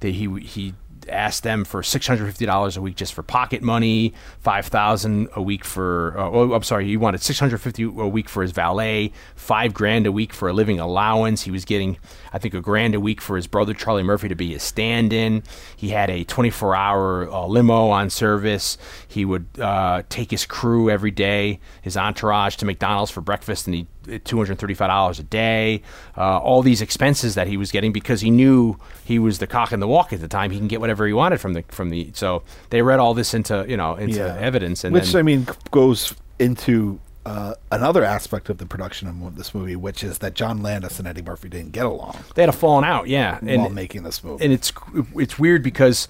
[0.00, 0.74] that he he
[1.10, 5.28] asked them for six hundred fifty dollars a week just for pocket money, five thousand
[5.34, 6.14] a week for.
[6.16, 9.74] Uh, oh, I'm sorry, he wanted six hundred fifty a week for his valet, five
[9.74, 11.42] grand a week for a living allowance.
[11.42, 11.98] He was getting,
[12.32, 15.42] I think, a grand a week for his brother Charlie Murphy to be his stand-in.
[15.76, 18.78] He had a twenty-four hour uh, limo on service.
[19.08, 23.74] He would uh, take his crew every day, his entourage, to McDonald's for breakfast, and
[23.74, 23.86] he
[24.18, 25.82] $235 a day,
[26.16, 29.72] uh, all these expenses that he was getting because he knew he was the cock
[29.72, 30.50] in the walk at the time.
[30.50, 32.10] He can get whatever he wanted from the from the.
[32.14, 34.36] So they read all this into you know into Yeah.
[34.38, 39.36] evidence, and which then, I mean goes into uh, another aspect of the production of
[39.36, 42.48] this movie, which is that John Landis and Eddie Murphy didn't get along they had
[42.48, 44.42] a falling out, yeah, and while making this movie.
[44.42, 44.72] and it's
[45.14, 46.08] it's weird because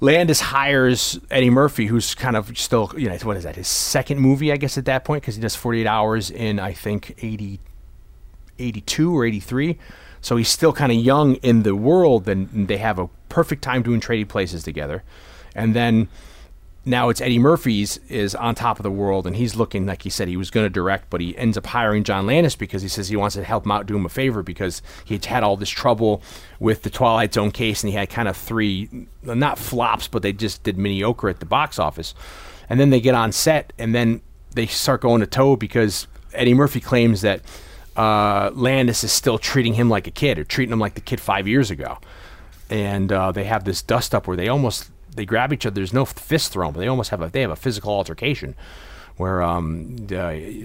[0.00, 4.20] Landis hires Eddie Murphy, who's kind of still you know what is that his second
[4.20, 7.60] movie I guess at that point because he does 48 hours in I think 80,
[8.58, 9.78] 82 or 83.
[10.20, 13.82] So he's still kind of young in the world, and they have a perfect time
[13.82, 15.04] doing trading places together.
[15.54, 16.08] And then
[16.86, 20.10] now it's Eddie Murphy's is on top of the world, and he's looking like he
[20.10, 22.88] said he was going to direct, but he ends up hiring John Landis because he
[22.88, 25.56] says he wants to help him out, do him a favor because he had all
[25.56, 26.22] this trouble
[26.60, 30.32] with the Twilight Zone case, and he had kind of three not flops, but they
[30.32, 32.14] just did mediocre at the box office.
[32.68, 34.22] And then they get on set, and then
[34.54, 37.42] they start going to toe because Eddie Murphy claims that
[37.96, 41.20] uh, Landis is still treating him like a kid, or treating him like the kid
[41.20, 41.98] five years ago
[42.68, 45.74] and uh, they have this dust up where they almost they grab each other.
[45.74, 48.54] There's no fist thrown, but they almost have a they have a physical altercation
[49.16, 50.16] where um, uh,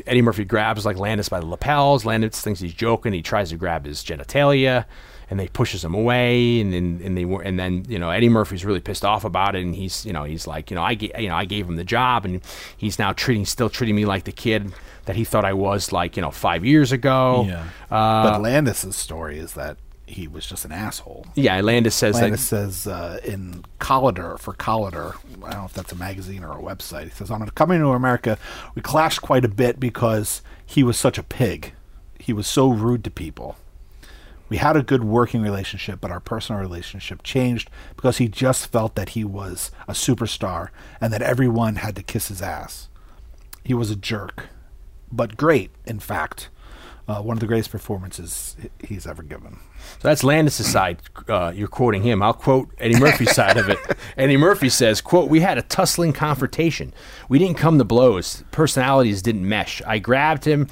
[0.05, 2.03] Eddie Murphy grabs like Landis by the lapels.
[2.05, 3.13] Landis thinks he's joking.
[3.13, 4.83] He tries to grab his genitalia,
[5.29, 6.59] and they pushes him away.
[6.59, 9.61] And then and they and then you know Eddie Murphy's really pissed off about it,
[9.63, 11.85] and he's you know he's like you know I you know I gave him the
[11.85, 12.41] job, and
[12.75, 14.73] he's now treating still treating me like the kid
[15.05, 17.45] that he thought I was like you know five years ago.
[17.47, 19.77] yeah, Uh, but Landis's story is that
[20.11, 21.25] he was just an asshole.
[21.35, 21.59] yeah.
[21.61, 25.91] Landis says Landis that says uh, in Collider for Collider, I don't know if that's
[25.91, 27.05] a magazine or a website.
[27.05, 28.37] He says on coming to America,
[28.75, 31.73] we clashed quite a bit because he was such a pig.
[32.19, 33.57] He was so rude to people.
[34.49, 38.95] We had a good working relationship, but our personal relationship changed because he just felt
[38.95, 40.69] that he was a superstar
[40.99, 42.89] and that everyone had to kiss his ass.
[43.63, 44.49] He was a jerk,
[45.09, 46.49] but great, in fact.
[47.07, 49.59] Uh, one of the greatest performances he's ever given.
[49.99, 51.01] So that's Landis' side.
[51.27, 52.21] Uh, you're quoting him.
[52.21, 53.77] I'll quote Eddie Murphy's side of it.
[54.17, 56.93] Eddie Murphy says, "quote We had a tussling confrontation.
[57.27, 58.43] We didn't come to blows.
[58.51, 59.81] Personalities didn't mesh.
[59.85, 60.67] I grabbed him,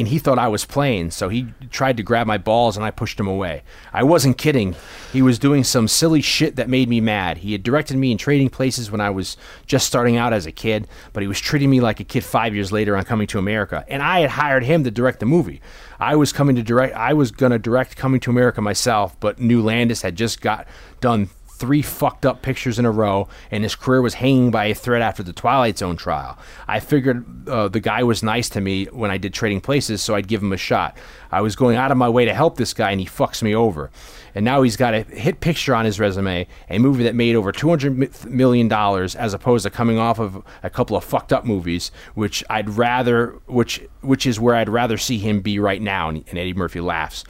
[0.00, 2.90] and he thought I was playing, so he tried to grab my balls, and I
[2.90, 3.62] pushed him away.
[3.92, 4.74] I wasn't kidding.
[5.12, 7.38] He was doing some silly shit that made me mad.
[7.38, 9.36] He had directed me in Trading Places when I was
[9.66, 12.54] just starting out as a kid, but he was treating me like a kid five
[12.54, 15.60] years later on Coming to America, and I had hired him to direct the movie.
[16.00, 16.94] I was coming to direct.
[16.96, 20.66] I was gonna direct Coming to America myself, but New Landis had just got
[21.00, 21.28] done
[21.58, 25.02] three fucked up pictures in a row, and his career was hanging by a thread
[25.02, 26.36] after the Twilight Zone trial.
[26.66, 30.14] I figured uh, the guy was nice to me when I did Trading Places, so
[30.14, 30.96] I'd give him a shot.
[31.30, 33.54] I was going out of my way to help this guy, and he fucks me
[33.54, 33.90] over.
[34.34, 37.52] And now he's got a hit picture on his resume, a movie that made over
[37.52, 41.44] two hundred million dollars, as opposed to coming off of a couple of fucked up
[41.44, 46.08] movies, which I'd rather, which which is where I'd rather see him be right now.
[46.08, 47.24] And, and Eddie Murphy laughs.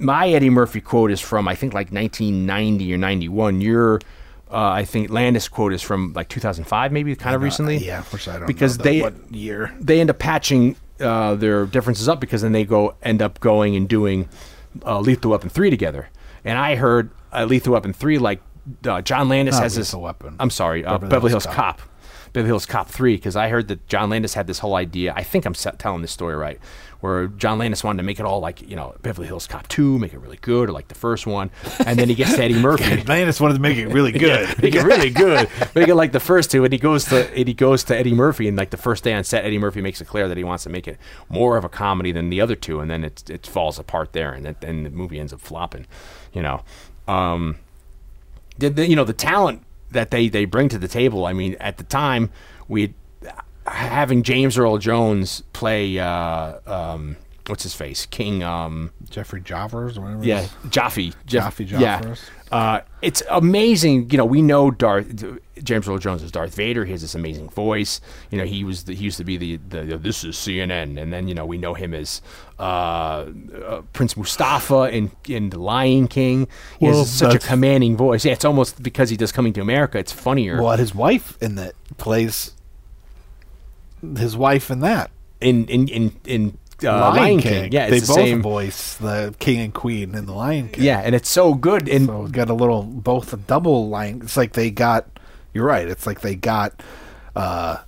[0.00, 3.60] My Eddie Murphy quote is from I think like 1990 or 91.
[3.60, 3.96] Your
[4.50, 7.78] uh, I think Landis quote is from like 2005, maybe kind of recently.
[7.78, 9.72] yeah, which I don't because know the- they what year.
[9.80, 13.74] they end up patching uh, their differences up because then they go end up going
[13.76, 14.28] and doing
[14.86, 16.08] uh, Lethal Weapon three together.
[16.44, 18.40] And I heard uh, Lethal Weapon three like
[18.86, 19.88] uh, John Landis Not has this.
[19.92, 20.36] Lethal Weapon.
[20.38, 21.80] I'm sorry, uh, Beverly Beverly, Hills Hills Cop.
[22.32, 25.12] Beverly Hills Cop three because I heard that John Landis had this whole idea.
[25.14, 26.58] I think I'm telling this story right,
[27.00, 29.98] where John Landis wanted to make it all like you know Beverly Hills Cop two,
[29.98, 31.50] make it really good, or like the first one,
[31.84, 33.02] and then he gets to Eddie Murphy.
[33.04, 34.62] Landis wanted to make it really good.
[34.62, 35.48] make it really good.
[35.74, 38.14] Make it like the first two, and he goes to and he goes to Eddie
[38.14, 40.44] Murphy, and like the first day on set, Eddie Murphy makes it clear that he
[40.44, 40.98] wants to make it
[41.28, 44.32] more of a comedy than the other two, and then it it falls apart there,
[44.32, 45.86] and then the movie ends up flopping.
[46.32, 46.62] You know,
[47.08, 47.56] um,
[48.58, 49.62] the, the, you know the talent
[49.92, 51.26] that they they bring to the table.
[51.26, 52.30] I mean, at the time
[52.68, 52.94] we
[53.66, 57.16] having James Earl Jones play uh, um,
[57.46, 58.42] what's his face King.
[58.42, 60.24] Um, Jeffrey Javers, or whatever.
[60.24, 60.50] yeah, is.
[60.70, 61.12] Jaffe.
[61.26, 62.14] Jeff, Jaffe Yeah.
[62.50, 64.10] Uh, it's amazing.
[64.10, 65.24] You know, we know Darth
[65.62, 66.84] James Earl Jones is Darth Vader.
[66.84, 68.00] He has this amazing voice.
[68.30, 71.12] You know, he was the, he used to be the, the this is CNN, and
[71.12, 72.20] then you know we know him as
[72.58, 72.62] uh,
[73.66, 76.46] uh, Prince Mustafa in in The Lion King.
[76.78, 78.24] He Well, has such a commanding voice.
[78.24, 79.98] Yeah, it's almost because he does Coming to America.
[79.98, 80.62] It's funnier.
[80.62, 82.52] Well, his wife in that plays
[84.16, 85.10] his wife in that.
[85.40, 86.58] in in in in
[86.90, 87.62] Lion, Lion King.
[87.62, 87.72] King.
[87.72, 88.42] Yeah, they it's both the same.
[88.42, 90.84] voice the king and queen in the Lion King.
[90.84, 91.88] Yeah, and it's so good.
[91.88, 94.20] And So got a little both a double line.
[94.22, 95.06] It's like they got.
[95.54, 95.86] You're right.
[95.86, 96.82] It's like they got
[97.36, 97.78] uh,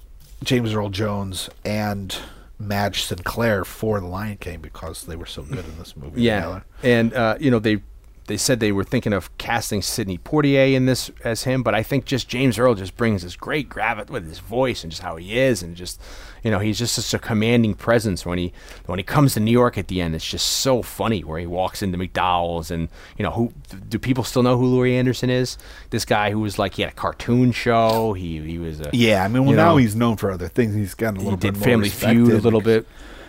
[0.42, 2.14] James Earl Jones and
[2.58, 6.22] Madge Sinclair for the Lion King because they were so good in this movie.
[6.22, 6.64] Yeah, together.
[6.82, 7.82] and uh, you know they
[8.26, 11.82] they said they were thinking of casting Sidney Poitier in this as him, but I
[11.82, 15.16] think just James Earl just brings this great gravity with his voice and just how
[15.16, 16.01] he is, and just
[16.42, 18.52] you know he's just such a commanding presence when he
[18.86, 20.14] when he comes to New York at the end.
[20.14, 22.88] It's just so funny where he walks into McDowell's and
[23.18, 23.52] you know who
[23.88, 25.59] do people still know who Louie Anderson is?
[25.90, 28.14] This guy who was like he had a cartoon show.
[28.14, 30.74] He he was a Yeah, I mean, well, now know, he's known for other things.
[30.74, 32.86] He's gotten a little did bit more Family Feud a little bit.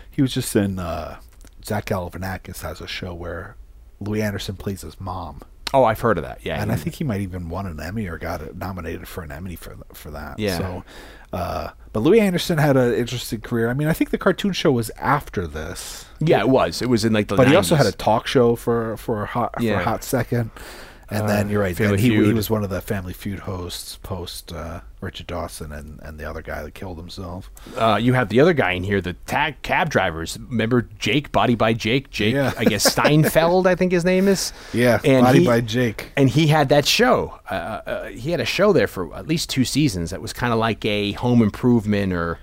[0.10, 1.18] He was just in uh,
[1.66, 3.58] Zach Galifianakis has a show where
[4.06, 5.42] Louie Anderson plays his mom,
[5.74, 6.40] Oh, I've heard of that.
[6.46, 9.24] Yeah, and I think he might even won an Emmy or got it nominated for
[9.24, 10.40] an Emmy for for that.
[10.40, 10.58] Yeah.
[10.58, 10.84] So,
[11.34, 13.70] uh, but Louie Anderson had an interesting career.
[13.70, 16.82] I mean, I think the cartoon show was after this, yeah, it was.
[16.82, 17.36] It was in like the.
[17.36, 20.52] but he also had a talk show for for a hot for a hot second.
[21.10, 21.76] And Uh, then you're right.
[21.76, 26.00] Then he, he was one of the Family Feud hosts post uh, Richard Dawson and,
[26.02, 27.52] and the other guy that killed himself.
[27.78, 30.38] uh, you have the other guy in here, the tag cab drivers.
[30.50, 32.10] Remember Jake, Body by Jake?
[32.10, 32.54] Jake, Yeah.
[32.58, 34.52] I guess Steinfeld, I think his name is.
[34.74, 36.12] Yeah, and Body he, by Jake.
[36.18, 37.40] And he had that show.
[37.50, 40.10] Uh, uh, he had a show there for at least two seasons.
[40.10, 42.40] That was kind of like a Home Improvement or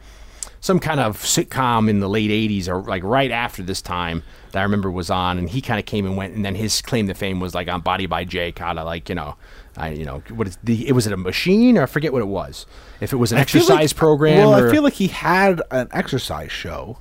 [0.63, 4.23] some kind of sitcom in the late '80s, or like right after this time
[4.53, 5.37] that I remember was on.
[5.37, 6.35] And he kind of came and went.
[6.35, 9.11] And then his claim to fame was like on Body by Jake, kind of like
[9.11, 9.37] you know.
[9.75, 10.87] I, you know, what is the?
[10.87, 12.67] It was it a machine or I forget what it was.
[13.01, 14.37] If it was an I exercise like- program.
[14.51, 16.99] Well, or, I feel like he had an exercise show,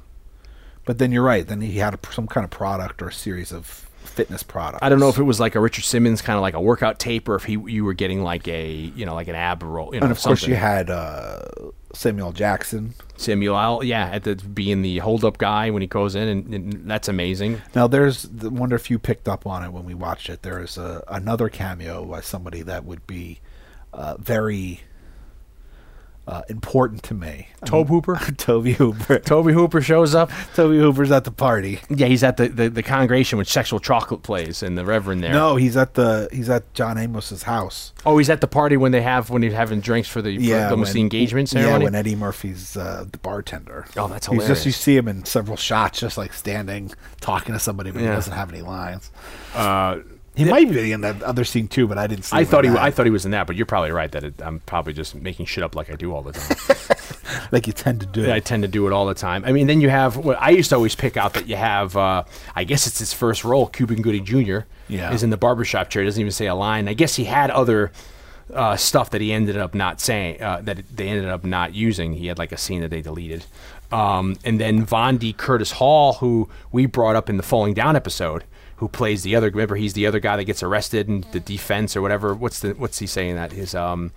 [0.86, 1.46] but then you're right.
[1.46, 4.82] Then he had a, some kind of product or a series of fitness product.
[4.84, 6.98] I don't know if it was like a Richard Simmons kind of like a workout
[6.98, 9.94] tape, or if he you were getting like a you know like an ab roll.
[9.94, 10.50] You know, And of course, something.
[10.52, 11.42] you had uh,
[11.94, 12.94] Samuel Jackson.
[13.18, 13.84] Samuel L.
[13.84, 17.08] Yeah, at the being the hold up guy when he goes in, and, and that's
[17.08, 17.62] amazing.
[17.76, 20.42] Now, there's I wonder if you picked up on it when we watched it.
[20.42, 23.40] There is a, another cameo by somebody that would be
[23.94, 24.82] uh, very
[26.32, 27.48] uh, important to me.
[27.66, 28.16] Tobe Hooper.
[28.38, 29.20] Tobe Hooper.
[29.26, 30.32] Tobe Hooper shows up.
[30.56, 31.80] Tobe Hooper's at the party.
[31.90, 35.34] Yeah, he's at the, the, the congregation when Sexual Chocolate plays and the Reverend there.
[35.34, 37.92] No, he's at the he's at John Amos's house.
[38.06, 40.70] Oh, he's at the party when they have when he's having drinks for the for
[40.72, 41.74] almost when- the engagement ceremony.
[41.74, 43.86] Yeah, when Eddie Murphy's uh, the bartender.
[43.98, 47.60] Oh, that's He's just you see him in several shots, just like standing talking to
[47.60, 48.10] somebody, but Yeah.
[48.10, 49.12] he doesn't have any lines.
[49.54, 49.98] uh,
[50.46, 52.36] He might be in that other scene too, but I didn't see.
[52.36, 54.24] I him thought he I thought he was in that, but you're probably right that
[54.24, 57.48] it, I'm probably just making shit up like I do all the time.
[57.52, 58.32] like you tend to do.
[58.32, 59.44] I tend to do it all the time.
[59.46, 61.96] I mean, then you have what I used to always pick out that you have.
[61.96, 62.24] Uh,
[62.56, 63.68] I guess it's his first role.
[63.68, 64.60] Cuba Gooding Jr.
[64.88, 65.14] Yeah.
[65.14, 66.04] is in the barbershop chair.
[66.04, 66.88] Doesn't even say a line.
[66.88, 67.92] I guess he had other
[68.54, 72.14] uh, stuff that he ended up not saying uh, that they ended up not using.
[72.14, 73.46] He had like a scene that they deleted.
[73.92, 78.46] Um, and then Vondie Curtis Hall, who we brought up in the Falling Down episode,
[78.82, 79.52] who plays the other.
[79.52, 82.34] Remember, he's the other guy that gets arrested and the defense or whatever.
[82.34, 83.76] What's the what's he saying that is?
[83.76, 84.12] um,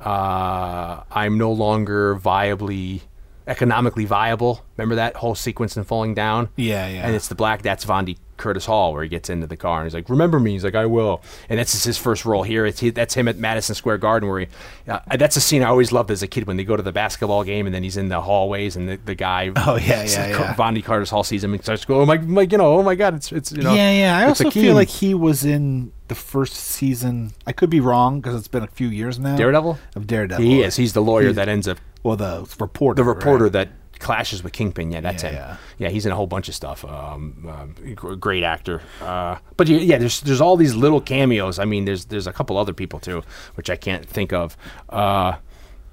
[0.00, 3.02] uh, I'm no longer viably
[3.46, 4.64] economically viable.
[4.76, 6.48] Remember that whole sequence and Falling Down?
[6.56, 7.06] Yeah, yeah.
[7.06, 7.62] And it's the black.
[7.62, 10.52] That's Vondie Curtis Hall, where he gets into the car and he's like, "Remember me?"
[10.52, 12.66] He's like, "I will." And that's his first role here.
[12.66, 14.46] It's he, that's him at Madison Square Garden, where he.
[14.88, 16.92] Uh, that's a scene I always loved as a kid when they go to the
[16.92, 19.52] basketball game and then he's in the hallways and the, the guy.
[19.64, 20.54] Oh, yeah, yeah, yeah.
[20.54, 22.82] Vondie Curtis Hall sees him and starts to go, "Oh my, my, you know, oh
[22.82, 24.18] my God, it's it's you know." yeah, yeah.
[24.18, 27.32] I also feel like he was in the first season.
[27.46, 29.36] I could be wrong because it's been a few years now.
[29.36, 29.78] Daredevil.
[29.94, 30.44] of Daredevil.
[30.44, 30.76] He is.
[30.76, 32.96] He's the lawyer He's- that ends up well, the reporter.
[33.02, 33.52] the reporter right?
[33.52, 33.68] that
[34.02, 34.90] clashes with Kingpin.
[34.92, 35.34] Yeah, that's Yeah, him.
[35.36, 35.56] yeah.
[35.78, 35.88] Yeah.
[35.90, 36.84] he's in a whole bunch of stuff.
[36.84, 38.82] Um, gr- great actor.
[39.00, 41.58] Uh, but yeah, yeah, there's there's all these little cameos.
[41.58, 43.22] I mean, there's there's a couple other people too,
[43.54, 44.56] which I can't think of.
[44.88, 45.36] Uh,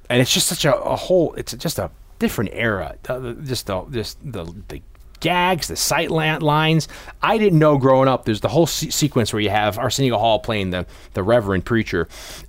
[0.09, 1.33] and it's just such a, a whole.
[1.35, 2.95] It's just a different era.
[3.07, 4.81] Uh, just the just the the
[5.19, 6.87] gags, the sight lines.
[7.21, 8.25] I didn't know growing up.
[8.25, 12.07] There's the whole se- sequence where you have Arsenio Hall playing the the Reverend preacher,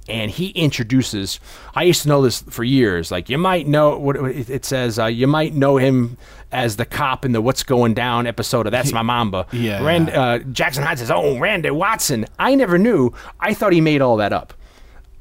[0.09, 1.41] and he introduces.
[1.75, 3.11] I used to know this for years.
[3.11, 4.99] Like you might know what it it says.
[4.99, 6.17] Uh, you might know him
[6.53, 9.85] as the cop in the "What's Going Down" episode of "That's My Mama." Yeah.
[9.85, 13.13] Rand, uh, Jackson Hyde says, "Oh, Randy Watson." I never knew.
[13.39, 14.55] I thought he made all that up.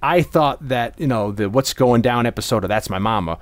[0.01, 3.38] I thought that you know the "What's Going Down" episode of "That's My Mama."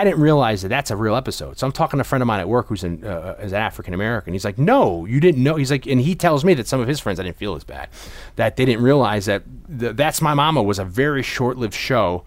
[0.00, 1.58] I didn't realize that that's a real episode.
[1.58, 3.58] So I'm talking to a friend of mine at work who's an uh, is an
[3.60, 4.32] African American.
[4.32, 6.88] He's like, "No, you didn't know." He's like, and he tells me that some of
[6.88, 7.88] his friends, I didn't feel as bad,
[8.36, 12.24] that they didn't realize that the, "That's My Mama" was a very short-lived show.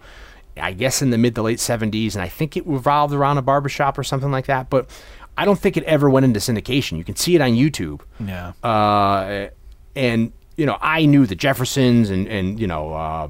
[0.60, 3.42] I guess in the mid to late 70s, and I think it revolved around a
[3.42, 4.68] barbershop or something like that.
[4.68, 4.90] But
[5.38, 6.98] I don't think it ever went into syndication.
[6.98, 8.52] You can see it on YouTube Yeah.
[8.62, 9.48] uh,
[9.96, 13.28] and you know I knew the Jeffersons and and you know uh,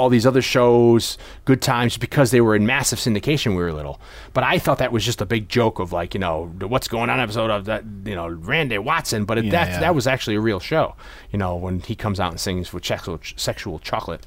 [0.00, 3.46] all these other shows, Good Times, because they were in massive syndication.
[3.48, 4.00] when We were little,
[4.32, 7.10] but I thought that was just a big joke of like you know what's going
[7.10, 9.80] on episode of that you know Randy Watson, but it, Yeah, that yeah.
[9.80, 10.94] that was actually a real show.
[11.30, 14.26] You know when he comes out and sings with sexual sexual chocolate.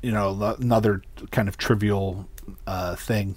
[0.00, 1.02] you know, another
[1.32, 2.28] kind of trivial
[2.66, 3.36] uh, thing.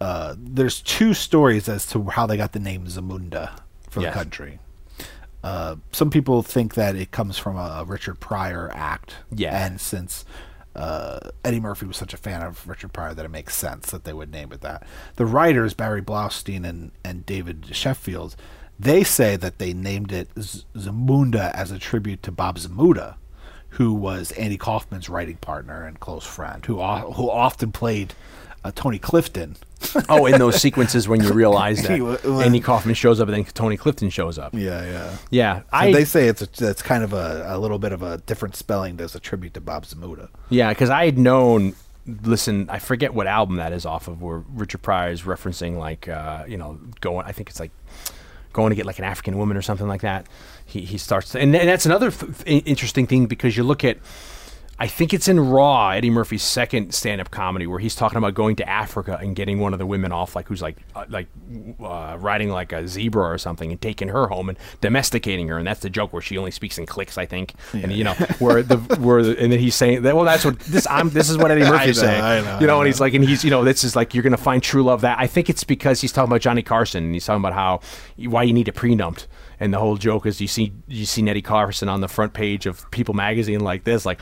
[0.00, 3.58] Uh, there's two stories as to how they got the name Zamunda
[3.90, 4.12] for Yes.
[4.14, 4.58] the country.
[5.46, 9.14] Uh, some people think that it comes from a Richard Pryor act.
[9.32, 9.64] Yeah.
[9.64, 10.24] And since
[10.74, 14.02] uh, Eddie Murphy was such a fan of Richard Pryor, that it makes sense that
[14.02, 14.84] they would name it that.
[15.14, 18.34] The writers, Barry Blaustein and, and David Sheffield,
[18.76, 23.14] they say that they named it Z- Zamunda as a tribute to Bob Zmuda,
[23.70, 28.14] who was Andy Kaufman's writing partner and close friend, who, o- who often played
[28.66, 29.56] uh, Tony Clifton.
[30.08, 33.44] Oh, in those sequences when you realize that He Andy Kaufman shows up and then
[33.52, 34.52] Tony Clifton shows up.
[34.54, 35.16] Yeah, yeah.
[35.30, 38.02] Yeah, So I they say it's a, it's kind of a, a little bit of
[38.02, 40.28] a different spelling as a tribute to Bob Zmuda.
[40.48, 41.74] Yeah, because I had known.
[42.06, 46.08] Listen, I forget what album that is off of, where Richard Pryor is referencing like,
[46.08, 47.26] uh, you know, going.
[47.26, 47.70] I think it's like
[48.52, 50.26] going to get like an African woman or something like that.
[50.64, 53.98] He he starts, to, and, and that's another f- interesting thing because you look at.
[54.78, 58.56] I think it's in Raw, Eddie Murphy's second stand-up comedy, where he's talking about going
[58.56, 61.28] to Africa and getting one of the women off, like who's like uh, like
[61.82, 65.66] uh, riding like a zebra or something, and taking her home and domesticating her, and
[65.66, 68.62] that's the joke where she only speaks in clicks, I think, and you know where
[68.62, 71.38] the where the, and then he's saying that well that's what this I'm this is
[71.38, 73.44] what Eddie Murphy's know, saying, I know, you know, I and he's like and he's
[73.44, 76.02] you know this is like you're gonna find true love that I think it's because
[76.02, 77.80] he's talking about Johnny Carson and he's talking about how
[78.28, 79.26] why you need a prenup.
[79.58, 82.66] And the whole joke is you see you see Eddie Carson on the front page
[82.66, 84.20] of People magazine like this, like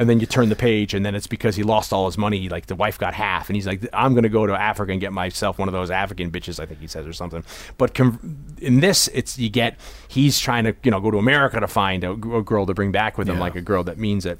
[0.00, 2.48] and then you turn the page and then it's because he lost all his money
[2.48, 5.00] like the wife got half and he's like i'm going to go to africa and
[5.00, 7.44] get myself one of those african bitches i think he says or something.
[7.78, 8.18] But com-
[8.60, 9.78] in this it's you get
[10.08, 13.18] he's trying to you know go to america to find a girl to bring back
[13.18, 13.40] with him Yeah.
[13.42, 14.38] like a girl that means it.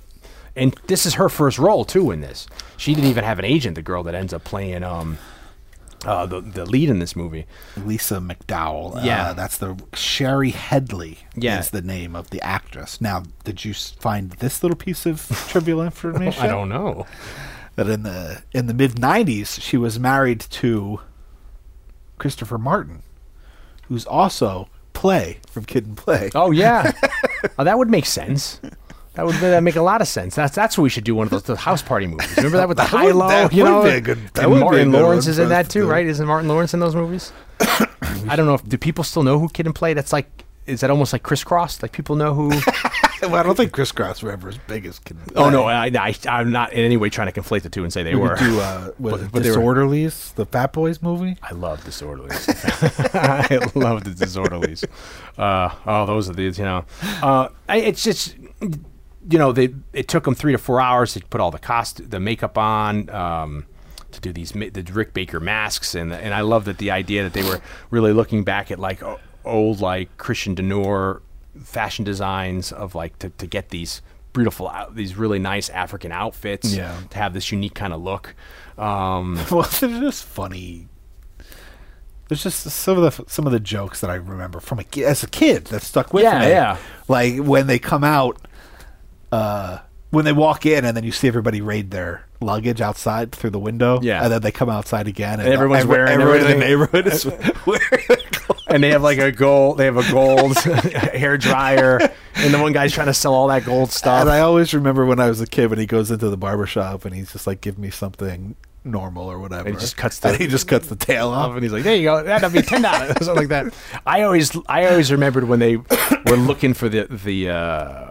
[0.57, 2.49] And this is her first role too in this.
[2.77, 5.19] She didn't even have an agent the girl that ends up playing um
[6.05, 7.47] uh, the the lead in this movie
[7.77, 9.05] Lisa McDowell.
[9.05, 9.29] Yeah.
[9.29, 11.59] Uh, that's the Shari Headley Yeah.
[11.61, 13.01] is the name of the actress.
[13.01, 16.43] Now, did you s- find this little piece of trivial information?
[16.45, 17.07] i don't know
[17.77, 21.01] that in the in the mid '90s she was married to
[22.19, 23.03] Christopher Martin,
[23.89, 26.31] who's also Play from Kid and Play.
[26.35, 26.93] Oh yeah,
[27.59, 28.61] oh, that would make sense.
[29.15, 30.35] That would that make a lot of sense.
[30.37, 31.15] That's that's what we should do.
[31.17, 32.35] One of those the house party movies.
[32.37, 33.29] Remember that with the high low.
[33.29, 35.39] that you would know, be a good- that and would be a Martin Lawrence is
[35.39, 36.07] in that too, right?
[36.07, 37.33] Isn't Martin Lawrence in those movies?
[37.61, 39.95] I don't know if do people still know who Kid and Play.
[39.95, 41.83] That's like is that almost like Kris Kross?
[41.83, 42.49] Like people know who?
[43.23, 45.43] well, I don't think Kris Kross were ever as big as Kid and Play.
[45.43, 47.93] oh no, I, I I'm not in any way trying to conflate the two and
[47.93, 48.37] say they we were.
[48.37, 51.37] do uh, But- but they were- Disorderlies, the Fat Boys movie.
[51.43, 52.47] I love disorderlies.
[53.15, 54.85] I love the disorderlies.
[55.37, 56.85] Uh, oh, those are these, you know.
[57.23, 58.37] Uh, I, it's just,
[59.31, 62.11] you know, they it took them three to four hours to put all the cost,
[62.11, 63.67] the makeup on, um,
[64.11, 67.33] to do these the Rick Baker masks, and and I love that the idea that
[67.33, 69.03] they were really looking back at like
[69.45, 71.21] old like Christian Dior
[71.63, 74.03] fashion designs of like to, to get these
[74.33, 76.97] beautiful out, these really nice African outfits Yeah.
[77.11, 78.35] to have this unique kind of look.
[78.79, 80.89] Um, well, they're just funny.
[82.29, 85.25] There's just some of the some of the jokes that I remember from a as
[85.25, 86.49] a kid that stuck with Yeah, me.
[86.49, 86.77] yeah.
[87.09, 88.41] Like when they come out,
[89.33, 89.79] uh,
[90.11, 93.59] when they walk in, and then you see everybody raid their luggage outside through the
[93.59, 94.01] window.
[94.03, 94.23] Yeah.
[94.25, 97.07] and then they come outside again, and, And everyone's every- wearing everyone in the neighborhood
[97.07, 97.25] is
[97.67, 98.07] wearing.
[98.67, 100.57] and they have like a gold they have a gold
[101.13, 101.99] hair dryer
[102.37, 105.05] and the one guy's trying to sell all that gold stuff And I always remember
[105.07, 107.47] when I was a kid when he goes into the barber shop and he's just
[107.49, 108.55] like, "Give me something
[108.85, 111.53] normal or whatever." And he just cuts the- and he just cuts the tail off.
[111.53, 113.75] and he's like there you go that'll be ten dollars something like that
[114.07, 118.10] i always i always remembered when they were looking for the the uh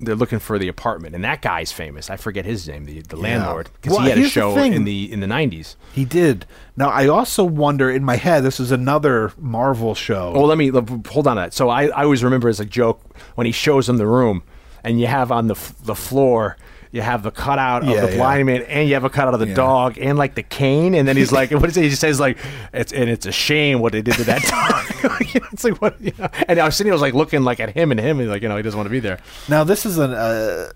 [0.00, 2.10] they're looking for the apartment, and that guy's famous.
[2.10, 5.12] I forget his name, the, the landlord, because Well, he had a show in the
[5.12, 5.76] in the nineties.
[5.92, 6.46] He did.
[6.76, 8.42] Now I also wonder in my head.
[8.42, 10.32] This is another Marvel show.
[10.34, 11.54] Oh, let me hold on to that.
[11.54, 13.00] So I, I always remember as a joke
[13.34, 14.42] when he shows him the room,
[14.82, 16.56] and you have on the f- the floor.
[16.92, 18.16] You have the cutout of Yeah, the yeah.
[18.16, 19.54] blind man, and you have a cutout of the Yeah.
[19.54, 22.36] dog, and like the cane, and then he's like, "What is it?" He says like,
[22.72, 24.42] "It's and it's a shame what they did to that
[25.02, 25.16] dog."
[25.52, 26.28] It's like what, you know?
[26.48, 28.42] and I was sitting, I was like looking like at him and him, and like
[28.42, 29.18] you know, he doesn't want to be there.
[29.48, 30.12] Now this is an.
[30.12, 30.70] Uh,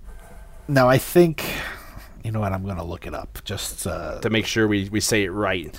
[0.69, 1.45] now I think.
[2.23, 2.53] You know what?
[2.53, 5.31] I'm going to look it up just uh, To make sure we, we say it
[5.31, 5.77] right,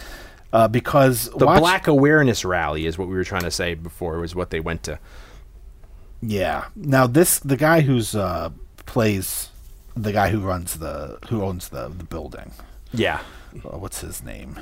[0.53, 4.19] uh, because the watch- Black Awareness Rally is what we were trying to say before.
[4.19, 4.99] Was what they went to.
[6.21, 6.65] Yeah.
[6.75, 8.49] Now this the guy who's uh,
[8.85, 9.49] plays
[9.95, 12.51] the guy who runs the who owns the the building.
[12.93, 13.19] Yeah,
[13.55, 14.59] Uh, what's his name?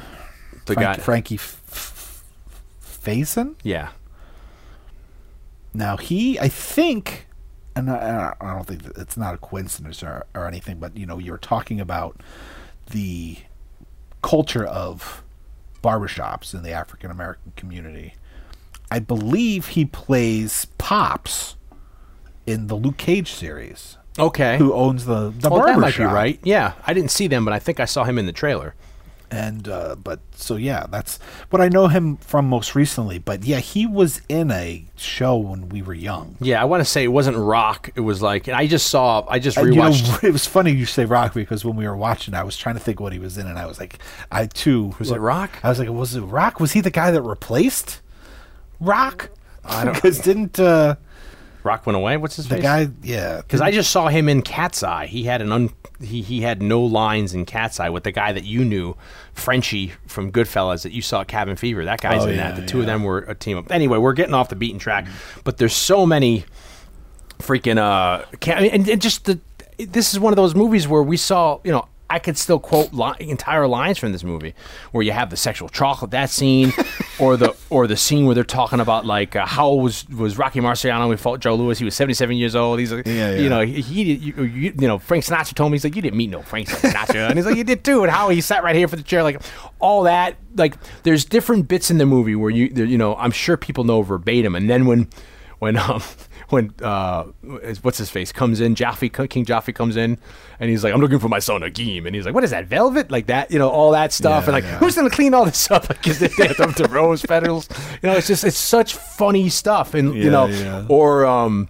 [0.66, 1.04] the Frank- guy.
[1.04, 2.24] Frankie F- F-
[3.04, 3.56] Faison.
[3.64, 3.90] Yeah,
[5.74, 7.28] Now he, I think,
[7.76, 11.06] and I, I don't think that it's not a coincidence or, or anything, but you
[11.06, 12.22] know, you're talking about
[12.92, 13.38] the
[14.22, 15.24] culture of
[15.84, 18.16] barbershops in the African American community.
[18.90, 21.56] I believe he plays Pops
[22.46, 23.98] in the Luke Cage series.
[24.18, 24.58] Okay.
[24.58, 26.40] Who owns the the well, that might be right.
[26.44, 28.76] Yeah, I didn't see them, but I think I saw him in the trailer.
[29.32, 31.18] And uh, but so yeah, that's
[31.50, 33.18] what I know him from most recently.
[33.18, 36.38] But yeah, he was in a show when we were young.
[36.40, 37.90] Yeah, I want to say it wasn't Rock.
[37.96, 39.26] It was like and I just saw.
[39.28, 40.24] I just And, you know, rewatched.
[40.24, 42.82] it was funny you say Rock because when we were watching, I was trying to
[42.82, 43.98] think what he was in, and I was like,
[44.32, 45.50] I too Was it Rock?
[45.64, 46.60] I was like, was it Rock?
[46.60, 48.02] Was he the guy that replaced
[48.80, 49.32] Rock?
[49.66, 50.98] I don't because didn't uh,
[51.64, 52.18] Rock went away.
[52.18, 52.62] What's his name?
[52.62, 52.88] the face?
[52.88, 52.94] guy?
[53.04, 55.06] Yeah, Because I just saw him in Cat's Eye.
[55.08, 55.70] He had an un.
[56.02, 58.96] He, he had no lines in Cat's Eye with the guy that you knew,
[59.34, 61.86] Frenchie from Goodfellas, that you saw at Cabin Fever.
[61.86, 62.62] That guy's Oh, in yeah, that.
[62.62, 62.94] The two of yeah.
[62.94, 63.72] them were a team up.
[63.72, 65.08] Anyway, we're getting off the beaten track,
[65.44, 66.46] but there's so many
[67.40, 69.40] freaking uh, ca- and, and just the.
[69.78, 72.94] This is one of those movies where we saw, you know, I could still quote
[72.94, 74.54] li- entire lines from this movie,
[74.92, 76.72] where you have the sexual chocolate that scene,
[77.20, 80.60] or the or the scene where they're talking about like uh, how was was Rocky
[80.60, 81.10] Marciano?
[81.10, 81.80] We fought Joe Louis.
[81.80, 82.80] He was seventy seven years old.
[82.80, 85.76] He's like, Yeah, you know, he, he you, you, you know Frank Sinatra told me
[85.76, 88.04] he's like you didn't meet no Frank Sinatra, and he's like you did too.
[88.04, 89.42] And how he sat right here for the chair, like
[89.80, 90.36] all that.
[90.56, 94.04] Like there's different bits in the movie where you you know I'm sure people know
[94.04, 95.10] verbatim, and then when
[95.58, 96.04] when um
[96.50, 97.24] when uh
[97.82, 100.18] what's his face comes in Jaffe King Jaffe comes in
[100.60, 102.66] and he's like I'm looking for my son Akeem and he's like what is that
[102.66, 103.12] velvet?
[103.12, 104.44] Like that you know all that stuff.
[104.44, 104.78] Yeah, and like yeah.
[104.78, 105.88] who's gonna clean all this up?
[106.04, 107.70] Because they have them to rose petals.
[108.02, 109.94] You know it's just it's such funny stuff.
[109.94, 110.86] And you know yeah.
[110.90, 111.70] or um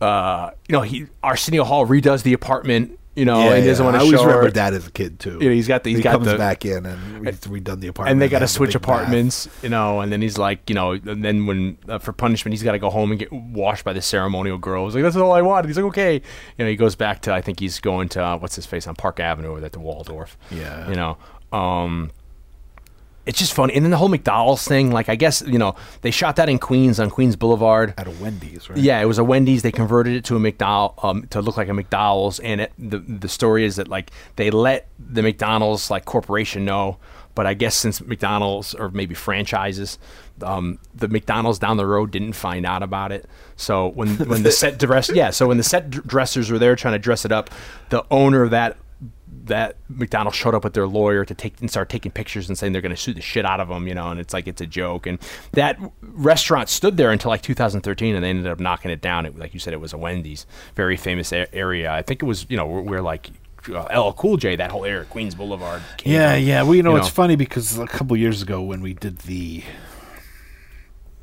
[0.00, 3.84] uh you know he Arsenio Hall redoes the apartment you know yeah, and he doesn't
[3.84, 3.90] yeah.
[3.90, 5.38] want I always remember that as a kid too.
[5.40, 7.80] You know, he's got the- he's he got comes the- back in and we've redone
[7.80, 8.12] the apartment.
[8.12, 8.90] and they got to switch big bath.
[8.90, 10.00] apartments, you know.
[10.00, 12.78] And then he's like, you know, and then when uh, for punishment, he's got to
[12.78, 14.84] go home and get washed by the ceremonial girl.
[14.86, 15.68] He's like, that's all I wanted.
[15.68, 16.68] He's like, okay, you know.
[16.70, 19.20] He goes back to I think he's going to uh, what's his face on Park
[19.20, 20.36] Avenue over there to Waldorf.
[20.50, 20.88] Yeah.
[20.88, 21.18] you know.
[21.52, 22.10] Um,
[23.28, 23.74] it's just funny.
[23.74, 26.58] And then the whole McDonald's thing, like I guess you know they shot that in
[26.58, 27.92] Queens on Queens Boulevard.
[27.98, 28.78] At a Wendy's, right?
[28.78, 29.60] Yeah, it was a Wendy's.
[29.60, 33.00] They converted it to a McDonald um, to look like a McDonald's, and it, the
[33.00, 36.96] the story is that like they let the McDonald's like corporation know,
[37.34, 39.98] but I guess since McDonald's or maybe franchises,
[40.42, 43.26] um, the McDonald's down the road didn't find out about it.
[43.56, 46.94] So when when the set dress yeah, so when the set dressers were there trying
[46.94, 47.50] to dress it up,
[47.90, 48.78] the owner of that
[49.44, 52.72] that McDonald's showed up with their lawyer to take and start taking pictures and saying
[52.72, 54.60] they're going to sue the shit out of them, you know, and it's like it's
[54.60, 55.06] a joke.
[55.06, 55.18] And
[55.52, 59.24] that restaurant stood there until like 2013, and they ended up knocking it down.
[59.26, 61.90] It, like you said, it was a Wendy's, very famous a- area.
[61.90, 63.30] I think it was, you know, where, where like
[63.72, 65.82] uh, LL Cool J, that whole area, Queens Boulevard.
[65.96, 66.62] came Yeah, yeah.
[66.62, 67.12] Well, you know, you it's know.
[67.12, 69.62] funny because a couple years ago when we did the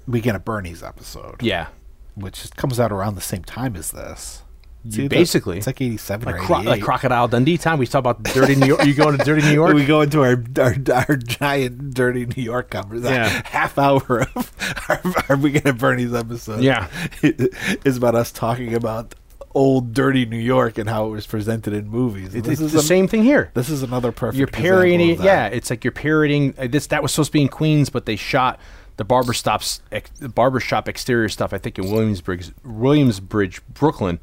[0.08, 1.68] Weekend at Bernie's episode, Yeah,
[2.16, 4.44] which comes out around the same time as this.
[4.88, 7.80] You basically- it's like eighty-seven like, cro- like Crocodile Dundee time.
[7.80, 8.86] We talk about Dirty New York.
[8.86, 9.74] You going to Dirty New York?
[9.74, 10.76] we go into our our,
[11.10, 13.14] our giant dirty New York conversation.
[13.16, 13.42] Yeah.
[13.46, 14.52] half hour of
[14.90, 16.62] our, our Weekend at Bernie's episode.
[16.62, 16.88] Yeah.
[17.24, 19.16] is about us talking about
[19.54, 22.34] old dirty New York and how it was presented in movies.
[22.34, 23.52] This it's is the an- same thing here.
[23.54, 24.38] This is another perfect.
[24.38, 25.20] you're parodying it.
[25.22, 26.88] Yeah, it's like you're parodying uh, this.
[26.88, 28.60] That was supposed to be in Queens, but they shot
[28.98, 31.54] the barber stops, ex, the barbershop exterior stuff.
[31.54, 34.20] I think in Williamsburg, Williamsbridge, Brooklyn.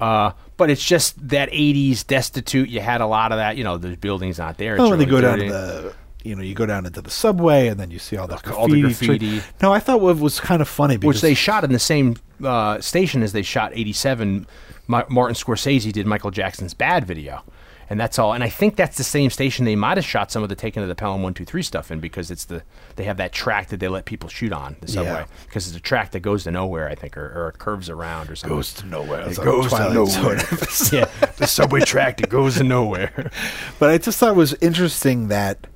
[0.00, 2.68] Uh, but it's just that '80s destitute.
[2.68, 3.56] You had a lot of that.
[3.56, 4.74] You know, the buildings not there.
[4.74, 5.94] It's Oh, when they really go down to the,
[6.24, 8.56] you know, you go down into the subway and then you see all the graffiti.
[8.56, 9.40] all the graffiti.
[9.62, 12.16] No, I thought what was kind of funny because which they shot in the same
[12.44, 14.46] uh, station as they shot '87.
[14.88, 17.42] Ma- Martin Scorsese did Michael Jackson's Bad video,
[17.88, 18.32] and that's all.
[18.32, 20.82] And I think that's the same station they might have shot some of the Taken
[20.82, 22.62] to the Pelham One Two Three stuff in because it's the
[22.96, 25.26] they have that track that they let people shoot on the subway Yeah.
[25.44, 28.36] because it's a track that goes to nowhere, I think, or, or curves around or
[28.36, 28.56] something.
[28.56, 29.28] goes to nowhere.
[29.28, 30.36] It goes to nowhere.
[30.92, 33.30] Yeah, the subway track that goes to nowhere.
[33.78, 35.66] But I just thought it was interesting that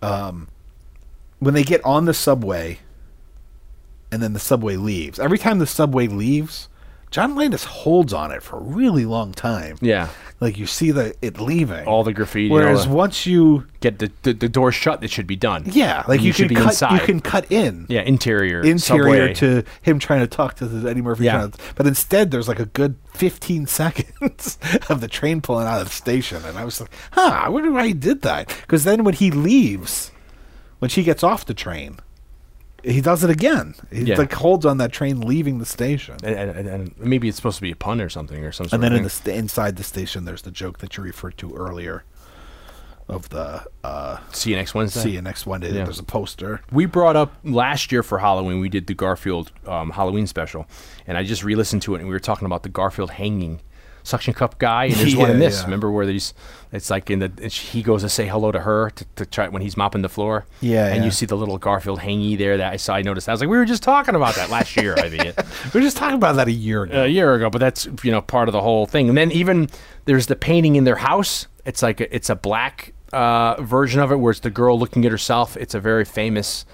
[0.00, 0.48] um,
[1.38, 2.80] when they get on the subway
[4.10, 6.68] and then the subway leaves, every time the subway leaves,
[7.12, 9.76] John Landis holds on it for a really long time.
[9.80, 10.08] Yeah,
[10.40, 11.86] Like you see the it leaving.
[11.86, 12.48] all the graffiti.
[12.50, 15.64] Whereas the- once you get the, the the door shut, it should be done.
[15.66, 16.92] yeah, like And you, should can be cut inside.
[17.00, 17.86] you can cut in.
[17.88, 19.62] yeah, interior, interior subway.
[19.62, 21.24] to him trying to talk to the Eddie Murphy.
[21.26, 21.48] Yeah.
[21.48, 24.58] to- but instead, there's like a good 15 seconds
[24.88, 27.70] of the train pulling out of the station, and I was like, "Huh, I wonder
[27.70, 30.10] why he did that." Because then when he leaves,
[30.78, 31.98] when she gets off the train,
[32.82, 33.74] he does it again.
[33.90, 34.16] He Yeah.
[34.16, 36.16] like holds on that train leaving the station.
[36.24, 38.74] and, and, and maybe it's supposed to be a pun or something or something.
[38.74, 41.54] And then in the st- inside the station, there's the joke that you referred to
[41.54, 42.04] earlier
[43.08, 45.00] of the uh, see you next Wednesday.
[45.00, 45.84] "See you next Monday." Yeah.
[45.84, 46.60] There's a poster.
[46.70, 48.60] We brought up last year for Halloween.
[48.60, 50.66] We did the Garfield um, Halloween special,
[51.06, 53.60] and I just re-listened to it, and we were talking about the Garfield hanging
[54.02, 54.86] suction cup guy.
[54.86, 55.58] And there's one in this.
[55.58, 55.64] yeah.
[55.64, 56.34] Remember where these?
[56.72, 59.62] It's like in the he goes to say hello to her to, to try when
[59.62, 60.46] he's mopping the floor.
[60.60, 61.04] Yeah, and yeah.
[61.04, 62.56] you see the little Garfield hangy there.
[62.56, 62.94] That I saw.
[62.94, 63.28] I noticed.
[63.28, 64.94] I was like, we were just talking about that last year.
[64.96, 65.36] I think.
[65.72, 67.04] We were just talking about that a year ago.
[67.04, 69.08] a year ago, but that's you know part of the whole thing.
[69.08, 69.68] And then even
[70.04, 71.46] there's the painting in their house.
[71.64, 75.04] It's like a, it's a black uh, version of it where it's the girl looking
[75.04, 75.56] at herself.
[75.56, 76.64] It's a very famous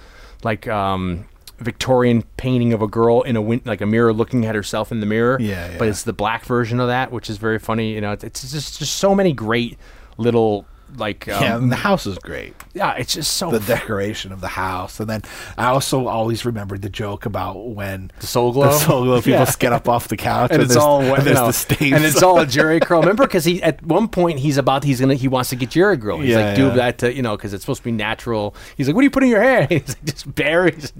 [0.43, 1.27] like um,
[1.59, 5.01] Victorian painting of a girl in a win- like a mirror looking at herself in
[5.01, 5.39] the mirror.
[5.40, 7.93] Yeah, But it's the black version of that, which is very funny.
[7.94, 9.76] You know, it's, it's just just so many great
[10.16, 10.66] little
[10.97, 12.55] like um, yeah, and the house is great.
[12.74, 15.23] yeah, it's just so the decoration of the house, and then
[15.56, 18.65] I also always remembered the joke about when The Soul Glo?
[18.66, 19.52] the Soul Glo people Yeah.
[19.59, 22.05] get up off the couch, and it's all and you there's know, the stains, and
[22.05, 23.01] it's all Jheri curl.
[23.01, 26.01] Remember, because he at one point he's about he's gonna he wants to get Jheri
[26.01, 26.19] curl.
[26.20, 26.74] He's Yeah, like, do yeah.
[26.74, 28.55] that to you know because it's supposed to be natural.
[28.77, 29.66] He's like, what do you put in your hair?
[29.69, 30.93] He's like, just berries.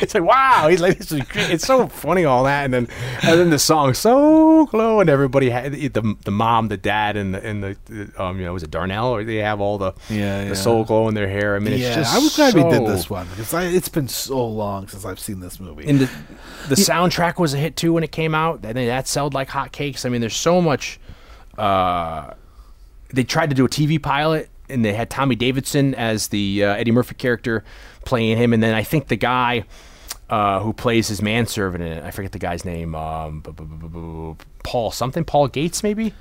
[0.00, 0.66] it's like wow.
[0.68, 2.88] He's like, this is it's so funny all that, and then
[3.22, 7.34] and then the song Soul Glo, and everybody had the the mom, the dad, and
[7.34, 10.42] the and the um you know was it Darnell or they have all the Yeah,
[10.42, 10.48] yeah.
[10.48, 11.54] the Soul Glo in their hair.
[11.54, 13.88] I mean, it's yeah, just I was glad we did this one because I, it's
[13.88, 15.88] been so long since I've seen this movie.
[15.88, 16.10] and the,
[16.68, 18.64] the soundtrack was a hit too when it came out.
[18.64, 20.04] I mean, that sold like hotcakes.
[20.04, 20.98] I mean, there's so much.
[21.56, 22.34] Uh,
[23.12, 26.74] they tried to do a TV pilot, and they had Tommy Davidson as the uh,
[26.74, 27.62] Eddie Murphy character
[28.04, 29.64] playing him, and then I think the guy
[30.28, 35.24] uh, who plays his manservant in it, I forget the guy's name, um, Paul something,
[35.24, 36.12] Paul Gates maybe.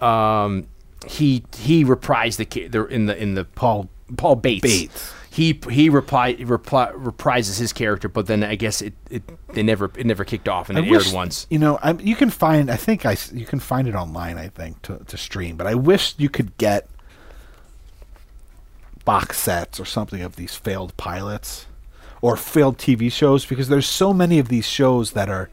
[0.00, 0.66] Um,
[1.08, 4.62] he he reprised the, the in the in the Paul Paul Bates.
[4.62, 5.12] Bates.
[5.30, 9.90] He he reply, reply, reprises his character, but then I guess it, it they never
[9.96, 11.48] it never kicked off and I it aired once.
[11.50, 12.70] You know, I, you can find.
[12.70, 14.38] I think I you can find it online.
[14.38, 16.88] I think to to stream, but I wish you could get
[19.04, 21.66] box sets or something of these failed pilots
[22.22, 25.50] or failed TV shows because there's so many of these shows that are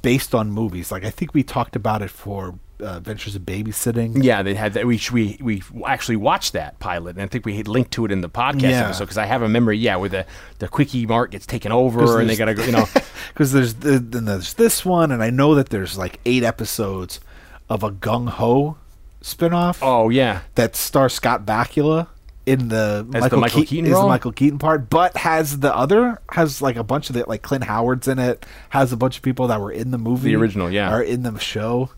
[0.00, 0.90] based on movies.
[0.90, 4.22] Like I think we talked about it for uh, Adventures of Babysitting.
[4.24, 4.86] Yeah, they had that.
[4.86, 8.12] We we we actually watched that pilot, and I think we had linked to it
[8.12, 8.84] in the podcast Yeah.
[8.86, 9.78] episode because I have a memory.
[9.78, 10.26] Yeah, where the
[10.58, 12.64] the quickie mart gets taken over, and they gotta go.
[12.64, 12.86] You know,
[13.32, 17.20] because there's the, then there's this one, and I know that there's like eight episodes
[17.68, 18.76] of a Gung Ho
[19.22, 22.08] spinoff oh yeah, that stars Scott Bakula
[22.46, 24.06] in the As the Michael Ke- Keaton is the?
[24.06, 27.64] Michael Keaton part, but has the other has like a bunch of the like Clint
[27.64, 30.70] Howard's in it, has a bunch of people that were in the movie, The original,
[30.70, 30.90] yeah.
[30.90, 31.90] are in the show.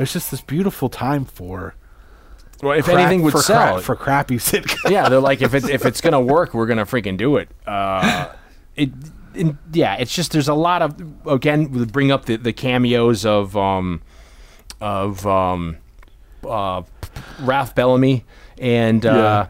[0.00, 1.74] It's just this beautiful time for
[2.62, 4.90] well, if crap- anything would for sell, crap- for crappy sitcoms.
[4.90, 7.48] yeah, they're like if it's if it's gonna work, we're gonna freaking do it.
[7.66, 8.32] Uh,
[8.76, 8.90] it,
[9.72, 14.02] yeah, it's just there's a lot of again bring up the, the cameos of um
[14.80, 15.76] of um
[16.46, 16.82] uh
[17.40, 18.24] Ralph Bellamy
[18.58, 19.46] and uh,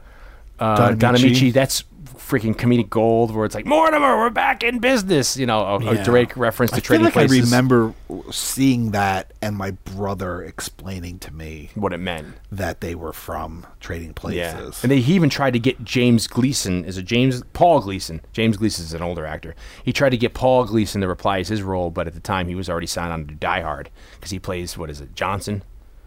[0.59, 1.31] uh Don Ameche.
[1.31, 1.53] Ameche.
[1.53, 1.85] That's
[2.31, 5.37] freaking comedic gold where it's like Mortimer, we're back in business.
[5.37, 6.05] You know, a, a Yeah.
[6.05, 7.53] direct reference to I feel trading like places.
[7.53, 7.93] I remember
[8.31, 12.35] seeing that and my brother explaining to me what it meant.
[12.53, 14.83] that they were from Trading Places.
[14.83, 18.21] And they, he even tried to get James Gleason, is it James Paul Gleason?
[18.33, 19.55] James Gleason is an older actor.
[19.85, 22.55] He tried to get Paul Gleason to reprise his role, but at the time he
[22.55, 25.63] was already signed on to Die Hard because he plays what is it, Johnson?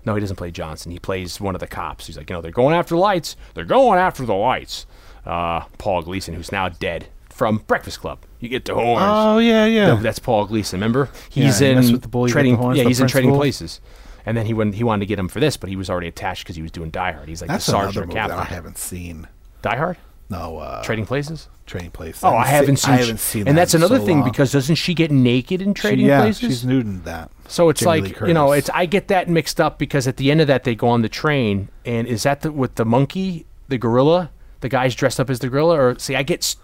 [0.06, 0.92] No, he doesn't play Johnson.
[0.92, 2.08] He plays one of the cops.
[2.08, 3.38] He's like, you know, they're going after lights.
[3.54, 4.86] They're going after the lights.
[5.26, 8.20] Uh, Paul Gleason, who's now dead from Breakfast Club.
[8.40, 9.02] You get the horns.
[9.04, 9.88] oh yeah, yeah.
[9.88, 10.80] No, that's Paul Gleason.
[10.80, 12.56] Remember, he's he in with the trading.
[12.56, 13.34] the horns, yeah, he's in Trading.
[13.34, 13.80] Places.
[14.26, 16.08] And then he went, he wanted to get him for this, but he was already
[16.08, 17.28] attached because he was doing Die Hard.
[17.28, 19.28] He's like that's the another sergeant or movie that I haven't seen.
[19.62, 19.98] Die Hard,
[20.30, 21.50] No, uh, Trading Places.
[21.66, 22.24] Trading Places.
[22.24, 22.94] Oh, I haven't seen.
[22.94, 23.48] I haven't seen.
[23.48, 24.30] And that that's another so thing long.
[24.30, 26.40] because doesn't she get naked in She- Trading yeah, Places?
[26.40, 27.32] she's nude in that.
[27.48, 30.32] so it's Jamie like you know, it's I get that mixed up because at the
[30.32, 33.46] end of that they go on the train and is that the, with the monkey,
[33.70, 34.32] the gorilla,
[34.64, 36.56] the guy's dressed up as the gorilla, or see, I get,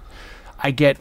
[0.63, 0.97] I get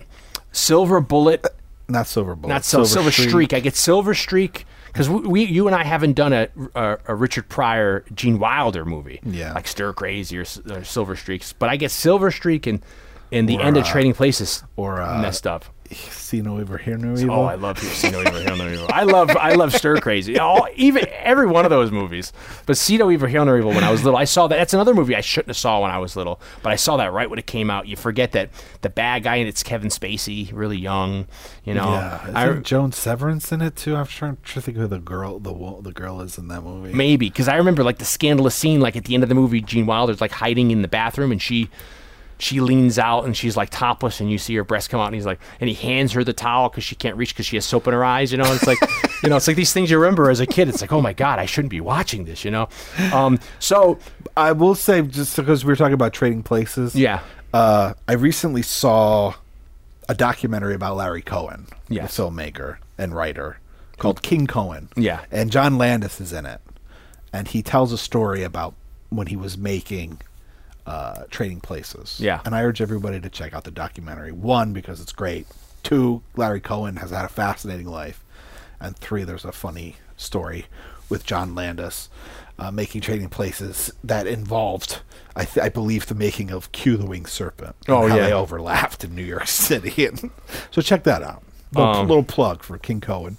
[0.53, 1.47] Silver Bullet,
[1.89, 2.53] not Silver Bullet.
[2.53, 3.53] not Silver, Silver Streak.
[3.55, 7.15] I get Silver Streak because we, we, you and I haven't done a, a, a
[7.15, 9.53] Richard Pryor, Gene Wilder movie, Yeah.
[9.55, 11.53] like Stir Crazy or, or Silver Streaks.
[11.53, 12.83] But I get Silver Streak and
[13.31, 15.65] and the Or, end of uh, Trading Places or, uh, messed up.
[15.91, 17.35] See no evil, hear no oh, evil.
[17.35, 18.87] Oh, I love See No Evil, Hear No Evil.
[18.91, 20.39] I love I love Stir Crazy.
[20.39, 22.33] All, even every one of those movies.
[22.67, 23.71] But See No Evil, Hear No Evil.
[23.71, 24.57] When I was little, I saw that.
[24.57, 26.41] That's another movie I shouldn't have saw when I was little.
[26.63, 27.89] But I saw that right when it came out.
[27.89, 28.51] You forget that
[28.83, 31.27] the bad guy and it's Kevin Spacey, really young.
[31.65, 33.97] You know, Yeah, isn't I, Joan Severance in it too?
[33.97, 36.93] I'm trying, trying to think who the girl, the the girl is in that movie.
[36.93, 39.63] Maybe because I remember like the scandalous scene, like at the end of the movie,
[39.63, 41.71] Gene Wilder's like hiding in the bathroom, and she
[42.39, 45.15] she leans out and she's like topless, and you see her breast come out, and
[45.15, 47.65] he's like, and he hands her the towel because she can't reach because she has
[47.65, 48.45] soap in her eyes, you know.
[48.45, 48.79] And it's like,
[49.23, 50.69] you know, it's like these things you remember as a kid.
[50.69, 52.69] It's like, oh my god, I shouldn't be watching this, you know.
[53.13, 53.99] Um, so
[54.37, 57.21] I will say, just because we were talking about Trading Places, yeah,
[57.53, 59.35] uh, I recently saw
[60.09, 62.17] a documentary about Larry Cohen, Yes.
[62.17, 63.59] the filmmaker and writer,
[63.99, 64.89] called King Cohen.
[64.97, 65.21] Yeah.
[65.31, 66.61] and John Landis is in it,
[67.33, 68.75] and he tells a story about
[69.11, 70.21] when he was making
[70.89, 72.19] uh, Trading Places.
[72.19, 72.41] Yeah.
[72.45, 74.33] and I urge everybody to check out the documentary.
[74.33, 75.47] One, because it's great.
[75.83, 78.25] Two, Larry Cohen has had a fascinating life,
[78.81, 80.67] and three, there's a funny story
[81.09, 82.09] with John Landis.
[82.61, 84.99] Uh, making trading places that involved,
[85.37, 87.77] I, th- I believe, the making of Q the Winged Serpent.
[87.87, 88.27] Oh, how yeah.
[88.27, 90.07] they overlapped in New York City.
[90.07, 90.31] And
[90.73, 91.45] so check that out.
[91.73, 93.37] Little, Um, little plug for King Cohen.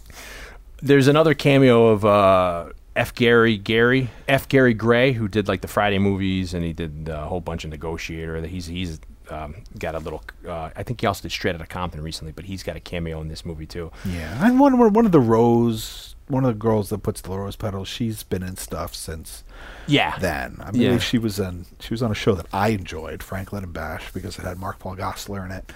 [0.81, 3.13] there's another cameo of uh, F.
[3.15, 4.47] Gary Gary F.
[4.49, 7.69] Gary Gray, who did like the Friday movies, and he did a whole bunch of
[7.69, 8.41] Negotiator.
[8.45, 8.99] He's he's
[9.29, 10.23] um, got a little.
[10.47, 13.21] Uh, I think he also did Straight Outta Compton recently, but he's got a cameo
[13.21, 13.91] in this movie too.
[14.05, 17.55] Yeah, and one one of the Rose, one of the girls that puts the rose
[17.55, 17.87] petals.
[17.87, 19.43] She's been in stuff since
[19.87, 20.57] Yeah, then.
[20.59, 20.97] I believe Yeah.
[20.97, 24.37] she was in she was on a show that I enjoyed, Franklin and Bash, because
[24.39, 25.71] it had Mark Paul Gosselaar in it.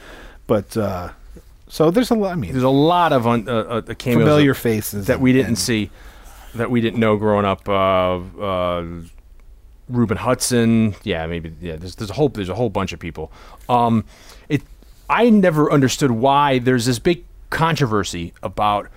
[0.47, 1.09] But uh,
[1.67, 2.31] so there's a lot.
[2.33, 5.31] I mean, there's a lot of un, uh, uh, cameos familiar that- faces that we
[5.31, 5.89] didn't see,
[6.55, 7.67] that we didn't know growing up.
[7.67, 8.85] Uh, uh,
[9.89, 11.75] Reuben Hudson, yeah, maybe, yeah.
[11.75, 13.31] There's there's a whole there's a whole bunch of people.
[13.67, 14.05] Um,
[14.49, 14.61] it
[15.09, 18.89] I never understood why there's this big controversy about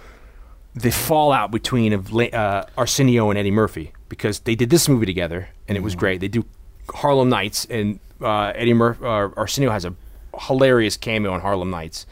[0.75, 5.49] the fallout between of uh, Arsenio and Eddie Murphy because they did this movie together
[5.69, 6.21] and it was great.
[6.21, 6.45] They do
[6.89, 9.95] Harlem Nights and uh, Eddie Murphy uh, Arsenio has a
[10.39, 12.07] hilarious cameo in Harlem Nights,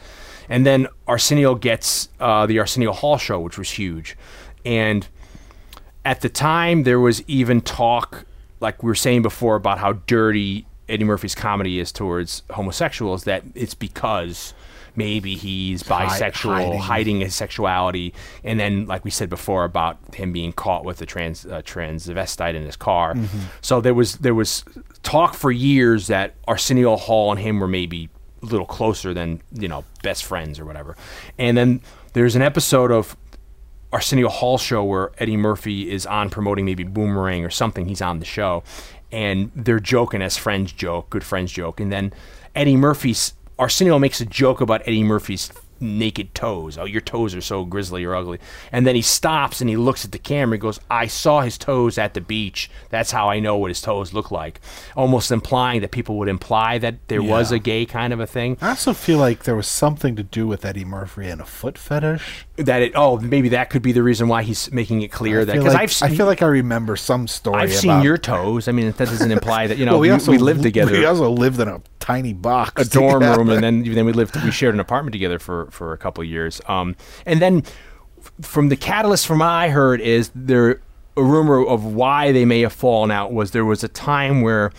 [0.49, 4.17] and then Arsenio gets uh, the Arsenio Hall show, which was huge,
[4.63, 5.07] and
[6.05, 8.25] at the time there was even talk
[8.59, 13.43] like we were saying before about how dirty Eddie Murphy's comedy is towards homosexuals that
[13.55, 14.53] it's because
[14.95, 16.79] maybe he's bisexual hiding.
[16.79, 17.19] hiding.
[17.21, 18.13] his sexuality
[18.45, 22.53] and then like we said before about him being caught with a trans uh, transvestite
[22.55, 23.39] in his car Mm-hmm.
[23.61, 24.63] so there was there was
[25.03, 28.09] talk for years that Arsenio Hall and him were maybe
[28.41, 30.95] a little closer than you know best friends or whatever
[31.37, 31.81] and then
[32.13, 33.17] there's an episode of
[33.95, 37.85] Arsenio Hall show where Eddie Murphy is on promoting maybe Boomerang or something.
[37.85, 38.61] He's on the show,
[39.09, 42.11] and they're joking as friends joke, good friends joke, and then
[42.53, 45.49] Eddie Murphy's Arsenio makes a joke about Eddie Murphy's
[45.79, 46.77] naked toes.
[46.77, 48.39] Oh, your toes are so grizzly or ugly.
[48.71, 51.57] And then he stops and he looks at the camera and goes, I saw his
[51.57, 52.69] toes at the beach.
[52.89, 54.61] That's how I know what his toes look like.
[54.95, 58.57] Almost implying that people would imply that there was a gay kind of a thing.
[58.61, 61.77] I also feel like there was something to do with Eddie Murphy and a foot
[61.77, 62.45] fetish.
[62.57, 65.45] That it, oh, maybe that could be the reason why he's making it clear I
[65.45, 67.61] that because like, I've I feel like I remember some story.
[67.61, 68.69] I've seen your toes.
[68.69, 70.93] I mean, that doesn't imply that you know Well, we, we lived together.
[70.93, 73.37] We also lived in a tiny box, a dorm together.
[73.39, 74.41] room, and then then we lived.
[74.41, 76.61] We shared an apartment together for for a couple of years.
[76.67, 76.95] Um,
[77.25, 77.63] and then
[78.41, 80.79] from the catalyst, from what I heard, is there
[81.17, 84.71] a rumor of why they may have fallen out was there was a time where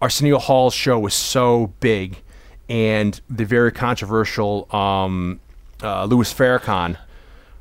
[0.00, 2.22] Arsenio Hall's show was so big,
[2.68, 5.40] and the very controversial um,
[5.82, 6.96] uh, Louis Farrakhan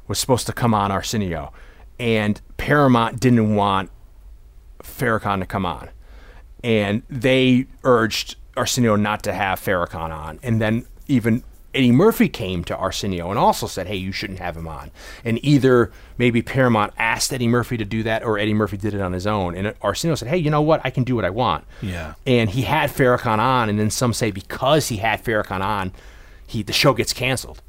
[0.10, 1.54] was supposed to come on Arsenio,
[1.98, 3.90] and Paramount didn't want
[4.84, 5.90] Farrakhan to come on,
[6.62, 11.44] and they urged Arsenio not to have Farrakhan on, and then even
[11.76, 14.90] Eddie Murphy came to Arsenio and also said, "Hey, you shouldn't have him on."
[15.24, 19.02] And either maybe Paramount asked Eddie Murphy to do that, or Eddie Murphy did it
[19.02, 19.56] on his own.
[19.56, 20.82] And Arsenio said, "Hey, you know what?
[20.84, 22.16] I can do what I want." Yeah.
[22.26, 25.92] And he had Farrakhan on, and then some say because he had Farrakhan on,
[26.48, 27.62] he the show gets canceled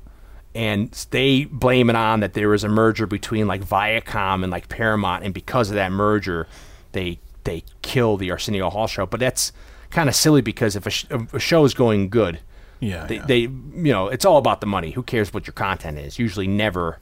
[0.55, 4.69] and they blame it on that there was a merger between like Viacom and like
[4.69, 6.47] Paramount, and because of that merger,
[6.93, 9.07] they they kill the Arsenio Hall show.
[9.07, 9.53] But that's
[9.91, 12.39] kind of silly because if a, sh- a show is going good,
[12.81, 13.27] Yeah, they, yeah.
[13.27, 14.91] they you know it's all about the money.
[14.93, 16.19] Who cares what your content is?
[16.19, 16.99] Usually, never,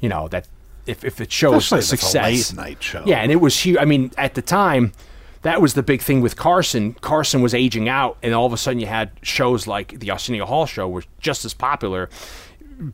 [0.00, 0.48] you know that
[0.86, 3.02] if if it shows Especially a if a success, late night show.
[3.06, 3.78] yeah, and it was huge.
[3.78, 4.92] I mean, at the time.
[5.42, 6.94] That was the big thing with Carson.
[6.94, 10.44] Carson was aging out, and all of a sudden you had shows like the Arsenio
[10.46, 12.10] Hall show were just as popular,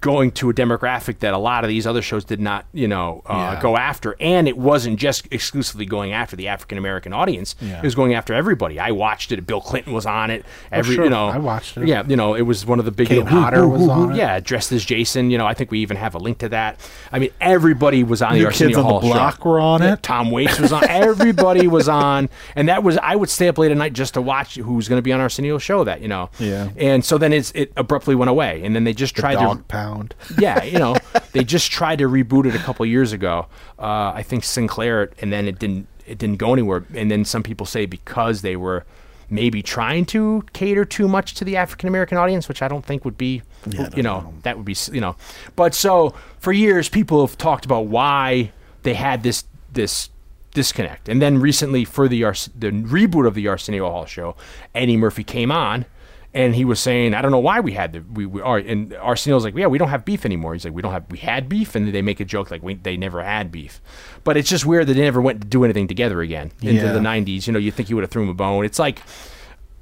[0.00, 3.22] going to a demographic that a lot of these other shows did not, you know,
[3.26, 3.60] uh, Yeah.
[3.60, 4.16] go after.
[4.20, 7.78] And it wasn't just exclusively going after the African American audience; Yeah.
[7.78, 8.78] it was going after everybody.
[8.80, 9.46] I watched it.
[9.46, 10.44] Bill Clinton was on it.
[10.72, 11.04] Every, Oh, sure.
[11.04, 11.86] you know, I watched it.
[11.86, 13.08] Yeah, you know, it was one of the big.
[13.08, 14.16] Kane you know, Hodder who- was on who-.
[14.16, 15.30] Yeah, dressed as Jason.
[15.30, 16.78] You know, I think we even have a link to that.
[17.12, 19.12] I mean, everybody was on New the Arsenio Kids on the Hall show.
[19.12, 20.02] Block were on it.
[20.02, 20.82] Tom Waits was on.
[20.88, 24.22] Everybody was on, and that was I would stay up late at night just to
[24.22, 25.84] watch who's going to be on Arsenio's show.
[25.84, 26.68] That you know, Yeah.
[26.76, 29.64] And so then it's it abruptly went away, and then they just tried Dog to
[29.74, 30.14] Pound.
[30.38, 30.96] yeah, you know,
[31.32, 33.46] they just tried to reboot it a couple years ago.
[33.78, 36.84] Uh, I think Sinclair, and then it didn't it didn't go anywhere.
[36.94, 38.84] And then some people say because they were
[39.30, 43.04] maybe trying to cater too much to the African American audience, which I don't think
[43.04, 45.16] would be, Yeah, you no, know, that would be, you know.
[45.56, 48.52] But so for years, people have talked about why
[48.82, 50.10] they had this this
[50.52, 54.36] disconnect, and then recently for the Ars- the reboot of the Arsenio Hall show,
[54.74, 55.86] Eddie Murphy came on.
[56.34, 58.92] And he was saying, I don't know why we had the we, we are and
[58.94, 60.52] Arsenio's like, yeah, we don't have beef anymore.
[60.54, 62.74] He's like, we don't have we had beef, and they make a joke like we,
[62.74, 63.80] they never had beef,
[64.24, 66.92] but it's just weird that they never went to do anything together again into Yeah.
[66.92, 67.46] the '90s.
[67.46, 68.64] You know, you think he would have thrown him a bone.
[68.64, 69.00] It's like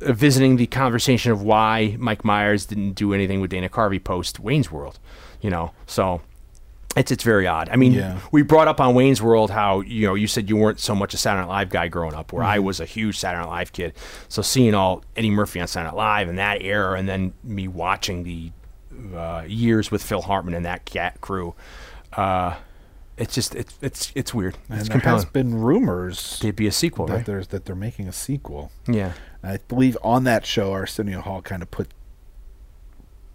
[0.04, 4.38] uh, visiting the conversation of why Mike Myers didn't do anything with Dana Carvey post
[4.38, 4.98] Wayne's World.
[5.40, 6.20] You know, so
[6.96, 7.68] it's it's very odd.
[7.70, 8.18] I mean, Yeah.
[8.32, 11.14] we brought up on Wayne's World how you know you said you weren't so much
[11.14, 12.66] a Saturday Night Live guy growing up, where I Mm-hmm.
[12.66, 13.94] was a huge Saturday Night Live kid.
[14.28, 17.66] So seeing all Eddie Murphy on Saturday Night Live in that era, and then me
[17.68, 18.52] watching the
[19.16, 21.54] uh, years with Phil Hartman and that cat crew,
[22.12, 22.56] uh,
[23.16, 24.58] it's just it's it's it's weird.
[24.68, 27.26] And It's there has been rumors There'd be a sequel, that right?
[27.26, 28.70] there's that they're making a sequel.
[28.86, 29.12] Yeah.
[29.42, 31.88] I believe on that show, Arsenio Hall kind of put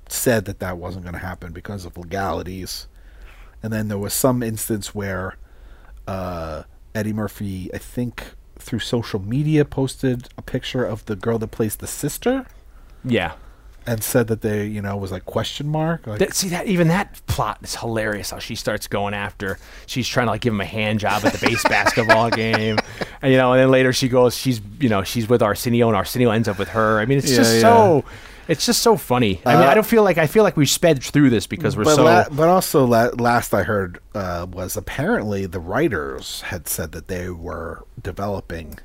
[0.10, 2.88] said that that wasn't going to happen because of legalities,
[3.68, 5.36] and then there was some instance where
[6.08, 6.64] uh,
[6.96, 8.24] Eddie Murphy, I think
[8.58, 12.46] through social media, posted a picture of the girl that plays the sister
[13.04, 13.34] Yeah.
[13.86, 16.08] and said that they, you know, was like question mark.
[16.08, 18.30] Like, That, see that even that plot is hilarious.
[18.32, 21.34] How she starts going after, she's trying to like give him a hand job at
[21.34, 22.78] the base basketball game,
[23.22, 25.96] and you know, and then later she goes, she's you know, she's with Arsenio, and
[25.98, 27.00] Arsenio ends up with her.
[27.00, 27.62] I mean, it's Yeah, just yeah.
[27.62, 28.06] so,
[28.48, 29.42] it's just so funny.
[29.46, 31.76] I mean, Uh, I don't feel like I feel like we sped through this because
[31.78, 32.04] we're but, so.
[32.04, 37.08] la- but also la- last I heard uh, was apparently the writers had said that
[37.08, 38.80] they were developing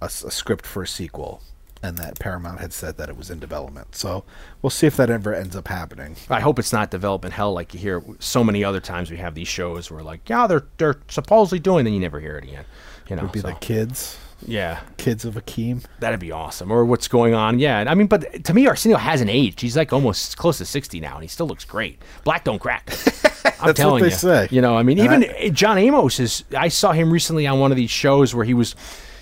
[0.00, 1.42] a script for a sequel,
[1.80, 3.94] and that Paramount had said that it was in development.
[3.94, 4.24] So
[4.60, 6.16] we'll see if that ever ends up happening.
[6.28, 9.34] I hope it's not development hell like you hear so many other times we have
[9.36, 12.64] these shows where like, yeah, they're they're supposedly doing, then you never hear it again.
[13.08, 14.16] You know, Would be so, the kids,
[14.46, 14.80] yeah.
[14.96, 15.84] kids of Akeem.
[16.00, 16.70] That'd be awesome.
[16.70, 17.58] Or what's going on?
[17.58, 19.60] Yeah, I mean, but to me, Arsenio hasn't aged.
[19.60, 22.00] He's like almost close to sixty now, and he still looks great.
[22.24, 22.90] Black don't crack.
[23.60, 24.14] I'm what telling they you.
[24.14, 24.48] say.
[24.50, 26.44] You know, I mean, even John Amos is.
[26.56, 28.74] I saw him recently on one of these shows where he was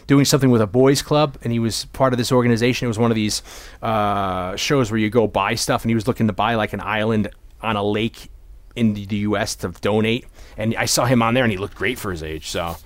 [0.06, 2.86] doing something with a boys club, and he was part of this organization.
[2.86, 3.42] It was one of these
[3.80, 6.80] uh, shows where you go buy stuff, and he was looking to buy like an
[6.80, 7.28] island
[7.62, 8.30] on a lake
[8.74, 9.55] in the U.S.
[9.56, 10.26] to donate,
[10.56, 12.48] and I saw him on there, and he looked great for his age.
[12.48, 12.76] So,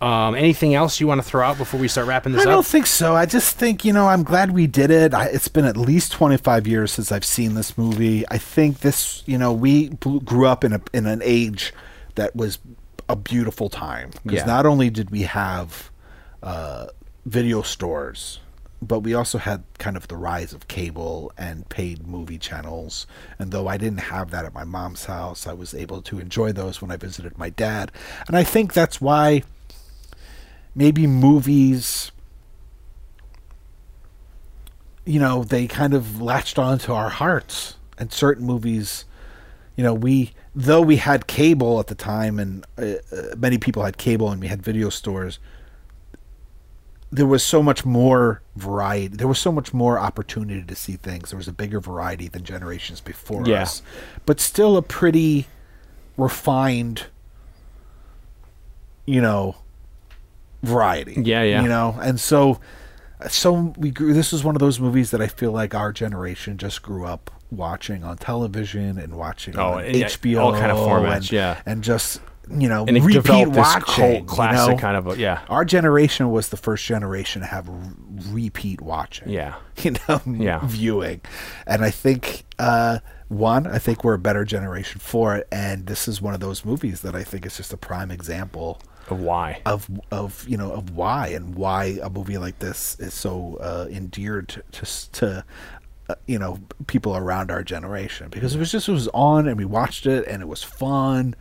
[0.00, 2.48] um, anything else you want to throw out before we start wrapping this I up?
[2.48, 3.14] I don't think so.
[3.14, 5.12] I just think you know I'm glad we did it.
[5.14, 8.24] I, it's been at least 25 years since I've seen this movie.
[8.30, 11.72] I think this you know we bl- grew up in a in an age
[12.14, 12.58] that was
[13.08, 14.46] a beautiful time because Yeah.
[14.46, 15.90] not only did we have
[16.42, 16.86] uh,
[17.26, 18.40] video stores.
[18.82, 23.06] But we also had kind of the rise of cable and paid movie channels.
[23.38, 26.52] And though I didn't have that at my mom's house, I was able to enjoy
[26.52, 27.92] those when I visited my dad.
[28.26, 29.42] And I think that's why
[30.74, 32.12] maybe movies
[35.04, 37.76] you know they kind of latched onto our hearts.
[37.98, 39.04] And certain movies
[39.76, 43.84] you know we though we had cable at the time and uh, uh, many people
[43.84, 45.38] had cable and we had video stores
[47.12, 51.30] there was so much more variety there was so much more opportunity to see things.
[51.30, 53.62] There was a bigger variety than generations before Yeah.
[53.62, 53.82] us.
[54.26, 55.46] But still a pretty
[56.16, 57.06] refined
[59.06, 59.56] you know
[60.62, 61.62] variety Yeah, yeah.
[61.62, 62.60] you know and so
[63.28, 66.56] so we grew this was one of those movies that i feel like our generation
[66.58, 70.78] just grew up watching on television and watching Oh, on yeah, hbo all kind of
[70.78, 71.60] formats, and, yeah.
[71.66, 72.20] and just
[72.50, 74.80] you know and it repeat developed this watching cult classic you know?
[74.80, 75.40] kind of a, yeah.
[75.48, 77.76] our generation was the first generation to have r-
[78.30, 79.54] repeat watching Yeah.
[79.78, 80.60] you know Yeah.
[80.64, 81.20] viewing
[81.66, 86.08] and i think uh one i think we're a better generation for it and this
[86.08, 88.80] is one of those movies that i think is just a prime example
[89.10, 89.62] Of why?
[89.66, 93.86] of of you know of why and why a movie like this is so uh,
[93.90, 95.44] endeared to to, to
[96.08, 99.56] uh, you know people around our generation because it was just it was on and
[99.56, 101.34] we watched it and it was fun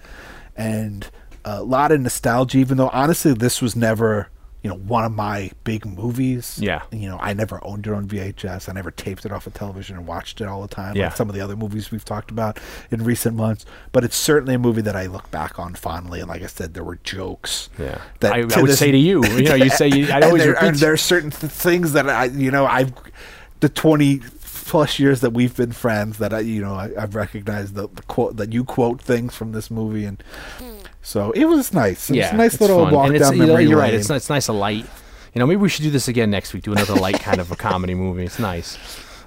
[0.55, 1.09] and
[1.45, 4.29] a lot of nostalgia even though honestly this was never
[4.61, 6.81] you know one of my big movies Yeah.
[6.91, 9.95] you know I never owned it on VHS I never taped it off of television
[9.97, 11.05] and watched it all the time Yeah.
[11.05, 12.59] like some of the other movies we've talked about
[12.91, 16.27] in recent months but it's certainly a movie that I look back on fondly and
[16.27, 17.99] like I said there were jokes Yeah.
[18.19, 20.43] that I, I would this- say to you, you know, you say you, I always
[20.43, 22.91] there, repeat there are certain th- things that I, you know, I've
[23.61, 27.73] the twenty plus years that we've been friends that I, you know, I, I've recognized
[27.75, 30.23] the, the quote that you quote things from this movie, and
[31.01, 32.09] so it was nice.
[32.09, 32.93] It was a nice little fun.
[32.93, 33.91] walk and it's, down memory You're right.
[33.91, 33.99] lane.
[33.99, 34.85] It's it's nice and light.
[35.33, 36.63] You know, maybe we should do this again next week.
[36.63, 38.25] Do another light kind of a comedy movie.
[38.25, 38.77] It's nice.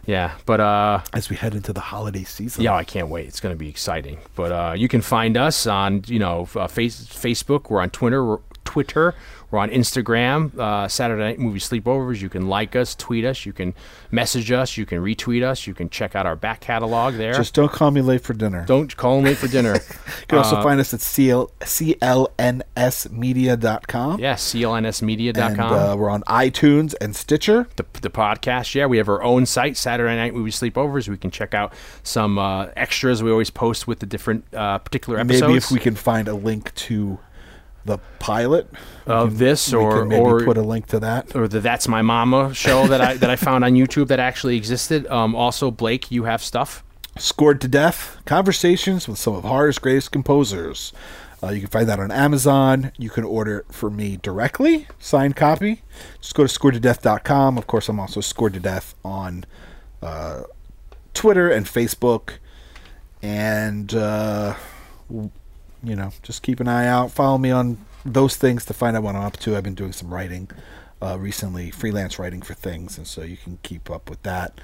[0.04, 2.64] Yeah, but uh, as we head into the holiday season.
[2.64, 3.28] yeah, I can't wait.
[3.28, 4.18] It's going to be exciting.
[4.34, 7.70] But uh, you can find us on you know uh, face, Facebook.
[7.70, 8.24] We're on Twitter.
[8.24, 9.14] We're, Twitter.
[9.52, 10.58] We're on Instagram.
[10.58, 12.20] Uh, Saturday Night Movie Sleepovers.
[12.20, 13.44] You can like us, tweet us.
[13.46, 13.74] You can
[14.10, 14.76] message us.
[14.78, 15.66] You can retweet us.
[15.66, 17.34] You can check out our back catalog there.
[17.34, 18.64] Just don't call me late for dinner.
[18.66, 19.76] don't call me late for dinner.
[20.22, 24.20] You can also Uh, find us at CL, clnsmedia.com.
[24.20, 25.50] yeah, clnsmedia.com.
[25.50, 27.68] And uh, we're on iTunes and Stitcher.
[27.76, 28.74] the, the podcast.
[28.74, 31.08] Yeah, we have our own site, Saturday Night Movie Sleepovers.
[31.08, 31.72] We can check out
[32.02, 35.42] some uh, extras we always post with the different uh, particular episodes.
[35.42, 37.18] Maybe if we can find a link to
[37.84, 38.68] the pilot
[39.06, 41.34] Of can- this or- maybe or- put a link to that.
[41.34, 44.56] or the That's My Mama show that I that I found on YouTube that actually
[44.56, 45.06] existed.
[45.08, 46.84] Um, also, Blake, you have stuff.
[47.18, 50.92] Scored to Death Conversations with some of horror's greatest composers.
[51.42, 52.92] Uh, you can find that on Amazon.
[52.96, 55.82] You can order it for me directly, signed copy.
[56.20, 57.58] Just go to scoredtodeath.com.
[57.58, 59.44] Of course, I'm also Scored to Death on
[60.00, 60.42] uh,
[61.14, 62.34] Twitter and Facebook.
[63.22, 64.54] And, uh,
[65.82, 67.10] you know, just keep an eye out.
[67.10, 69.56] Follow me on those things to find out what I'm up to.
[69.56, 70.50] I've been doing some writing
[71.00, 74.60] uh, recently, freelance writing for things, and so you can keep up with that.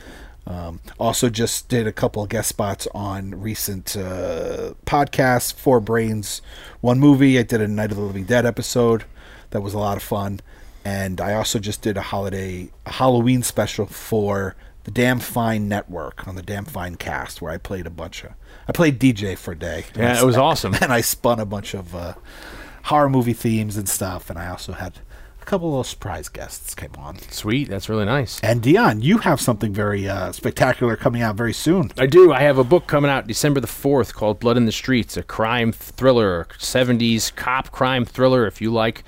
[0.47, 5.53] Um, also, just did a couple of guest spots on recent uh, podcasts.
[5.53, 6.41] Four Brains,
[6.81, 7.39] one movie.
[7.39, 9.05] I did a Night of the Living Dead episode.
[9.51, 10.41] That was a lot of fun.
[10.85, 16.27] And I also just did a holiday, a Halloween special for the Damn Fine Network
[16.27, 18.31] on the Damn Fine Cast, where I played a bunch of,
[18.69, 19.87] I played DJ for a day.
[19.97, 20.75] Yeah, it was awesome.
[20.81, 22.15] and I spun a bunch of uh,
[22.85, 24.29] horror movie themes and stuff.
[24.29, 24.99] And I also had
[25.41, 27.19] a couple of surprise guests came on.
[27.31, 28.39] Sweet, that's really nice.
[28.41, 31.91] And Dion, you have something very uh, spectacular coming out very soon.
[31.97, 32.31] I do.
[32.33, 35.23] I have a book coming out December the 4th called Blood in the Streets, a
[35.23, 39.03] crime thriller, 70s cop crime thriller, if you like.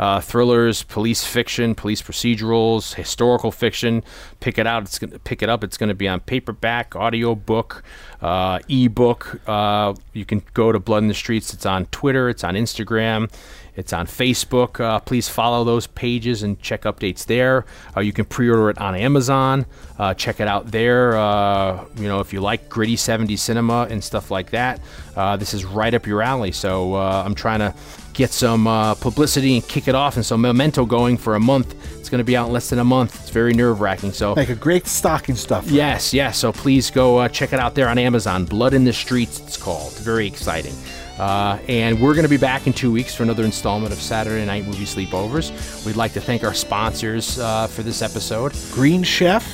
[0.00, 4.02] Uh, thrillers, police fiction, police procedurals, historical fiction.
[4.40, 4.84] Pick it out.
[4.84, 5.62] It's gonna pick it up.
[5.62, 7.82] It's going to be on paperback, audio book,
[8.22, 9.40] uh, ebook.
[9.46, 11.52] Uh, you can go to Blood in the Streets.
[11.52, 12.30] It's on Twitter.
[12.30, 13.30] It's on Instagram,
[13.76, 14.80] It's on Facebook.
[14.80, 17.66] Uh, please follow those pages and check updates there.
[17.96, 19.66] Uh, you can pre-order it on Amazon.
[19.98, 21.16] Uh, check it out there.
[21.16, 24.80] Uh, you know, if you like gritty 70s cinema and stuff like that,
[25.16, 26.52] uh, this is right up your alley.
[26.52, 27.74] So uh, I'm trying to
[28.12, 31.74] get some uh, publicity and kick it off and some memento going for a month.
[31.98, 33.20] It's going to be out in less than a month.
[33.20, 34.12] It's very nerve wracking.
[34.12, 35.70] So like a great stocking stuff.
[35.70, 36.38] Yes, yes.
[36.38, 38.44] So please go uh, check it out there on Amazon.
[38.44, 39.92] Blood in the Streets, it's called.
[39.98, 40.74] Very exciting.
[41.18, 44.44] Uh, and we're going to be back in two weeks for another installment of Saturday
[44.46, 45.84] Night Movie Sleepovers.
[45.84, 48.54] We'd like to thank our sponsors uh, for this episode.
[48.72, 49.44] Green Chef.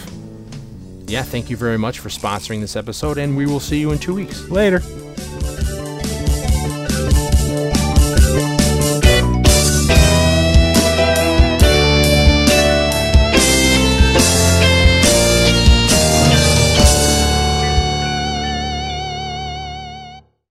[1.08, 3.98] Yeah, thank you very much for sponsoring this episode, and we will see you in
[3.98, 4.48] two weeks.
[4.48, 4.80] Later.